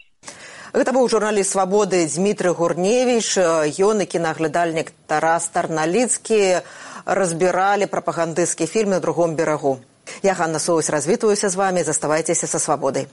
Гэта 0.77 0.93
быў 0.93 1.09
журналіст 1.09 1.57
свабоды 1.57 2.05
Дмітрый 2.13 2.53
Гурневіч, 2.53 3.41
ён 3.81 4.05
і 4.05 4.07
кінаглядальнік 4.09 4.93
Тарас 5.09 5.49
Тарналіцкі 5.49 6.61
разбіралі 7.09 7.89
прапагандысцкі 7.89 8.69
фільм 8.69 8.97
на 8.97 9.01
другом 9.01 9.37
берагу. 9.37 9.81
Я 10.23 10.33
Ганна 10.33 10.59
Соус 10.59 10.89
развітваюся 10.91 11.49
з 11.49 11.57
вами, 11.57 11.85
заставайцеся 11.85 12.47
са 12.47 12.59
свабодай. 12.59 13.09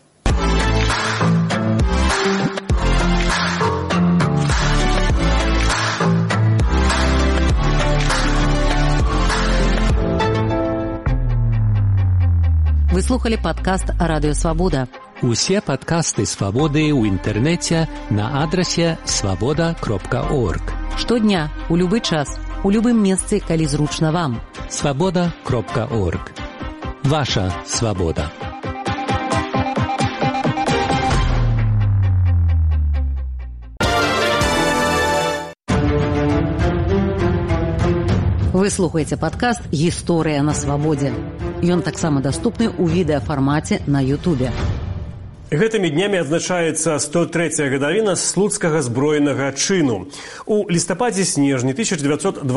Слухали 13.10 13.38
падкаст 13.38 13.86
радыёвабода. 14.00 14.88
Усе 15.26 15.62
падкасты 15.66 16.30
свабоды 16.30 16.94
ў 16.94 17.10
інтэрнэце 17.10 17.90
на 18.14 18.46
адрасе 18.46 19.02
свабода 19.02 19.74
кропка 19.82 20.30
орг. 20.30 20.62
Штодня, 20.94 21.50
у 21.74 21.76
любы 21.76 22.06
час, 22.06 22.38
у 22.62 22.70
любым 22.70 23.02
месцы, 23.02 23.42
калі 23.42 23.66
зручна 23.66 24.14
вам. 24.14 24.38
Свабода 24.70 25.34
кропка 25.42 25.90
орг. 25.90 26.38
Ваша 27.02 27.50
свабода. 27.66 28.30
Вы 38.54 38.70
слухаеце 38.70 39.18
падкаст 39.18 39.66
гісторыя 39.74 40.46
на 40.46 40.54
свабодзе. 40.54 41.39
Ён 41.60 41.82
таксама 41.84 42.24
даступны 42.24 42.72
ў 42.72 42.88
відэафармаце 42.88 43.84
на 43.84 44.00
Ютубе. 44.00 44.48
Гэтымі 45.52 45.90
днямі 45.92 46.24
адзначаецца 46.24 46.96
103 47.04 47.68
гадавіна 47.74 48.16
слуцкага 48.16 48.80
зброенага 48.80 49.52
чыну. 49.52 50.08
У 50.48 50.70
лістападзе 50.72 51.26
снежні 51.28 51.76
1920 51.76 52.48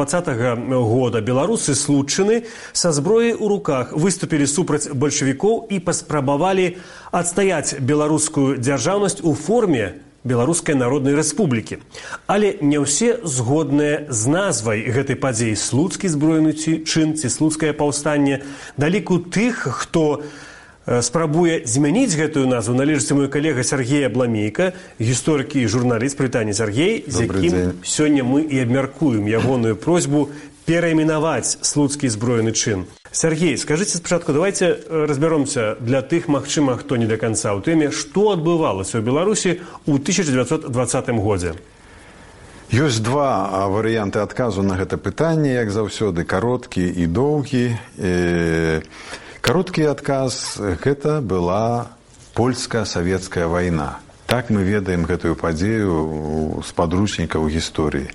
года 0.70 1.18
беларусы 1.18 1.74
случаны 1.74 2.46
са 2.70 2.92
зброяй 2.92 3.34
у 3.34 3.48
руках 3.50 3.90
выступілі 3.90 4.46
супраць 4.46 4.86
бальшавікоў 4.94 5.66
і 5.66 5.82
паспрабавалі 5.82 6.78
адстаяць 7.10 7.82
беларускую 7.82 8.62
дзяржаўнасць 8.62 9.24
у 9.26 9.34
форме 9.34 9.98
беларускай 10.24 10.74
народнай 10.74 11.14
рэспублікі. 11.18 11.82
Але 12.26 12.54
не 12.62 12.78
ўсе 12.78 13.18
згодныя 13.24 14.06
з 14.08 14.22
назвай 14.30 14.86
гэтай 14.86 15.18
падзеі. 15.18 15.58
Слуцкі 15.58 16.08
зброены 16.08 16.54
ці 16.54 16.82
чын 16.86 17.18
ці 17.18 17.28
слуцкае 17.28 17.74
паўстанне. 17.74 18.42
Даліку 18.78 19.18
тых 19.18 19.66
хто 19.66 20.22
спрабуе 20.86 21.62
змяніць 21.64 22.14
гэтую 22.18 22.46
назву. 22.50 22.74
Належыцца 22.74 23.14
мой 23.14 23.28
калега 23.28 23.62
Сергея 23.62 24.10
бламейка 24.10 24.72
гісторыкі 24.98 25.62
і 25.62 25.68
журналіст 25.68 26.18
прытання 26.18 26.52
Сергей 26.52 27.04
з 27.06 27.26
якім 27.26 27.78
сёння 27.86 28.26
мы 28.26 28.42
і 28.42 28.58
абмяркуем 28.58 29.26
ягоную 29.26 29.76
просьбу 29.76 30.30
перайменаваць 30.66 31.58
слуцкі 31.62 32.08
зброены 32.08 32.52
чын. 32.52 32.86
Сергей 33.12 33.58
скажитеце 33.58 33.98
спачатку 33.98 34.32
давайте 34.32 34.78
разбяромся 34.90 35.76
для 35.80 36.02
тых 36.02 36.28
магчыма 36.28 36.78
хто 36.78 36.96
не 36.96 37.06
до 37.06 37.16
конца 37.16 37.54
ў 37.54 37.62
тэме 37.62 37.90
што 37.90 38.34
адбывалася 38.34 38.98
ў 38.98 39.02
беларусі 39.06 39.60
ў 39.86 40.02
1920 40.02 40.66
годзе? 41.22 41.54
Ёсць 42.72 43.04
два 43.04 43.68
варыянты 43.68 44.24
адказу 44.24 44.62
на 44.64 44.80
гэта 44.80 44.96
пытанне, 44.96 45.52
як 45.60 45.68
заўсёды 45.68 46.24
кароткі 46.24 46.80
і 46.88 47.04
доўгі. 47.04 47.76
Кароткі 49.42 49.90
адказ 49.90 50.54
гэта 50.62 51.18
была 51.18 51.90
польска-савецкая 52.38 53.50
вайна. 53.50 53.98
Так 54.30 54.54
мы 54.54 54.62
ведаем 54.62 55.02
гэтую 55.02 55.34
падзею 55.34 56.62
з 56.62 56.70
падручнікаў 56.78 57.50
гісторыі. 57.50 58.14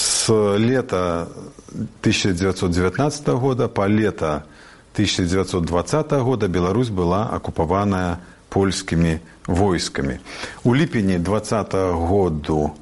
С 0.00 0.32
лета 0.56 1.28
1919 2.00 3.28
года 3.36 3.68
па 3.68 3.84
лета 3.84 4.48
1920 4.96 6.12
года 6.24 6.48
Беларусь 6.48 6.88
была 6.88 7.28
акупаваная 7.28 8.24
польскімі 8.48 9.20
войскамі. 9.46 10.24
У 10.64 10.72
ліпені 10.72 11.18
20 11.20 11.74
году 11.92 12.72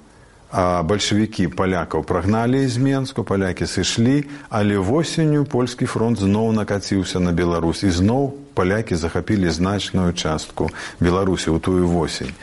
бальшавікі 0.53 1.49
палякаў 1.57 2.05
прагналі 2.05 2.61
з 2.69 2.77
Менску, 2.77 3.25
палякі 3.25 3.65
сышлі, 3.65 4.29
але 4.53 4.77
восенню 4.77 5.45
польскі 5.49 5.89
фронт 5.89 6.21
зноў 6.21 6.53
накаціўся 6.53 7.21
на 7.21 7.33
Беларусь 7.33 7.83
і 7.83 7.91
зноў 7.91 8.37
палякі 8.55 8.95
захапілі 8.95 9.49
значную 9.49 10.13
частку 10.13 10.69
Беларусі 11.01 11.49
ў 11.51 11.59
тую 11.59 11.89
восень. 11.89 12.37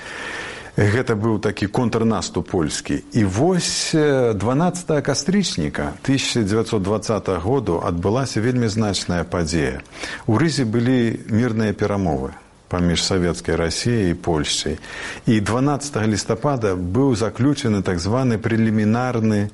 Гэта 0.79 1.13
быў 1.13 1.43
такі 1.43 1.67
контрнаступ 1.67 2.49
польскі. 2.49 3.03
І 3.11 3.23
вось 3.27 3.91
12 3.93 5.03
кастрычніка 5.03 5.93
1920 6.01 7.29
году 7.43 7.83
адбылася 7.83 8.39
вельмі 8.39 8.71
значная 8.71 9.23
падзея. 9.23 9.83
У 10.25 10.39
рызе 10.39 10.63
былі 10.65 11.19
мірныя 11.27 11.75
перамовы 11.75 12.33
паміж 12.69 13.03
савецкай 13.03 13.55
рассіяй 13.55 14.11
і 14.11 14.19
польшчай 14.19 14.77
і 15.25 15.39
12 15.41 15.97
лістапада 16.05 16.75
быў 16.77 17.17
заключаны 17.17 17.81
так 17.81 17.99
званы 17.99 18.37
прэлімінарны 18.37 19.49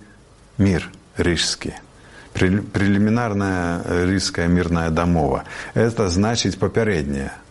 мір 0.60 0.90
рыжскі. 1.18 1.74
Прэлімінарная 2.36 3.80
рыская 4.12 4.52
мірная 4.52 4.92
дамова. 4.92 5.48
Это 5.74 6.12
значыць 6.12 6.60
папярэдняя 6.60 7.45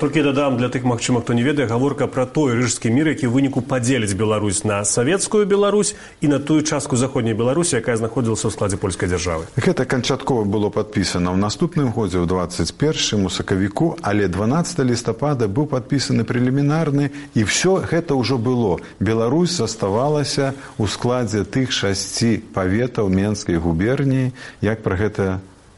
толькі 0.00 0.24
дадам 0.24 0.56
для 0.56 0.68
тых 0.72 0.88
магчыма 0.88 1.20
хто 1.20 1.36
не 1.36 1.44
ведае 1.44 1.68
гаворка 1.68 2.08
пра 2.08 2.26
той 2.26 2.56
рыжскі 2.56 2.88
мір 2.88 3.12
які 3.12 3.28
выніку 3.28 3.60
падзеліць 3.60 4.16
Беларусь 4.16 4.64
на 4.64 4.80
савецкую 4.84 5.44
Беларусь 5.46 5.94
і 6.20 6.32
на 6.32 6.38
тую 6.40 6.62
частку 6.64 6.96
заходняй 6.96 7.36
беларусі 7.36 7.76
якая 7.78 7.96
знаходзілася 8.00 8.48
ў 8.48 8.52
складзе 8.56 8.76
польскай 8.80 9.12
дзяржавы 9.12 9.44
гэта 9.60 9.84
канчаткова 9.84 10.48
было 10.48 10.72
падпісана 10.72 11.30
ў 11.30 11.38
наступным 11.38 11.92
годзе 11.92 12.18
ў 12.18 12.26
21 12.26 13.28
сакавіку 13.28 13.96
але 14.00 14.28
12 14.28 14.80
лістапада 14.88 15.52
быў 15.52 15.68
падпісаны 15.68 16.24
прэлімінарны 16.24 17.10
і 17.34 17.44
все 17.44 17.76
гэта 17.84 18.14
ўжо 18.14 18.38
было. 18.38 18.80
Беларусь 19.00 19.56
заставалася 19.56 20.54
ў 20.78 20.84
складзе 20.88 21.44
тых 21.44 21.72
шасці 21.72 22.40
паветаў 22.54 23.12
менскай 23.12 23.60
губерніі 23.60 24.32
як 24.64 24.82
пра 24.82 24.96
гэта 24.96 25.24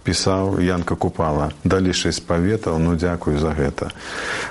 пісаў 0.04 0.60
янка 0.60 0.96
купала. 0.96 1.52
Далі 1.64 1.94
шэсць 1.94 2.22
паветаў 2.22 2.78
ну 2.78 2.96
дзякую 2.96 3.38
за 3.38 3.54
гэта 3.54 3.90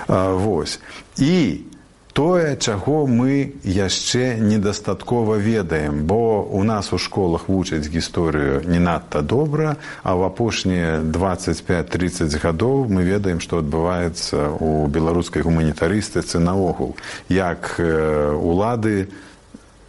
а, 0.08 0.32
вось. 0.32 0.80
І 1.18 1.64
тое 2.12 2.56
чаго 2.56 3.06
мы 3.06 3.56
яшчэ 3.64 4.36
недастаткова 4.40 5.36
ведаем 5.36 6.04
бо 6.06 6.44
у 6.44 6.62
нас 6.64 6.92
у 6.92 6.98
школах 6.98 7.48
вучаць 7.48 7.88
гісторыю 7.88 8.62
не 8.68 8.78
надта 8.78 9.22
добра 9.22 9.76
а 10.02 10.14
в 10.14 10.24
апошнія 10.24 11.00
25-30 11.00 12.36
гадоў 12.42 12.88
мы 12.88 13.04
ведаем 13.04 13.40
што 13.40 13.64
адбываецца 13.64 14.56
у 14.60 14.86
беларускай 14.86 15.42
гуманітарыстыцы 15.42 16.38
наогул. 16.38 16.96
Як 17.28 17.76
э, 17.78 18.32
улады 18.32 19.08
у 19.08 19.31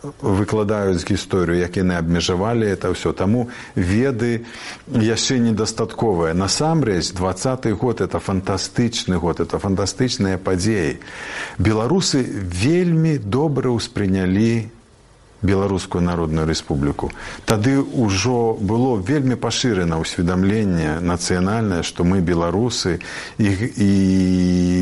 выкладаюць 0.04 1.08
гісторыю 1.08 1.64
як 1.64 1.80
яны 1.80 1.96
абмежавалі 1.96 2.68
это 2.68 2.92
ўсё 2.92 3.16
таму 3.16 3.48
веды 3.76 4.44
яшчэ 4.92 5.40
недастатковыя. 5.40 6.36
Насамрэч 6.36 7.16
двадцаты 7.16 7.72
год 7.74 8.02
это 8.02 8.20
фантастычны 8.20 9.18
год 9.18 9.40
это 9.40 9.60
фантастычныя 9.60 10.38
падзеі. 10.38 11.00
Беларусы 11.58 12.20
вельмі 12.24 13.18
добра 13.18 13.72
ўспрынялі 13.72 14.68
беларускую 15.44 16.04
народную 16.04 16.48
рэспубліку. 16.48 17.12
Тады 17.46 17.80
ўжо 17.80 18.56
было 18.60 19.00
вельмі 19.00 19.36
пашырана 19.36 20.00
ўсведамленне 20.00 21.00
нацыянальнае 21.04 21.84
што 21.84 22.04
мы 22.04 22.20
беларусы 22.20 23.00
і, 23.40 23.50
і 23.76 23.92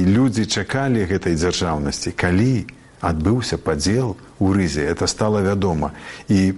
людзі 0.09 0.45
чакалі 0.45 1.05
гэтай 1.05 1.37
дзяржаўнасці. 1.37 2.13
Калі 2.13 2.65
адбыўся 3.01 3.57
падзел 3.57 4.15
у 4.39 4.53
рызе 4.53 4.85
это 4.85 5.07
стало 5.07 5.41
вядома. 5.41 5.91
І 6.29 6.53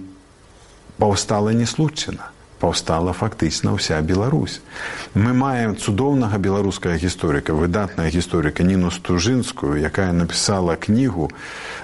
паўстала 0.98 1.50
не 1.50 1.66
случайна 1.66 2.30
паўстала 2.64 3.12
фактычна 3.12 3.76
ўся 3.76 4.00
Беларусь. 4.00 4.64
Мы 5.12 5.36
маем 5.36 5.76
цудоўнага 5.76 6.40
беларускага 6.40 6.96
гісторыка 6.96 7.52
выдатная 7.52 8.08
гісторыка 8.08 8.64
ніну 8.64 8.88
стужынскую 8.88 9.76
якая 9.76 10.16
напісала 10.16 10.76
кнігу 10.80 11.28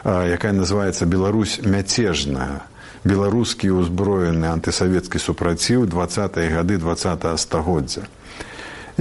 якая 0.04 0.56
называется 0.56 1.04
Беларусь 1.04 1.60
мяцежная 1.60 2.64
беларускі 3.04 3.76
ўзброены 3.76 4.48
антысавецкі 4.56 5.20
супраціў 5.20 5.84
двадцатые 5.84 6.48
гады 6.48 6.80
два 6.80 6.96
стагоддзя 6.96 8.08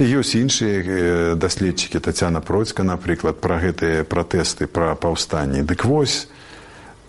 ёсць 0.00 0.32
іншыя 0.34 1.36
даследчыкі 1.36 2.00
татяна 2.00 2.40
процька 2.40 2.82
напрыклад 2.82 3.40
пра 3.44 3.60
гэтыя 3.60 4.04
пратэсты 4.08 4.64
пра 4.66 4.94
паўстанні. 4.96 5.60
Дык 5.62 5.84
вось 5.84 6.28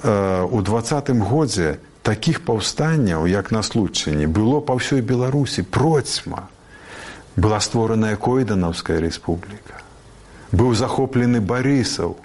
у 0.04 0.60
двадцатым 0.60 1.24
годзе 1.24 1.80
такіх 2.04 2.42
паўстанняў 2.44 3.28
як 3.32 3.52
на 3.52 3.64
случані 3.64 4.28
было 4.28 4.60
па 4.60 4.76
ўсёй 4.76 5.00
беларусі 5.00 5.64
процьма. 5.64 6.50
Была 7.40 7.64
створаная 7.64 8.20
койданаўская 8.20 9.00
рэспубліка. 9.00 9.80
Быў 10.52 10.76
захоплены 10.76 11.40
барысаў 11.40 12.20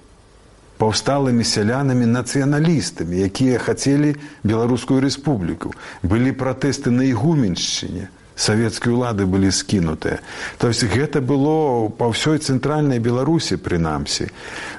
паўсталымі 0.82 1.46
сялянамі 1.46 2.10
нацыяналістамі 2.10 3.22
якія 3.22 3.62
хацелі 3.62 4.18
беларускую 4.42 4.98
рэспубліку. 4.98 5.70
Былі 6.02 6.34
пратэсты 6.34 6.90
на 6.90 7.06
ігуменшчыне 7.06 8.10
савецкія 8.36 8.92
ўлады 8.92 9.24
былі 9.24 9.50
скінутыя 9.50 10.20
то 10.60 10.68
есть 10.68 10.84
гэта 10.84 11.24
было 11.24 11.88
па 11.88 12.12
ўсёй 12.12 12.38
цэнтральнай 12.38 13.00
беларусі 13.00 13.56
прынамсі 13.56 14.28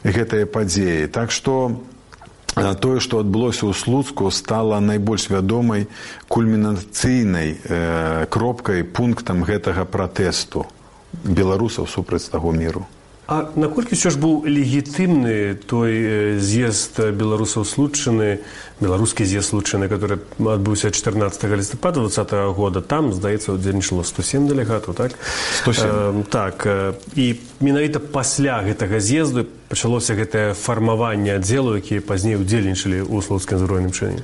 гэтыя 0.05 0.45
падзеі 0.45 1.09
так 1.09 1.33
што 1.33 1.81
тое 2.55 2.99
што 3.01 3.21
адбылося 3.21 3.65
ў 3.65 3.73
слуцку 3.73 4.29
стала 4.31 4.79
найбольш 4.79 5.29
вядомай 5.29 5.89
кульмінацыйнай 6.29 7.57
э, 7.57 8.25
кропкай 8.29 8.85
пунктам 8.85 9.41
гэтага 9.41 9.85
пратэсту 9.85 10.65
беларусаў 11.23 11.89
супраць 11.89 12.29
таго 12.29 12.53
міру 12.53 12.85
А 13.27 13.51
наколькі 13.59 13.91
ўсё 13.91 14.07
ж 14.07 14.15
быў 14.23 14.47
легітымны 14.47 15.59
той 15.67 16.39
з'езд 16.39 17.11
беларусаў 17.11 17.67
случаны 17.67 18.39
беларускі 18.79 19.27
з'езд 19.27 19.51
случаны 19.51 19.91
который 19.91 20.23
адбыўся 20.39 20.95
14 20.95 21.43
лістапада 21.59 21.99
20 22.07 22.31
-го 22.31 22.53
года? 22.55 22.79
Там 22.79 23.11
здаецца 23.11 23.51
удзельнічала 23.51 24.07
107 24.07 24.47
дэлегатаў 24.47 24.95
так? 24.95 25.11
107. 25.67 25.91
Э, 25.91 26.23
так 26.23 26.67
і 27.15 27.35
менавіта 27.59 27.99
пасля 27.99 28.63
гэтага 28.63 29.03
з'езду 29.03 29.43
пачалося 29.67 30.15
гэтае 30.15 30.55
фармаванне 30.55 31.35
аддзелу 31.35 31.75
якія 31.75 31.99
пазней 31.99 32.39
удзельнічалі 32.39 33.03
ў 33.03 33.19
слуцкім 33.19 33.59
збройным 33.59 33.91
чыне 33.91 34.23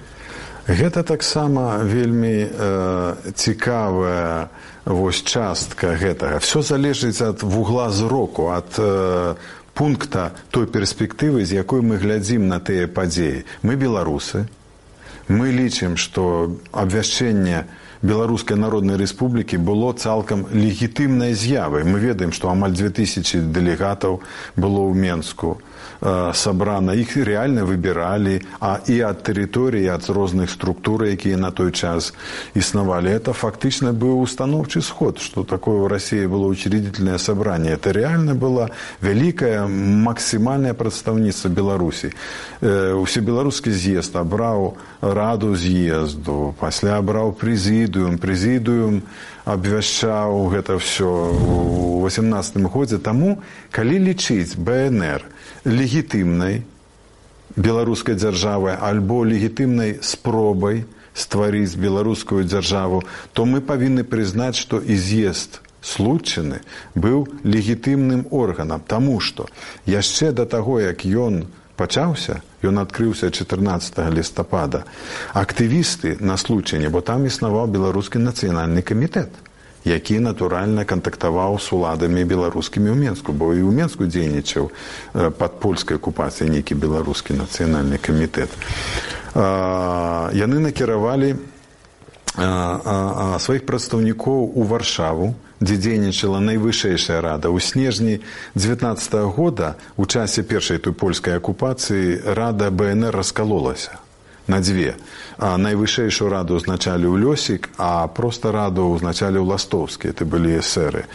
Гэта 0.67 1.03
таксама 1.03 1.83
вельмі 1.83 2.47
э, 2.47 3.15
цікавая 3.35 4.47
вось 4.85 5.19
частка 5.19 5.99
гэтага. 5.99 6.39
Всё 6.39 6.63
залежыць 6.63 7.19
ад 7.19 7.43
вугла 7.43 7.91
зроку, 7.91 8.47
ад 8.55 8.71
э, 8.79 9.35
пункта 9.75 10.31
той 10.55 10.71
перспектывы, 10.71 11.43
з 11.43 11.59
якой 11.59 11.83
мы 11.83 11.99
глядзім 11.99 12.47
на 12.47 12.63
тыя 12.63 12.87
падзеі. 12.87 13.43
Мы 13.59 13.75
беларусы. 13.75 14.47
Мы 15.27 15.51
лічым, 15.51 15.99
што 15.99 16.55
абвяшчэнне 16.71 17.67
беларускай 18.03 18.59
народнай 18.59 18.99
рэспублікі 18.99 19.57
было 19.63 19.95
цалкам 19.95 20.45
легітымнай 20.51 21.33
з'явай. 21.33 21.87
Мы 21.87 21.99
ведаем, 21.99 22.35
што 22.35 22.51
амаль 22.51 22.75
2000 22.75 23.49
дэлегатаў 23.55 24.19
было 24.55 24.79
ў 24.91 25.17
Мску 25.17 25.57
сабрана. 26.33 26.93
Іх 26.93 27.15
реально 27.17 27.65
выбіралі 27.65 28.41
а 28.59 28.79
і 28.87 28.99
ад 29.07 29.23
тэрыторыі 29.23 29.87
ад 29.87 30.03
розных 30.11 30.51
структур 30.51 31.07
якія 31.07 31.37
на 31.37 31.51
той 31.51 31.71
час 31.71 32.13
існавалі. 32.55 33.07
Это 33.07 33.31
фактычна 33.31 33.95
быў 33.95 34.19
установчы 34.19 34.81
сход 34.81 35.19
что 35.19 35.43
такое 35.43 35.79
у 35.79 35.87
россии 35.87 36.25
было 36.25 36.47
учредительное 36.47 37.17
собрание 37.17 37.73
это 37.73 37.91
реально 37.91 38.35
было 38.35 38.69
вялікае 39.01 39.67
максімальное 39.67 40.73
прадстаўніцтва 40.73 41.49
беларусі. 41.49 42.11
Усе 42.99 43.21
беларускі 43.21 43.71
з'езд 43.71 44.15
абраў 44.15 44.75
раду 45.01 45.55
з'езду 45.55 46.55
пасля 46.59 46.99
абраў 46.99 47.31
прэзідыум 47.93 48.17
прэзідыум 48.17 49.01
абвяшчаў 49.45 50.49
гэта 50.49 50.77
все 50.81 51.05
у 51.05 52.01
восемнадцатым 52.01 52.65
годзе. 52.65 52.97
Таму 52.97 53.43
калі 53.69 54.01
лічыць 54.01 54.57
бнр 54.57 55.21
легітымнай 55.65 56.63
беларускай 57.55 58.15
дзяржавы 58.15 58.73
альбо 58.73 59.23
легітымнай 59.23 60.01
спробай 60.01 60.85
стварыць 61.13 61.77
беларускую 61.77 62.43
дзяржаву 62.43 63.03
то 63.33 63.45
мы 63.45 63.61
павінны 63.61 64.03
прызнаць 64.03 64.57
што 64.57 64.81
і 64.81 64.97
з'езд 64.97 65.61
случаны 65.85 66.65
быў 66.95 67.29
легітымным 67.43 68.25
органам. 68.31 68.81
Таму 68.81 69.19
што 69.19 69.45
яшчэ 69.85 70.33
да 70.33 70.49
таго 70.49 70.81
як 70.81 71.05
ён 71.05 71.45
пачаўся 71.75 72.41
ён 72.63 72.79
адкрыўся 72.83 73.29
14 73.31 73.97
лістапада 74.13 74.83
актывісты 75.33 76.17
на 76.19 76.37
случайне 76.37 76.89
бо 76.89 77.01
там 77.01 77.25
існаваў 77.25 77.67
беларускі 77.67 78.21
нацыянальны 78.21 78.81
камітэт 78.81 79.29
які 79.83 80.19
натуральна 80.19 80.85
кантактаваў 80.85 81.59
з 81.59 81.73
уладамі 81.75 82.23
беларускімі 82.23 82.93
ў 82.93 82.97
менску 82.97 83.33
бо 83.33 83.51
і 83.53 83.65
ў 83.65 83.71
менску 83.73 84.07
дзейнічаў 84.07 84.71
пад 85.13 85.59
польскай 85.59 85.97
акупацыяй 85.97 86.53
нейкі 86.53 86.77
беларускі 86.77 87.35
нацыянальны 87.35 87.97
камітэт 87.97 88.53
яны 89.35 90.57
накіравалі 90.63 91.35
сваіх 92.33 93.65
прадстаўнікоў 93.65 94.57
у 94.57 94.63
варшаву 94.65 95.33
дзе 95.61 95.77
дзейнічала 95.77 96.41
найвышэйшая 96.41 97.21
рада 97.21 97.53
ў 97.53 97.61
снежні 97.61 98.19
19 98.55 99.13
-го 99.13 99.29
года 99.29 99.75
у 99.97 100.05
часе 100.05 100.43
першай 100.43 100.77
той 100.77 100.93
польскай 100.93 101.37
акупацыі 101.37 102.21
рада 102.25 102.71
бнр 102.71 103.13
раскалолася 103.13 104.01
на 104.47 104.59
дзве 104.59 104.95
найвышэйшую 105.39 106.29
раду 106.29 106.59
ўзначалі 106.59 107.09
ў 107.09 107.15
лёсік 107.23 107.69
а 107.77 108.07
проста 108.07 108.51
раду 108.51 108.89
ўзначалі 108.93 109.41
ў 109.41 109.45
ластоўскі. 109.49 110.13
Это 110.13 110.25
былі 110.25 110.59
эсеры 110.59 111.09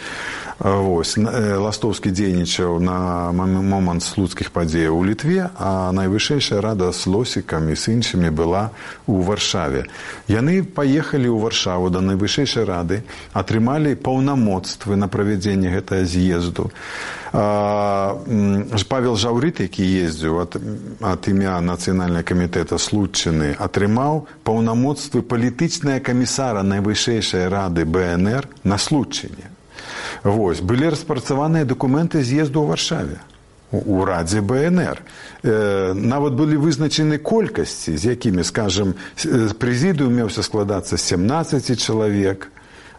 Вось 0.59 1.15
ластоўскі 1.15 2.11
дзейнічаў 2.11 2.83
на 2.83 3.31
момант 3.31 4.03
слуцкіх 4.03 4.51
падзеяў 4.51 4.91
у 4.99 5.05
літве 5.07 5.47
а 5.55 5.91
найвышэйшая 5.95 6.59
рада 6.59 6.91
з 6.91 7.07
лосікамі 7.07 7.79
з 7.79 7.95
іншымі 7.95 8.27
была 8.35 8.75
у 9.07 9.23
варшаве. 9.23 9.87
Яны 10.27 10.67
паехалі 10.67 11.31
ў 11.31 11.39
варшаву 11.39 11.87
да 11.87 12.03
найвышэйшай 12.03 12.67
рады 12.67 13.07
атрымалі 13.31 13.95
паўнамоцтвы 13.95 14.99
на 14.99 15.07
правядзенне 15.07 15.71
гэтага 15.71 16.03
з'езду. 16.03 16.67
Павел 18.89 19.15
жаўрыт 19.15 19.61
які 19.61 19.85
ездзіў 19.85 20.43
ад, 20.43 20.59
ад 20.99 21.21
імя 21.29 21.55
нацыянальнага 21.61 22.25
камітэта 22.25 22.75
случаны 22.81 23.53
атрымаў 23.53 24.08
паўнамоцтвы 24.47 25.23
палітычныя 25.23 26.03
камісара 26.03 26.65
найвышэйшай 26.65 27.47
рады 27.47 27.85
бнр 27.85 28.49
на 28.63 28.77
случыне 28.77 29.49
Вось 30.23 30.59
былі 30.59 30.91
распрацаваныя 30.91 31.65
дакументы 31.65 32.23
з'езду 32.23 32.63
ў 32.63 32.67
варшаве 32.75 33.19
у 33.71 34.03
радзе 34.03 34.41
бнр. 34.41 34.97
Э, 35.43 35.93
нават 35.93 36.33
былі 36.33 36.57
вызначаны 36.57 37.21
колькасці 37.21 37.95
з 37.95 38.17
якімі 38.17 38.43
скажем 38.43 38.97
прэзідыум 39.61 40.09
меўся 40.09 40.41
складацца 40.43 40.97
17 40.97 41.77
чалавек 41.77 42.49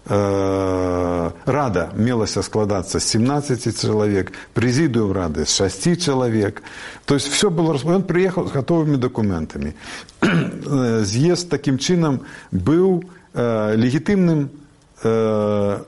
рада 0.07 1.91
мелася 1.95 2.43
складацца 2.43 2.99
з 2.99 3.05
17 3.05 3.81
чалавек 3.81 4.33
прэзідыум 4.55 5.13
рады 5.13 5.45
з 5.45 5.53
6 5.69 6.01
чалавек 6.01 6.63
то 7.05 7.15
есть 7.15 7.29
все 7.29 7.51
было 7.51 7.77
он 7.85 8.03
прыехаў 8.03 8.49
з 8.49 8.53
гатовымі 8.53 8.97
дакументамі 8.97 9.75
з'езд 11.05 11.51
такім 11.51 11.79
чынам 11.79 12.21
быў 12.51 13.05
э, 13.35 13.77
легітымным 13.77 14.49
э, 15.05 15.85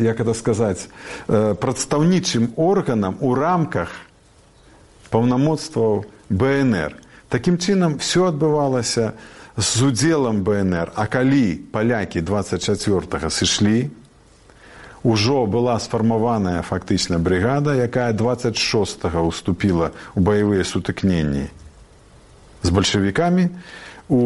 як 0.00 0.20
это 0.20 0.34
сказаць 0.34 0.88
прадстаўнічым 1.26 2.52
органам 2.56 3.16
у 3.20 3.34
рамках 3.34 3.88
паўнамоцтваў 5.10 6.04
бнр. 6.28 6.96
Такім 7.28 7.58
чынам 7.58 7.98
все 7.98 8.28
адбывалася 8.28 9.14
з 9.56 9.82
удзелам 9.82 10.44
бнр 10.44 10.92
а 10.94 11.06
калі 11.08 11.56
палякі 11.72 12.20
24 12.20 13.30
сышлі 13.32 13.88
ужо 15.00 15.46
была 15.48 15.80
сфармаваная 15.80 16.60
фактычна 16.60 17.16
бригада 17.18 17.72
якая 17.72 18.12
26 18.12 19.08
уступіла 19.24 19.96
ў 20.12 20.20
баявыя 20.20 20.60
сутыкненні 20.60 21.48
з 22.60 22.68
бальшавікамі 22.68 23.48
у 24.12 24.20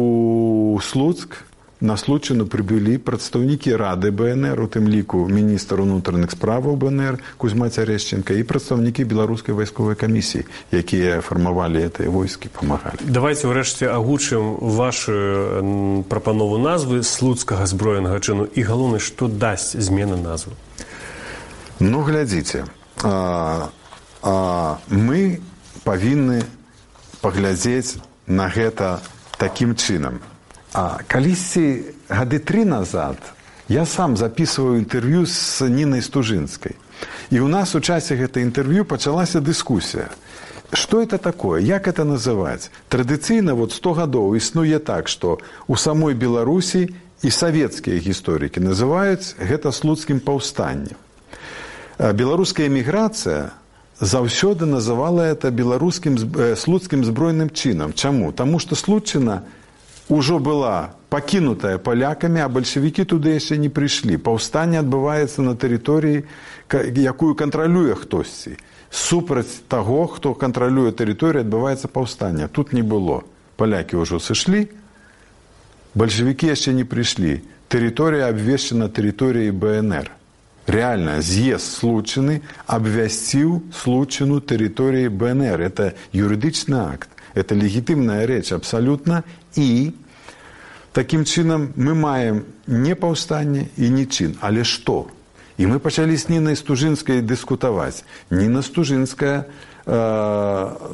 слуцк 0.83 1.47
на 1.81 1.97
случайно 1.97 2.45
прыбылі 2.45 2.97
прадстаўнікі 2.97 3.75
рады 3.75 4.11
бнр 4.13 4.61
у 4.61 4.67
тым 4.69 4.87
ліку 4.87 5.25
міністр 5.27 5.81
унутраных 5.81 6.31
справаў 6.31 6.77
бнр 6.77 7.19
кузьма 7.37 7.69
цярэшченко 7.73 8.37
і 8.37 8.45
прадстаўнікі 8.45 9.03
беларускай 9.03 9.57
вайсковай 9.57 9.97
камісіі 9.97 10.45
якія 10.71 11.21
фармавалі 11.25 11.81
этой 11.81 12.07
войскі 12.07 12.53
памагалі 12.53 13.01
давайте 13.01 13.49
ўрэшце 13.49 13.89
агучым 13.89 14.61
вашу 14.61 16.05
прапанову 16.07 16.57
назвы 16.57 17.03
слуцкага 17.03 17.65
зброенага 17.65 18.19
чыну. 18.19 18.45
І 18.45 18.61
галоўнай 18.63 18.99
што 18.99 19.27
дасць 19.27 19.75
змена 19.75 20.15
назвы. 20.15 20.53
Ну 21.79 22.01
глядзіце 22.05 22.65
а, 23.03 23.69
а, 24.21 24.77
мы 24.89 25.41
павінны 25.83 26.45
паглядзець 27.21 27.97
на 28.27 28.47
гэта 28.49 29.01
такім 29.37 29.73
чынам 29.75 30.21
А 30.73 31.03
калісьці 31.07 31.83
гады 32.07 32.39
тры 32.39 32.63
назад 32.63 33.19
я 33.67 33.83
сам 33.85 34.15
записываю 34.15 34.79
інтэрв'ю 34.79 35.27
з 35.27 35.67
нінай 35.67 35.99
стужынскай. 35.99 36.79
І 37.27 37.43
ў 37.43 37.47
нас 37.51 37.75
у 37.75 37.83
часе 37.83 38.15
гэтай 38.15 38.47
інтэрв'ю 38.47 38.87
пачалася 38.87 39.43
дыскусія. 39.43 40.07
Што 40.71 41.03
это 41.03 41.19
такое, 41.19 41.59
як 41.59 41.91
это 41.91 42.07
называць? 42.07 42.71
Традыцыйна 42.87 43.51
вот 43.55 43.75
100 43.75 43.93
гадоў 43.99 44.39
існуе 44.39 44.79
так, 44.79 45.11
што 45.11 45.43
у 45.67 45.75
самой 45.75 46.15
Беларусі 46.15 46.87
і 47.21 47.29
савецкія 47.29 47.99
гісторыкі 47.99 48.63
называюць 48.63 49.35
гэта 49.43 49.75
слуцкім 49.75 50.23
паўстаннем. 50.23 50.95
Беларуская 51.99 52.71
эміграцыя 52.71 53.51
заўсёды 53.99 54.63
называла 54.65 55.27
это 55.27 55.51
беларускім 55.51 56.15
слуцкім 56.55 57.03
збройным 57.03 57.51
чынам. 57.51 57.91
Чаму? 57.91 58.31
Таму 58.31 58.57
што 58.59 58.79
случана 58.79 59.43
ўжо 60.11 60.43
была 60.43 60.91
пакінутая 61.07 61.79
палякамі, 61.79 62.43
а 62.43 62.51
бальшавікі 62.51 63.07
туды 63.07 63.39
яшчэ 63.39 63.55
не 63.55 63.71
прыйшлі. 63.71 64.19
Паўстанне 64.19 64.83
адбываецца 64.83 65.39
на 65.39 65.55
тэрыторыі, 65.55 66.27
якую 66.67 67.33
кантралюе 67.39 67.95
хтосьці. 67.95 68.59
Супраць 68.91 69.63
таго, 69.71 70.03
хто 70.11 70.35
кантралюе 70.35 70.91
тэрыторыю, 70.91 71.47
адбываецца 71.47 71.87
паўстанне. 71.87 72.51
Тут 72.51 72.75
не 72.75 72.83
было. 72.83 73.23
Палякі 73.55 74.03
ўжо 74.03 74.19
сышлі, 74.19 74.67
бальшавікі 75.95 76.51
яшчэ 76.51 76.75
не 76.75 76.83
прыйшлі. 76.83 77.39
Тэрыторыя 77.71 78.27
абвешчана 78.27 78.91
тэрыторыяй 78.91 79.55
БНР. 79.55 80.11
Реально, 80.67 81.21
з'езд 81.23 81.71
случаны 81.79 82.43
абвясціў 82.67 83.63
случану 83.71 84.43
тэрыторыі 84.43 85.07
БНР. 85.07 85.59
Это 85.71 85.95
юрыдычны 86.11 86.75
акт. 86.75 87.07
Это 87.33 87.55
легітымная 87.55 88.27
рэч 88.27 88.51
абсалютна 88.51 89.23
і 89.55 89.95
такім 90.93 91.25
чынам 91.25 91.71
мы 91.75 91.95
маем 91.95 92.43
не 92.67 92.95
паўстанне 92.95 93.69
і 93.77 93.89
не 93.89 94.05
чын, 94.05 94.37
але 94.41 94.63
што? 94.63 95.07
І 95.57 95.67
мы 95.67 95.79
пачалі 95.79 96.17
з 96.17 96.29
нінай 96.29 96.55
стужынскай 96.55 97.21
дыскутаваць. 97.21 98.03
Ніна 98.31 98.65
стужынская 98.65 99.45
э, 99.85 99.95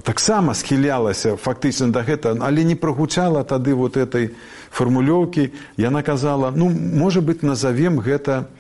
таксама 0.04 0.54
схілялася 0.54 1.38
фактычна 1.38 1.92
да 1.96 2.04
гэта, 2.04 2.36
але 2.42 2.64
не 2.64 2.76
прагучала 2.76 3.44
тады 3.44 3.74
вот 3.74 3.96
этой 3.96 4.36
фармулёўкі. 4.72 5.54
Яна 5.78 6.04
казала: 6.04 6.52
ну 6.52 6.70
можа 6.70 7.22
быть, 7.22 7.44
назовем 7.44 8.00
гэта 8.00 8.52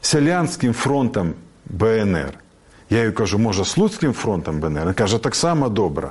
сялянскім 0.00 0.72
фронтам 0.72 1.34
БНР. 1.70 2.34
Я 2.90 3.06
ёй 3.06 3.12
кажу, 3.12 3.38
можа 3.38 3.64
слуцкім 3.64 4.12
фронтам 4.12 4.58
БНР, 4.60 4.94
кажа 4.94 5.18
таксама 5.18 5.68
добра. 5.68 6.10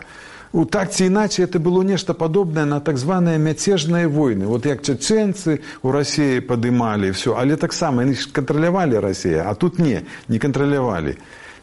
У 0.51 0.65
так 0.65 0.89
ці 0.91 1.05
іначай 1.05 1.45
это 1.45 1.59
было 1.59 1.83
нешта 1.83 2.13
падобнае 2.13 2.65
на 2.65 2.79
так 2.79 2.97
званыя 2.97 3.37
мяцежныя 3.37 4.09
войны. 4.09 4.47
Вот 4.49 4.65
як 4.65 4.81
чачэнцы 4.81 5.61
у 5.83 5.91
рассіі 5.91 6.41
падымалі 6.41 7.11
все 7.13 7.37
але 7.37 7.55
таксама 7.55 8.01
яны 8.01 8.17
кантралявалі 8.31 8.97
рассія 8.97 9.45
а 9.45 9.53
тут 9.53 9.77
не 9.79 10.01
не 10.27 10.39
кантралявалі 10.39 11.17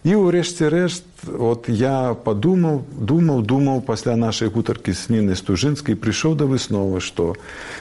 і 0.07 0.15
ўрэшце 0.23 0.71
рэшт 0.71 1.27
вот 1.27 1.67
я 1.67 2.15
падумаў 2.15 2.87
думаў 2.95 3.43
думаў 3.43 3.83
пасля 3.83 4.15
нашай 4.15 4.55
гутаркі 4.55 4.95
з 4.95 5.11
нінай 5.11 5.35
стужынскай 5.35 5.99
прыйшоў 5.99 6.39
да 6.39 6.47
высновы 6.47 7.03
што 7.03 7.35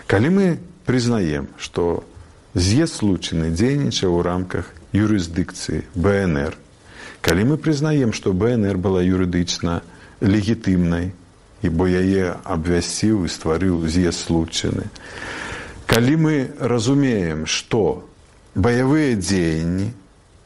калі 0.10 0.30
мы 0.34 0.46
прызнаем 0.90 1.54
што 1.62 2.02
з'езд 2.58 2.98
случаны 2.98 3.54
дзейнічаў 3.54 4.10
у 4.10 4.26
рамках 4.26 4.74
юрысдыкцыі 4.90 5.86
бнр 5.94 6.58
калі 7.22 7.54
мы 7.54 7.62
прызнаем 7.62 8.10
што 8.10 8.34
бнр 8.34 8.82
была 8.82 9.06
юрыдычна 9.06 9.86
легітымнай 10.22 11.12
і 11.66 11.68
бо 11.70 11.88
яе 11.90 12.36
абвясціў 12.44 13.26
і 13.26 13.32
стварыў 13.32 13.86
з'езд 13.90 14.20
случаны. 14.28 14.92
Калі 15.86 16.16
мы 16.18 16.36
разумеем, 16.60 17.46
што 17.46 18.06
баявыя 18.56 19.16
дзеянні 19.20 19.92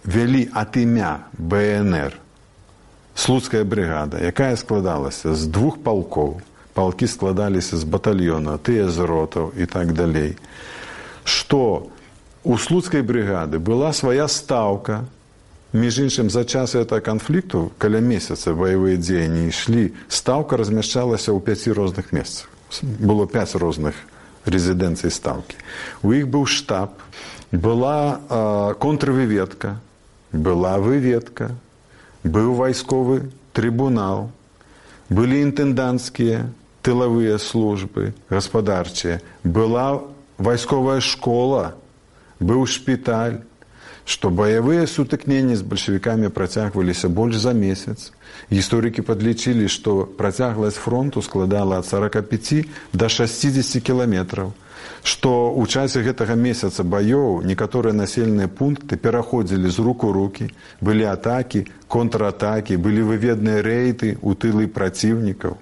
вялі 0.03 0.49
ад 0.53 0.78
імя 0.78 1.30
БНР 1.38 2.17
слуцкая 3.15 3.63
бригада 3.63 4.17
якая 4.17 4.55
складалася 4.55 5.36
з 5.36 5.45
двух 5.45 5.78
палкоў 5.84 6.39
палкі 6.74 7.07
складаліся 7.07 7.78
з 7.78 7.84
батальёна 7.84 8.57
тыя 8.57 8.88
з 8.89 9.05
ротаў 9.05 9.51
і 9.59 9.65
так 9.70 9.93
далей 9.93 10.34
што 11.24 11.91
у 12.43 12.57
слуцкай 12.57 13.05
бригады 13.05 13.59
была 13.59 13.93
свая 13.93 14.28
стаўка 14.28 15.05
між 15.74 15.99
іншым 15.99 16.30
за 16.30 16.45
час 16.45 16.76
этого 16.76 16.99
канфлікту 16.99 17.72
каля 17.78 17.99
месяца 17.99 18.53
баявыя 18.53 18.97
дзеянні 18.97 19.49
ішлі 19.49 19.93
стаўка 20.09 20.57
размяшчалася 20.57 21.30
ў 21.32 21.39
пяці 21.39 21.72
розных 21.78 22.09
месцах. 22.11 22.49
Было 22.82 23.30
пяць 23.30 23.53
розных 23.53 23.93
резідэнцый 24.45 25.13
стаўкі. 25.13 25.57
У 26.01 26.13
іх 26.13 26.26
быў 26.26 26.45
штаб 26.49 26.97
была 27.51 28.22
э, 28.30 28.74
контрвыведка 28.80 29.82
была 30.32 30.78
выведка 30.78 31.53
быў 32.24 32.53
вайсковы 32.53 33.30
трыбунал 33.53 34.30
былі 35.09 35.41
інтэнданцкія 35.41 36.49
тылавыя 36.86 37.38
службы 37.38 38.13
гаспадарчыя 38.30 39.22
была 39.43 40.01
вайсковая 40.38 41.01
школа 41.01 41.74
быў 42.39 42.70
шпіталь 42.70 43.41
што 44.10 44.32
баявыя 44.34 44.88
сутыкненні 44.89 45.57
з 45.60 45.66
бальшавікамі 45.70 46.32
працягваліся 46.34 47.10
больш 47.20 47.38
за 47.43 47.53
месяц. 47.53 48.10
Гісторыкі 48.49 49.05
падлічылі 49.05 49.70
што 49.70 50.10
працягласць 50.22 50.82
фронту 50.82 51.22
складала 51.22 51.78
ад 51.84 51.86
45 51.86 52.66
до 52.93 53.10
60 53.10 53.78
кіламетраў 53.86 54.57
што 55.03 55.30
ў 55.53 55.64
часе 55.70 56.01
гэтага 56.03 56.36
месяца 56.36 56.84
баёў 56.84 57.45
некаторыя 57.45 57.93
населеныя 57.93 58.49
пункты 58.49 58.97
пераходзілі 58.97 59.70
з 59.70 59.80
рук 59.86 60.03
у 60.03 60.12
руки. 60.12 60.49
Былі 60.82 61.05
атакі 61.14 61.66
контратакі 61.88 62.82
былі 62.82 63.07
выведныя 63.14 63.62
рэйты 63.64 64.18
у 64.22 64.34
тылы 64.34 64.68
праціўнікаў 64.68 65.57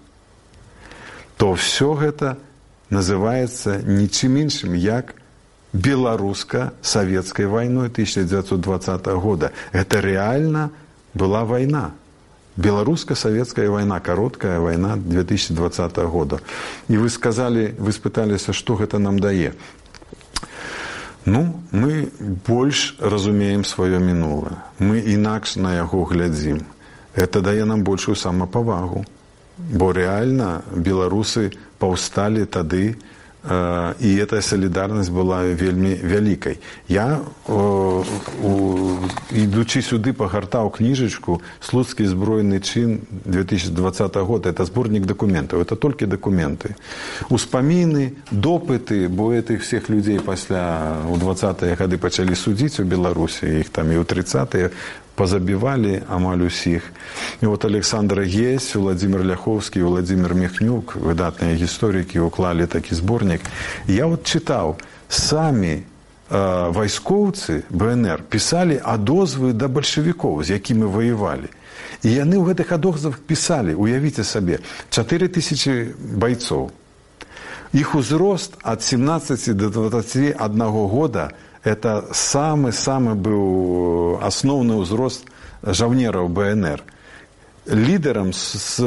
то 1.38 1.54
все 1.54 1.94
гэта 1.94 2.38
называется 2.90 3.78
нічым 3.86 4.42
іншым 4.42 4.74
як 4.76 5.14
беларуска-савецкай 5.74 7.46
вайной 7.46 7.88
1920 7.88 9.06
года. 9.06 9.52
Это 9.72 10.00
реально 10.00 10.72
была 11.14 11.46
вайна 11.46 11.92
беларуска-савецкая 12.58 13.70
вайна 13.70 14.00
кароткая 14.00 14.60
вайна 14.60 14.98
2020 14.98 15.98
года. 15.98 16.40
І 16.90 16.98
вы 16.98 17.10
сказали 17.10 17.76
вы 17.78 17.92
спыталіся 17.92 18.54
што 18.54 18.76
гэта 18.76 18.98
нам 18.98 19.20
дае 19.20 19.54
ну 21.26 21.62
мы 21.72 22.10
больш 22.48 22.96
разумеем 23.00 23.64
сваё 23.64 24.00
мінулае 24.00 24.58
мы 24.80 25.00
інакш 25.00 25.56
на 25.56 25.76
яго 25.76 26.04
глядзім. 26.04 26.66
Это 27.16 27.42
дае 27.42 27.66
нам 27.66 27.84
большую 27.84 28.16
самапавагу 28.16 29.06
бо 29.58 29.94
рэальна 29.94 30.64
беларусы 30.74 31.54
паўсталі 31.78 32.46
тады 32.46 32.98
і 33.46 34.10
эта 34.18 34.42
салідарнасць 34.42 35.14
была 35.14 35.46
вельмі 35.54 35.94
вялікай 36.02 36.60
я 36.90 37.22
ідучы 39.32 39.80
сюды 39.86 40.12
пагартаў 40.12 40.74
кніжачку 40.74 41.40
слуцкі 41.62 42.10
збройны 42.10 42.60
чын 42.60 43.06
2020 43.26 44.18
год 44.28 44.46
это 44.50 44.66
зборнік 44.66 45.06
дакументаў 45.06 45.62
это 45.62 45.78
толькі 45.78 46.10
дакументы 46.10 46.76
успаміны 47.30 48.18
допыты 48.32 49.08
бо 49.08 49.32
этих 49.32 49.62
всех 49.62 49.90
людзей 49.90 50.20
пасля 50.20 50.98
у 51.08 51.16
двадцатыя 51.16 51.78
гады 51.78 51.98
пачалі 51.98 52.36
судзіць 52.36 52.80
у 52.82 52.84
беларусі 52.84 53.48
іх 53.62 53.70
там 53.70 53.94
і 53.94 54.02
ў 54.02 54.04
тридцатые 54.04 54.74
позабивали 55.18 56.04
амаль 56.10 56.46
усіх. 56.46 56.94
І 57.42 57.46
вот 57.46 57.66
александр 57.66 58.22
гесь 58.22 58.76
владимир 58.76 59.26
ляховскі 59.26 59.82
владимир 59.82 60.38
мехнюк 60.38 60.94
выдатныя 60.96 61.58
гісторыкі 61.58 62.22
уклалі 62.30 62.70
такі 62.70 62.96
зборнік 62.96 63.42
я 63.90 64.06
вот 64.06 64.30
чытаў 64.30 64.78
самі 65.10 65.82
э, 65.82 65.84
вайскоўцы 66.70 67.66
бнр 67.70 68.22
пісалі 68.30 68.78
адозвы 68.78 69.54
да 69.58 69.68
бальшавікоў 69.68 70.44
з 70.46 70.54
якімі 70.62 70.86
воевалі 70.86 71.50
і 72.06 72.10
яны 72.14 72.38
ў 72.38 72.54
гэтых 72.54 72.78
адозвах 72.78 73.18
пісалі 73.18 73.74
уявіце 73.74 74.22
сабе 74.22 74.62
чатыры 74.94 75.34
тысячи 75.34 75.98
байцоў 75.98 76.70
іх 77.74 77.96
узрост 77.96 78.54
ад 78.62 78.86
17 78.86 79.58
до 79.58 79.70
21 79.70 80.38
года 80.94 81.34
это 81.68 82.08
самы 82.16 82.72
самы 82.72 83.16
быў 83.20 84.24
асноўны 84.24 84.80
ўзрост 84.80 85.28
жаўнераў 85.62 86.32
бнр. 86.32 86.84
Лідарам 87.68 88.32
з 88.32 88.80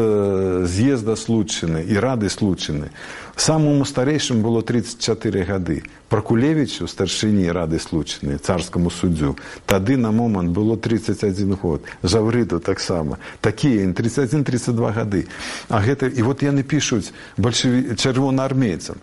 з'езда 0.64 1.12
случаны 1.12 1.84
і 1.84 2.00
рады 2.00 2.32
случаны 2.32 2.88
самому 3.36 3.84
старэйшым 3.84 4.40
было 4.40 4.64
34 4.64 5.44
гады 5.44 5.84
пракулевічу 6.08 6.88
старшыні 6.88 7.52
рады 7.52 7.76
случаны 7.76 8.40
царскаму 8.40 8.88
суддзю 8.88 9.36
тады 9.68 10.00
на 10.00 10.12
момант 10.12 10.56
было 10.56 10.80
31 10.80 11.60
год. 11.60 11.84
Жаврыду 12.02 12.60
таксама 12.60 13.20
такія 13.44 13.84
31 13.92 14.44
32 14.44 14.92
гады 14.92 15.28
а 15.68 15.84
гэта 15.84 16.08
і 16.08 16.22
вот 16.24 16.40
яны 16.40 16.64
пішуць 16.64 17.12
бальшаві 17.36 17.92
чырвонаармейцам 18.00 18.96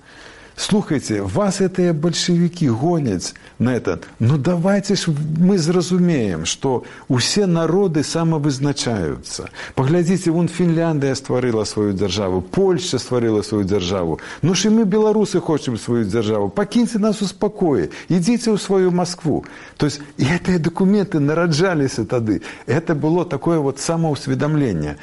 слухайте, 0.57 1.21
вас 1.21 1.61
этыя 1.61 1.93
бальшавікі 1.93 2.69
гоняць 2.69 3.33
на 3.59 3.77
этот. 3.77 4.09
Ну 4.19 4.37
давайте 4.37 4.95
ж 4.95 5.13
мы 5.39 5.57
зразумеем, 5.57 6.45
што 6.45 6.83
усе 7.07 7.45
народы 7.45 8.03
самавызначаюцца. 8.03 9.47
Паглядзіце, 9.75 10.31
вон 10.31 10.49
Фінляндыя 10.49 11.15
стварыла 11.15 11.63
сваю 11.63 11.93
дзяржаву, 11.93 12.41
Польша 12.41 12.97
стварыла 12.97 13.41
сваю 13.43 13.63
дзяржаву. 13.63 14.19
Ну 14.41 14.55
ж 14.55 14.67
і 14.67 14.81
мы 14.81 14.83
беларусы 14.85 15.39
хочам 15.39 15.77
сваю 15.77 16.03
дзяржаву. 16.03 16.49
Пакіньце 16.49 16.99
нас 16.99 17.21
у 17.21 17.27
спакоі, 17.27 17.93
ідзіце 18.09 18.51
ў 18.51 18.57
сваю 18.57 18.91
Маскву. 18.91 19.45
То 19.77 19.85
есть 19.85 20.01
і 20.17 20.25
гэтыя 20.25 20.59
дакументы 20.59 21.19
нараджаліся 21.19 22.03
тады. 22.03 22.41
Это 22.65 22.95
было 22.95 23.25
такое 23.25 23.59
вот 23.59 23.79
самаўсведамленне. 23.79 24.97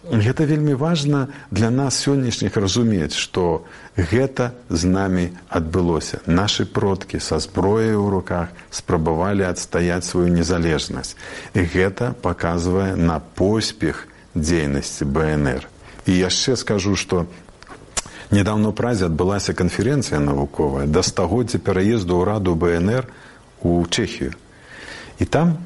Гэта 0.00 0.48
вельмі 0.48 0.72
важна 0.80 1.28
для 1.50 1.68
нас 1.68 2.00
сённяшніх 2.00 2.56
разумець, 2.56 3.12
што 3.12 3.68
гэта 3.96 4.56
з 4.72 4.88
намі 4.88 5.36
адбылося. 5.52 6.24
Нашы 6.24 6.64
продкі 6.64 7.20
са 7.20 7.36
зброяй 7.36 8.00
у 8.00 8.08
руках 8.08 8.48
спрабавалі 8.72 9.44
адстаяць 9.44 10.08
сваю 10.08 10.32
незалежнасць. 10.32 11.20
І 11.52 11.68
гэта 11.68 12.16
паказвае 12.16 12.96
на 12.96 13.20
поспех 13.20 14.08
дзейнасці 14.32 15.04
БНР. 15.04 15.68
І 16.08 16.16
яшчэ 16.16 16.56
скажу, 16.56 16.96
што 16.96 17.28
нядаўна 18.32 18.72
ў 18.72 18.74
празе 18.74 19.04
адбылася 19.04 19.52
канферэнцыя 19.52 20.16
навуковая 20.16 20.88
да 20.88 21.04
стагоддзя 21.04 21.60
пераезду 21.60 22.24
ўраду 22.24 22.56
БНР 22.56 23.04
у 23.60 23.84
Чэхію. 23.84 24.32
І 25.20 25.28
там 25.28 25.60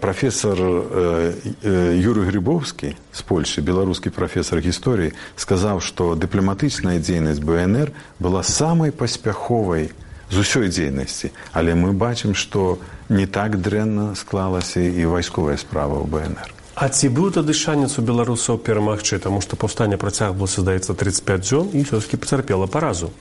профессор 0.00 0.58
э, 0.60 1.32
э, 1.62 1.96
Юрый 1.96 2.26
Грибовский 2.26 2.96
з 3.12 3.22
Польши, 3.22 3.62
беларускі 3.62 4.10
прафесор 4.10 4.60
гісторыі, 4.60 5.16
сказаў, 5.36 5.80
што 5.80 6.12
дыпламатычная 6.14 7.00
дзейнасць 7.00 7.40
БНР 7.40 7.92
была 8.20 8.42
самай 8.42 8.92
паспяховай 8.92 9.88
з 10.28 10.36
усёй 10.36 10.68
дзейнасці, 10.68 11.32
але 11.52 11.72
мы 11.72 11.96
бачым, 11.96 12.36
што 12.36 12.76
не 13.08 13.24
так 13.26 13.56
дрэнна 13.56 14.12
склалася 14.16 14.80
і 14.80 15.04
вайсковая 15.08 15.56
справа 15.56 16.04
ў 16.04 16.12
БНР. 16.12 16.48
А 16.76 16.88
ці 16.88 17.08
быў 17.08 17.32
тады 17.32 17.56
шанец 17.56 17.96
у 17.96 18.04
беларусаў 18.04 18.60
перамагчы, 18.60 19.16
таму 19.16 19.40
што 19.40 19.56
паўстанне 19.56 19.96
працягвалася, 19.96 20.60
здаецца 20.60 20.92
35 20.92 21.40
дзён 21.40 21.66
і 21.72 21.84
ўсё-кі 21.84 22.20
пацярпела 22.20 22.68
паразу. 22.68 23.12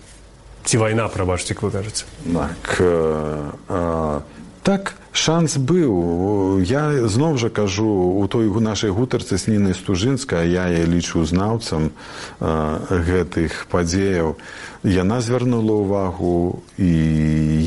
Ці 0.63 0.75
вайна 0.77 1.07
прабачце, 1.07 1.55
вы 1.59 1.71
кажаце. 1.71 2.03
Так, 2.31 2.79
э, 2.79 3.51
э, 3.67 4.19
так 4.63 4.95
шанс 5.11 5.57
быў. 5.57 6.61
Я 6.63 7.07
зноў 7.07 7.37
жа 7.37 7.49
кажу 7.49 7.87
у 7.87 8.27
той 8.27 8.47
нашай 8.61 8.89
гутарцы 8.89 9.37
з 9.37 9.47
нінай 9.47 9.73
стужынска 9.73 10.43
я 10.43 10.67
я 10.67 10.85
лічу 10.85 11.25
знаўцам 11.25 11.91
э, 12.39 12.49
гэтых 12.89 13.67
падзеяў 13.67 14.37
яна 14.83 15.21
звярнула 15.21 15.77
ўвагу 15.83 16.63
і 16.77 16.91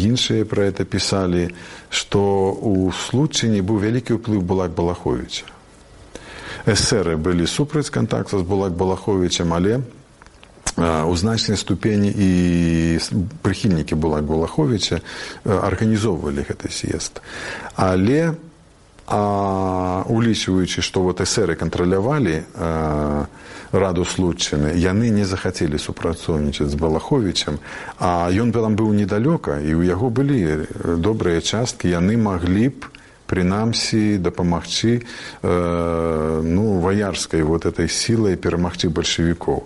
іншыя 0.08 0.44
пра 0.44 0.66
это 0.72 0.84
пісалі 0.84 1.54
што 1.90 2.50
у 2.50 2.90
случаі 2.90 3.60
быў 3.62 3.78
вялікі 3.78 4.18
ўплыў 4.18 4.42
булак 4.42 4.74
балаховича 4.74 5.46
эсеры 6.66 7.16
былі 7.16 7.46
супраць 7.46 7.90
кантакта 7.90 8.38
з 8.38 8.42
булак 8.42 8.72
балаховичам 8.72 9.52
але 9.54 9.84
у 10.76 11.16
значнай 11.16 11.56
ступені 11.56 12.10
і 12.10 12.28
прыхільнікі 13.42 13.94
была 13.94 14.20
Гулаховича 14.20 15.00
арганізоўвалі 15.44 16.42
гэты 16.42 16.66
з'езд. 16.70 17.22
Але 17.76 18.34
улічваючы, 19.06 20.80
што 20.80 21.02
вот 21.04 21.20
эсеры 21.20 21.54
кантралявалі 21.54 22.42
раду 23.74 24.04
случчыны, 24.04 24.72
яны 24.74 25.10
не 25.10 25.24
захацелі 25.28 25.78
супрацоўнічаць 25.78 26.70
з 26.70 26.74
Балаховичам, 26.74 27.58
а 27.98 28.30
ён 28.32 28.52
там 28.52 28.76
быў 28.76 28.96
недалёка 28.96 29.60
і 29.60 29.76
ў 29.76 29.92
яго 29.92 30.08
былі 30.08 30.66
добрыя 30.98 31.44
часткі, 31.44 31.92
яны 31.92 32.16
маглі 32.16 32.68
б 32.72 32.88
прынамсі 33.26 34.18
дапамагчы 34.18 35.00
э, 35.00 36.40
ну 36.44 36.80
ваярскай 36.80 37.42
вот 37.42 37.64
этой 37.66 37.88
сілай 37.88 38.36
перамагчы 38.36 38.88
бальшавікоў 38.88 39.64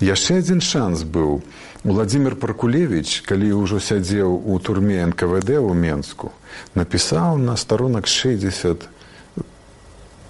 яшчэ 0.00 0.44
адзін 0.44 0.60
шанс 0.60 1.02
быў. 1.02 1.42
Владимир 1.84 2.34
паркулевич 2.36 3.22
калі 3.22 3.64
ўжо 3.64 3.80
сядзеў 3.80 4.34
у 4.34 4.58
турме 4.58 5.00
нквд 5.08 5.56
ў 5.56 5.72
менску 5.72 6.34
напісаў 6.74 7.38
на 7.38 7.56
сторонак 7.56 8.06
60 8.06 8.88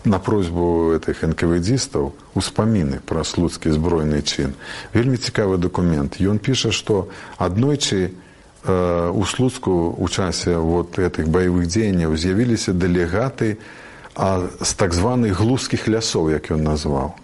на 0.04 0.18
просьбу 0.18 0.94
этих 0.94 1.24
нквдістаў 1.26 2.14
успаміны 2.38 3.02
пра 3.04 3.24
слуцкі 3.24 3.74
збройны 3.74 4.22
чын. 4.22 4.54
Вельмі 4.94 5.18
цікавы 5.18 5.58
документ 5.58 6.22
ён 6.22 6.38
піша 6.38 6.70
што 6.70 7.08
аднойчы 7.36 8.14
Э, 8.14 8.27
у 8.66 9.24
слуцку 9.24 9.94
у 9.98 10.08
часе 10.08 10.56
вот 10.56 10.98
этих 10.98 11.28
баявых 11.28 11.68
дзеянняў 11.68 12.16
з'явіліся 12.16 12.72
дэлегаты 12.72 13.58
з 14.16 14.70
так 14.74 14.94
званых 14.94 15.38
глузскіх 15.38 15.86
лясоў 15.86 16.34
як 16.34 16.50
ён 16.50 16.66
назваў. 16.66 17.14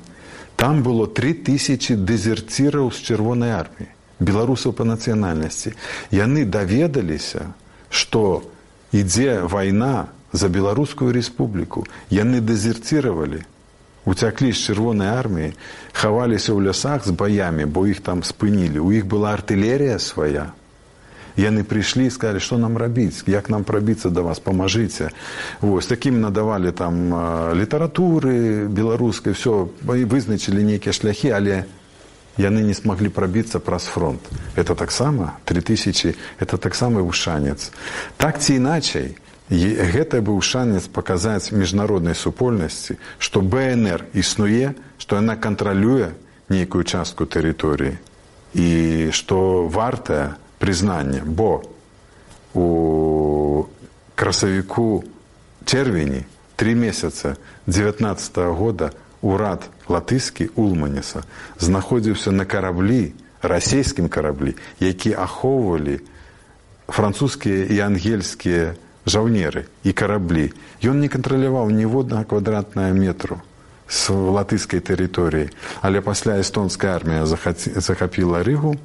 Там 0.57 0.82
было 0.82 1.07
три 1.11 1.35
тысячи 1.35 1.99
дэзерціраў 1.99 2.95
з 2.95 2.99
чырвонай 3.03 3.51
арміі 3.51 3.91
беларусаў 4.20 4.74
па 4.78 4.87
нацыянальнасці 4.87 5.74
яны 6.14 6.45
даведаліся 6.45 7.51
што 7.91 8.43
ідзе 8.95 9.43
вайна 9.51 10.07
за 10.32 10.49
беларускую 10.49 11.11
рэспубліку 11.14 11.87
яны 12.11 12.41
дэзерціравалі 12.41 13.43
уцяклі 14.05 14.53
з 14.53 14.59
чырвонай 14.70 15.11
арміі 15.11 15.55
хаваліся 15.93 16.55
ў 16.55 16.70
лясах 16.70 17.07
з 17.07 17.11
баямі 17.11 17.66
бо 17.66 17.87
іх 17.91 18.01
там 18.07 18.22
спынілі 18.22 18.78
у 18.87 18.93
іх 18.95 19.11
была 19.11 19.35
артылерія 19.35 19.99
свая 19.99 20.53
яны 21.37 21.64
прыйшлі 21.64 22.07
і 22.07 22.14
сказалі 22.14 22.41
што 22.41 22.59
нам 22.59 22.76
рабіць? 22.78 23.24
Як 23.26 23.51
нам 23.51 23.64
прабіцца 23.64 24.11
да 24.11 24.22
вас? 24.22 24.39
Памажыце 24.39 25.11
вось 25.61 25.87
такім 25.87 26.20
надавалі 26.20 26.72
там 26.72 27.11
літаратуры 27.55 28.66
беларускай 28.68 29.35
все 29.35 29.68
вызначылі 29.82 30.62
нейкія 30.62 30.93
шляхі 30.93 31.30
але 31.35 31.64
яны 32.39 32.62
не 32.66 32.74
смаглі 32.74 33.09
прабіцца 33.09 33.59
праз 33.59 33.85
фронт. 33.87 34.20
Это 34.57 34.74
таксама 34.74 35.39
три 35.45 35.61
тысячи 35.61 36.16
это 36.39 36.59
таксама 36.59 37.03
вышанец. 37.03 37.70
Так 38.16 38.39
ці 38.39 38.59
іначай 38.59 39.16
гэта 39.51 40.24
быў 40.24 40.41
шанец 40.41 40.89
паказаць 40.89 41.53
міжнароднай 41.53 42.14
супольнасці 42.14 42.97
што 43.18 43.41
бнр 43.41 44.07
існуе 44.14 44.74
што 44.99 45.16
яна 45.16 45.37
кантралюе 45.37 46.16
нейкую 46.49 46.85
частку 46.85 47.26
тэрыторыі 47.28 47.99
і 48.55 49.11
што 49.12 49.68
вартая 49.68 50.37
прызнання 50.65 51.21
бо 51.29 51.61
у 52.57 53.67
красавіку 54.17 55.05
чэрвені 55.69 56.25
три 56.57 56.75
месяца 56.75 57.37
19 57.67 58.39
-го 58.39 58.55
года 58.55 58.91
урад 59.21 59.69
латыскі 59.89 60.49
улманеса 60.57 61.23
знаходзіўся 61.61 62.33
на 62.33 62.45
караблі 62.45 63.12
расійскім 63.43 64.09
караблі 64.09 64.57
які 64.81 65.12
ахоўвалі 65.12 66.01
французскія 66.89 67.69
і 67.69 67.79
ангельскія 67.81 68.75
жаўнеры 69.07 69.69
і 69.85 69.93
караблі. 69.93 70.53
Ён 70.81 71.01
не 71.01 71.09
кантраляваў 71.09 71.69
ніводнага 71.71 72.25
квадратная 72.25 72.93
метру 72.93 73.41
з 73.89 74.17
латыскай 74.17 74.81
тэрыторыі 74.81 75.53
але 75.85 76.01
пасля 76.01 76.41
эстонская 76.41 76.97
армія 76.97 77.29
захапіла 77.29 78.41
рыгу 78.41 78.81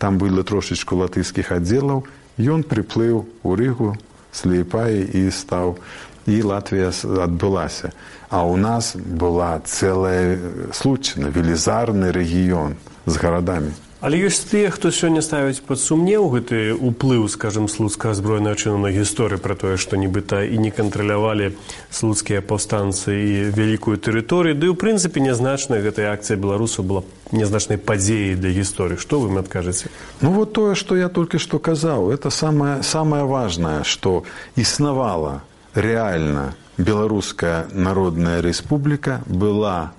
там 0.00 0.16
было 0.16 0.40
трошечку 0.40 0.96
латыйскіх 0.96 1.52
аддзелаў. 1.52 2.08
Ён 2.40 2.64
прыплыў 2.64 3.28
у 3.44 3.50
рыгу 3.52 4.00
слепаі 4.32 5.04
і 5.04 5.28
стаў 5.28 5.76
і 6.24 6.36
латвія 6.40 6.88
адбылася. 7.20 7.92
А 8.32 8.48
ў 8.48 8.56
нас 8.56 8.96
была 8.96 9.60
цэлая 9.60 10.72
случана 10.72 11.28
велізарны 11.28 12.08
рэгіён 12.16 12.80
з 13.04 13.14
гарадамі 13.20 13.76
Але 14.00 14.16
ёсць 14.16 14.48
тыя, 14.48 14.72
хто 14.72 14.88
сёння 14.88 15.20
ставіць 15.20 15.60
пад 15.60 15.76
сумнеў 15.76 16.32
гэты 16.32 16.72
ўплыў, 16.72 17.28
скажем, 17.28 17.68
слуцкага 17.68 18.16
збройнага 18.16 18.56
чыну 18.56 18.80
на 18.80 18.88
гісторыю 18.88 19.36
пра 19.44 19.52
тое, 19.52 19.76
што 19.76 20.00
нібыта 20.00 20.40
і 20.48 20.56
не 20.56 20.72
кантралявалі 20.72 21.52
слуцкія 21.92 22.40
паўстанцы 22.40 23.12
і 23.12 23.52
вялікую 23.52 24.00
тэрыторыю. 24.00 24.56
Ды 24.56 24.72
ў 24.72 24.76
прынцыпе 24.80 25.20
нязначная 25.20 25.84
гэтая 25.84 26.16
акцыя 26.16 26.40
беларусаў 26.40 26.88
была 26.88 27.02
нязначнай 27.28 27.76
падзеяй 27.76 28.40
для 28.40 28.56
гісторыі. 28.56 28.96
Што 28.96 29.20
вы 29.20 29.36
адкажаце? 29.36 29.92
Ну 30.24 30.32
вот 30.32 30.56
тое, 30.56 30.72
што 30.72 30.96
я 30.96 31.12
толькі 31.12 31.36
што 31.36 31.60
казаў, 31.60 32.08
это 32.08 32.32
самае, 32.32 32.80
самае 32.80 33.28
важнае, 33.28 33.84
што 33.84 34.24
існавала 34.56 35.44
рэальна 35.76 36.56
беларуская 36.80 37.68
народная 37.76 38.40
рэспубліка 38.40 39.20
была 39.28 39.92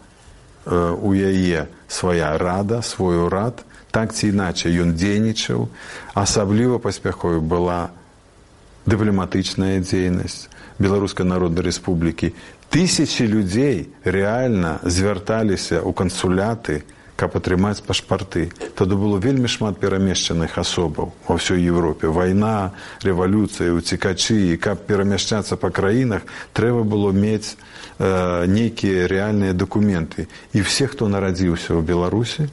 э, 0.66 0.74
у 0.90 1.14
яе 1.14 1.70
свая 1.86 2.34
рада, 2.42 2.82
свой 2.82 3.30
урад, 3.30 3.62
так 3.92 4.16
ці 4.16 4.32
іначай 4.32 4.72
ён 4.80 4.96
дзейнічаў. 4.96 5.68
Асабліва 6.16 6.80
паспяховай 6.80 7.44
была 7.44 7.92
дыпламатычная 8.88 9.84
дзейнасць 9.84 10.48
беларускай 10.82 11.28
народнай 11.28 11.68
рэспублікі. 11.68 12.34
Тысячи 12.72 13.28
людзей 13.28 13.92
рэальна 14.08 14.80
звярталіся 14.88 15.84
ў 15.84 15.92
кансуляты 15.94 16.82
каб 17.20 17.38
атрымаць 17.38 17.86
пашпарты. 17.86 18.50
Тады 18.74 18.98
было 18.98 19.22
вельмі 19.22 19.46
шмат 19.46 19.78
перамешчаных 19.78 20.58
асобаў 20.58 21.14
ва 21.28 21.34
ўсёй 21.38 21.62
еўропе. 21.62 22.10
Вайна 22.10 22.74
рэвалюцыя 23.06 23.76
уцікачы. 23.78 24.56
І 24.56 24.58
каб 24.58 24.82
перамяшчацца 24.90 25.54
па 25.54 25.70
краінах 25.70 26.26
трэба 26.58 26.82
было 26.82 27.14
мець 27.14 27.54
э, 28.00 28.48
нейкія 28.50 29.06
рэальныя 29.06 29.54
дакументы. 29.54 30.26
І 30.58 30.66
все 30.66 30.90
хто 30.90 31.06
нарадзіўся 31.06 31.78
ў 31.78 31.86
беларусі 31.86 32.50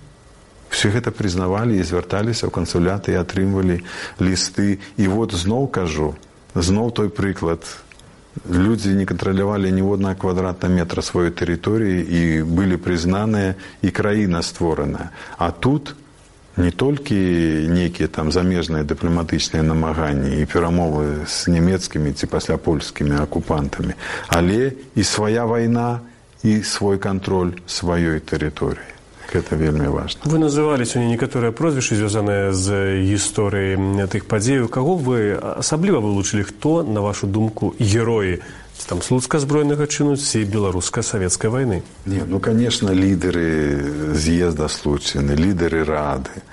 все 0.70 0.92
гэта 0.94 1.10
прызнавалі 1.10 1.76
і 1.78 1.84
звярталіся 1.84 2.46
ў 2.46 2.52
кансуляты 2.52 3.12
і 3.16 3.20
атрымвалі 3.20 3.80
лісты 4.20 4.78
і 4.96 5.04
вот 5.08 5.32
зноў 5.32 5.68
кажу 5.68 6.14
зноў 6.54 6.92
той 6.92 7.08
прыклад 7.08 7.64
людзі 8.46 8.94
не 8.94 9.06
кантралявалі 9.06 9.72
ніводна 9.72 10.14
квадратна 10.14 10.68
метра 10.68 11.02
сваёй 11.02 11.30
тэрыторыі 11.30 12.02
і 12.04 12.20
былі 12.42 12.76
прызнаныя 12.76 13.54
і 13.82 13.88
краіна 13.90 14.42
створаная 14.42 15.10
а 15.38 15.50
тут 15.50 15.94
не 16.56 16.70
толькі 16.70 17.14
нейкія 17.70 18.08
там 18.08 18.32
замежныя 18.32 18.82
дыпламатычныя 18.82 19.62
намаганні 19.62 20.42
і 20.42 20.46
перамовы 20.46 21.24
з 21.26 21.48
нямецкімі 21.54 22.12
ці 22.12 22.26
пасля 22.26 22.58
польскімі 22.58 23.22
акупантамі 23.22 23.94
але 24.28 24.72
і 24.94 25.02
свая 25.02 25.46
вайна 25.46 26.00
і 26.42 26.62
свой 26.62 26.98
кантроль 26.98 27.58
сваёй 27.66 28.20
тэрыторыі 28.20 28.97
гэта 29.32 29.56
вельмі 29.56 29.88
важна 29.92 30.24
вы 30.24 30.38
называлі 30.40 30.88
сёння 30.88 31.12
некаторыя 31.12 31.52
прозвішчы 31.52 31.96
звязаныя 32.00 32.52
з 32.52 33.00
гісторыяй 33.04 33.76
тых 34.08 34.24
падзеяў 34.24 34.68
каго 34.72 34.96
вы 34.96 35.36
асабліва 35.36 36.00
вылучылі 36.00 36.48
хто 36.48 36.82
на 36.82 37.00
вашу 37.04 37.26
думку 37.26 37.74
героі 37.78 38.40
там 38.86 39.02
слуцка 39.02 39.38
збройнага 39.38 39.86
чыну 39.86 40.16
ці 40.16 40.44
беларуска-савецкай 40.44 41.50
вайны 41.50 41.82
не 42.06 42.22
ну 42.24 42.40
конечно 42.40 42.94
лідары 42.94 44.14
з'езда 44.14 44.68
случаны 44.68 45.34
лідары 45.34 45.84
рады 45.84 46.44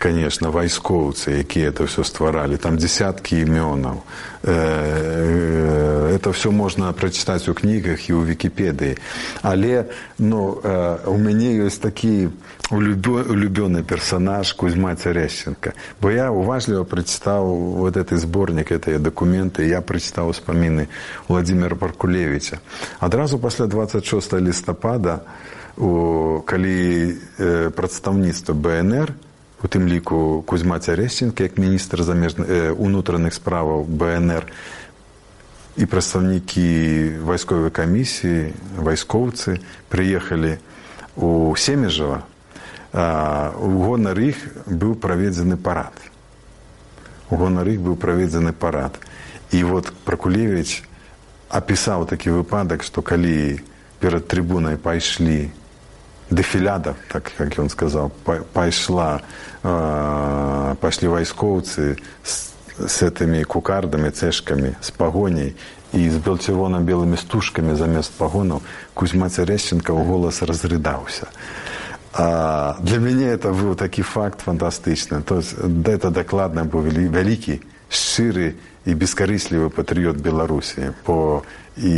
конечно 0.00 0.50
вайскоўцы 0.50 1.44
якія 1.44 1.68
это 1.68 1.84
все 1.84 2.04
стваралі 2.04 2.56
там 2.56 2.80
десяткі 2.80 3.36
імёнаў. 3.44 4.00
Э, 4.42 4.48
э, 4.48 6.16
это 6.16 6.32
все 6.32 6.50
можна 6.50 6.92
прачытаць 6.96 7.44
у 7.52 7.54
кнігах 7.54 8.08
і 8.08 8.16
ў 8.16 8.24
вікіпедыі. 8.32 8.96
Але 9.44 9.92
ну 10.16 10.56
э, 10.56 11.04
у 11.04 11.20
мяне 11.20 11.52
ёсць 11.60 11.76
такі 11.76 12.32
улюбёны 12.72 13.84
персонаж 13.84 14.56
кузьма 14.56 14.96
цярэшченко 14.96 15.76
бо 16.00 16.08
я 16.08 16.32
уважліва 16.32 16.88
прачытаў 16.88 17.44
вот 17.84 17.96
этой 18.00 18.16
зборнік 18.16 18.72
этой 18.72 18.96
дакументы 18.96 19.68
я 19.68 19.84
прачытаў 19.84 20.32
успаміны 20.32 20.88
владимира 21.28 21.76
паркулевича 21.76 22.60
адразу 23.00 23.38
пасля 23.38 23.66
26 23.66 24.32
лістапада 24.40 25.20
у 25.76 26.40
калі 26.46 27.18
прадстаўніцтва 27.74 28.54
бнр 28.54 29.12
у 29.62 29.68
тым 29.68 29.86
ліку 29.88 30.42
кузьма 30.46 30.80
цярэшченко 30.80 31.42
як 31.42 31.58
міністр 31.58 32.02
замежных 32.02 32.48
э, 32.48 32.70
унутраных 32.72 33.34
справаў 33.34 33.84
бнр 33.84 34.48
і 35.76 35.86
прадстаўнікі 35.86 37.20
вайсковай 37.24 37.70
камісіі 37.70 38.52
вайскоўцы 38.80 39.60
прыехалі 39.92 40.58
у 41.16 41.54
семежава 41.56 42.24
у 42.92 43.70
гонар 43.86 44.18
іх 44.18 44.36
быў 44.66 44.98
праведзены 44.98 45.54
парад. 45.54 45.94
У 47.30 47.38
гонар 47.38 47.68
іх 47.70 47.78
быў 47.78 47.94
праведзены 47.94 48.52
парад. 48.52 48.98
І 49.54 49.62
вот 49.62 49.92
пракулевич 50.04 50.82
апісаў 51.48 52.06
такі 52.10 52.34
выпадак 52.34 52.82
што 52.82 53.02
калі 53.02 53.62
перад 54.02 54.26
трыбунай 54.26 54.74
пайшлі 54.74 55.50
дэфіляда 56.30 56.94
так 57.10 57.30
как 57.36 57.58
ён 57.58 57.68
сказаў 57.68 58.10
пайшла 58.54 59.20
пайшлі 59.62 61.08
вайскоўцы 61.12 61.98
з, 62.24 62.34
з 62.78 62.96
этымі 63.10 63.44
кукардамі 63.44 64.14
цэшкамі 64.14 64.78
з 64.80 64.90
пагоняй 64.94 65.54
і 65.92 66.06
з 66.06 66.16
белчырвона-белымі 66.22 67.18
стужкамі 67.18 67.74
замест 67.74 68.14
пагонаў 68.14 68.62
кузьма 68.94 69.28
цярэшченко 69.28 69.90
ў 69.90 70.06
голас 70.06 70.42
разрыдаўся 70.46 71.26
а 72.14 72.78
для 72.80 72.98
мяне 72.98 73.26
это 73.34 73.50
быў 73.50 73.74
такі 73.74 74.02
факт 74.02 74.42
фантастычны 74.42 75.22
то 75.22 75.42
есть 75.42 75.54
это 75.58 76.10
дакладна 76.10 76.64
быў 76.64 76.86
вялікі 76.90 77.60
шчыры 77.90 78.54
і 78.86 78.94
бескарыслівы 78.94 79.68
патрыёт 79.70 80.22
беларусі 80.22 80.94
по 81.04 81.42
і 81.82 81.92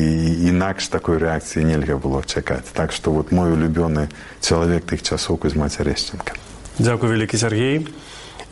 інакш 0.49 0.89
такой 0.89 1.19
рэакцыі 1.19 1.67
нельга 1.67 1.99
было 1.99 2.23
чакаць 2.23 2.71
так 2.73 2.93
што 2.93 3.11
вот 3.11 3.33
мой 3.33 3.53
улюбёны 3.53 4.09
чалавек 4.41 4.87
тых 4.87 5.03
часоў 5.03 5.37
кузьма 5.43 5.69
цярэшченко 5.69 6.39
дзякую 6.79 7.11
вялікі 7.13 7.37
сергей 7.37 7.87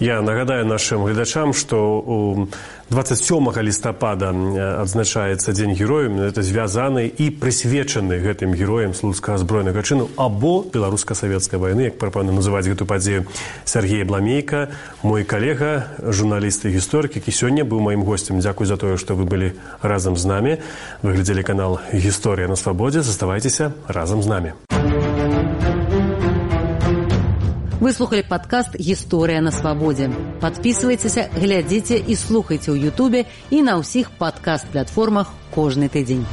Я 0.01 0.22
нагадаю 0.22 0.64
нашим 0.64 1.05
глядачам, 1.05 1.53
што 1.53 2.48
27 2.88 3.53
лістапада 3.61 4.32
адзначаецца 4.80 5.53
дзень 5.53 5.76
герояў, 5.76 6.24
это 6.24 6.40
звязаны 6.40 7.05
і 7.05 7.28
прысвечаны 7.36 8.16
гэтым 8.16 8.57
героям 8.57 8.96
слуцкага 8.96 9.36
збройнага 9.36 9.84
чыну 9.84 10.09
або 10.16 10.64
беларуска-савецкай 10.64 11.61
вайны, 11.61 11.92
як 11.92 11.98
прапану 12.01 12.32
называць 12.32 12.64
гэту 12.64 12.88
падзею 12.88 13.28
Сергей 13.68 14.03
Бламейка, 14.09 14.72
мой 15.03 15.28
калега, 15.28 15.92
журналіст 16.01 16.64
і 16.64 16.72
гісторык, 16.72 17.20
які 17.20 17.30
сёння 17.30 17.68
быў 17.68 17.84
маім 17.84 18.01
госцем. 18.01 18.40
Дзякуй 18.40 18.64
за 18.64 18.80
тое, 18.80 18.96
што 18.96 19.12
вы 19.12 19.28
былі 19.28 19.53
разам 19.84 20.16
з 20.16 20.24
намі. 20.24 20.57
Выглядзелі 21.05 21.44
канал 21.44 21.76
гісторыя 21.92 22.48
на 22.48 22.57
свабодзе, 22.57 23.05
заставайцеся 23.05 23.76
разам 23.84 24.24
з 24.24 24.26
намі. 24.32 24.53
Вы 27.81 27.95
слухали 27.97 28.20
падкаст 28.20 28.76
гісторыя 28.76 29.41
на 29.41 29.51
свабодзе. 29.51 30.11
Падпісвайцеся, 30.45 31.31
глядзіце 31.33 31.97
і 31.97 32.12
слухайце 32.12 32.76
ў 32.76 32.93
Ютубе 32.93 33.24
і 33.49 33.64
на 33.64 33.81
ўсіх 33.81 34.12
падкаст-платформах 34.20 35.33
кожны 35.49 35.89
тыдзень. 35.89 36.28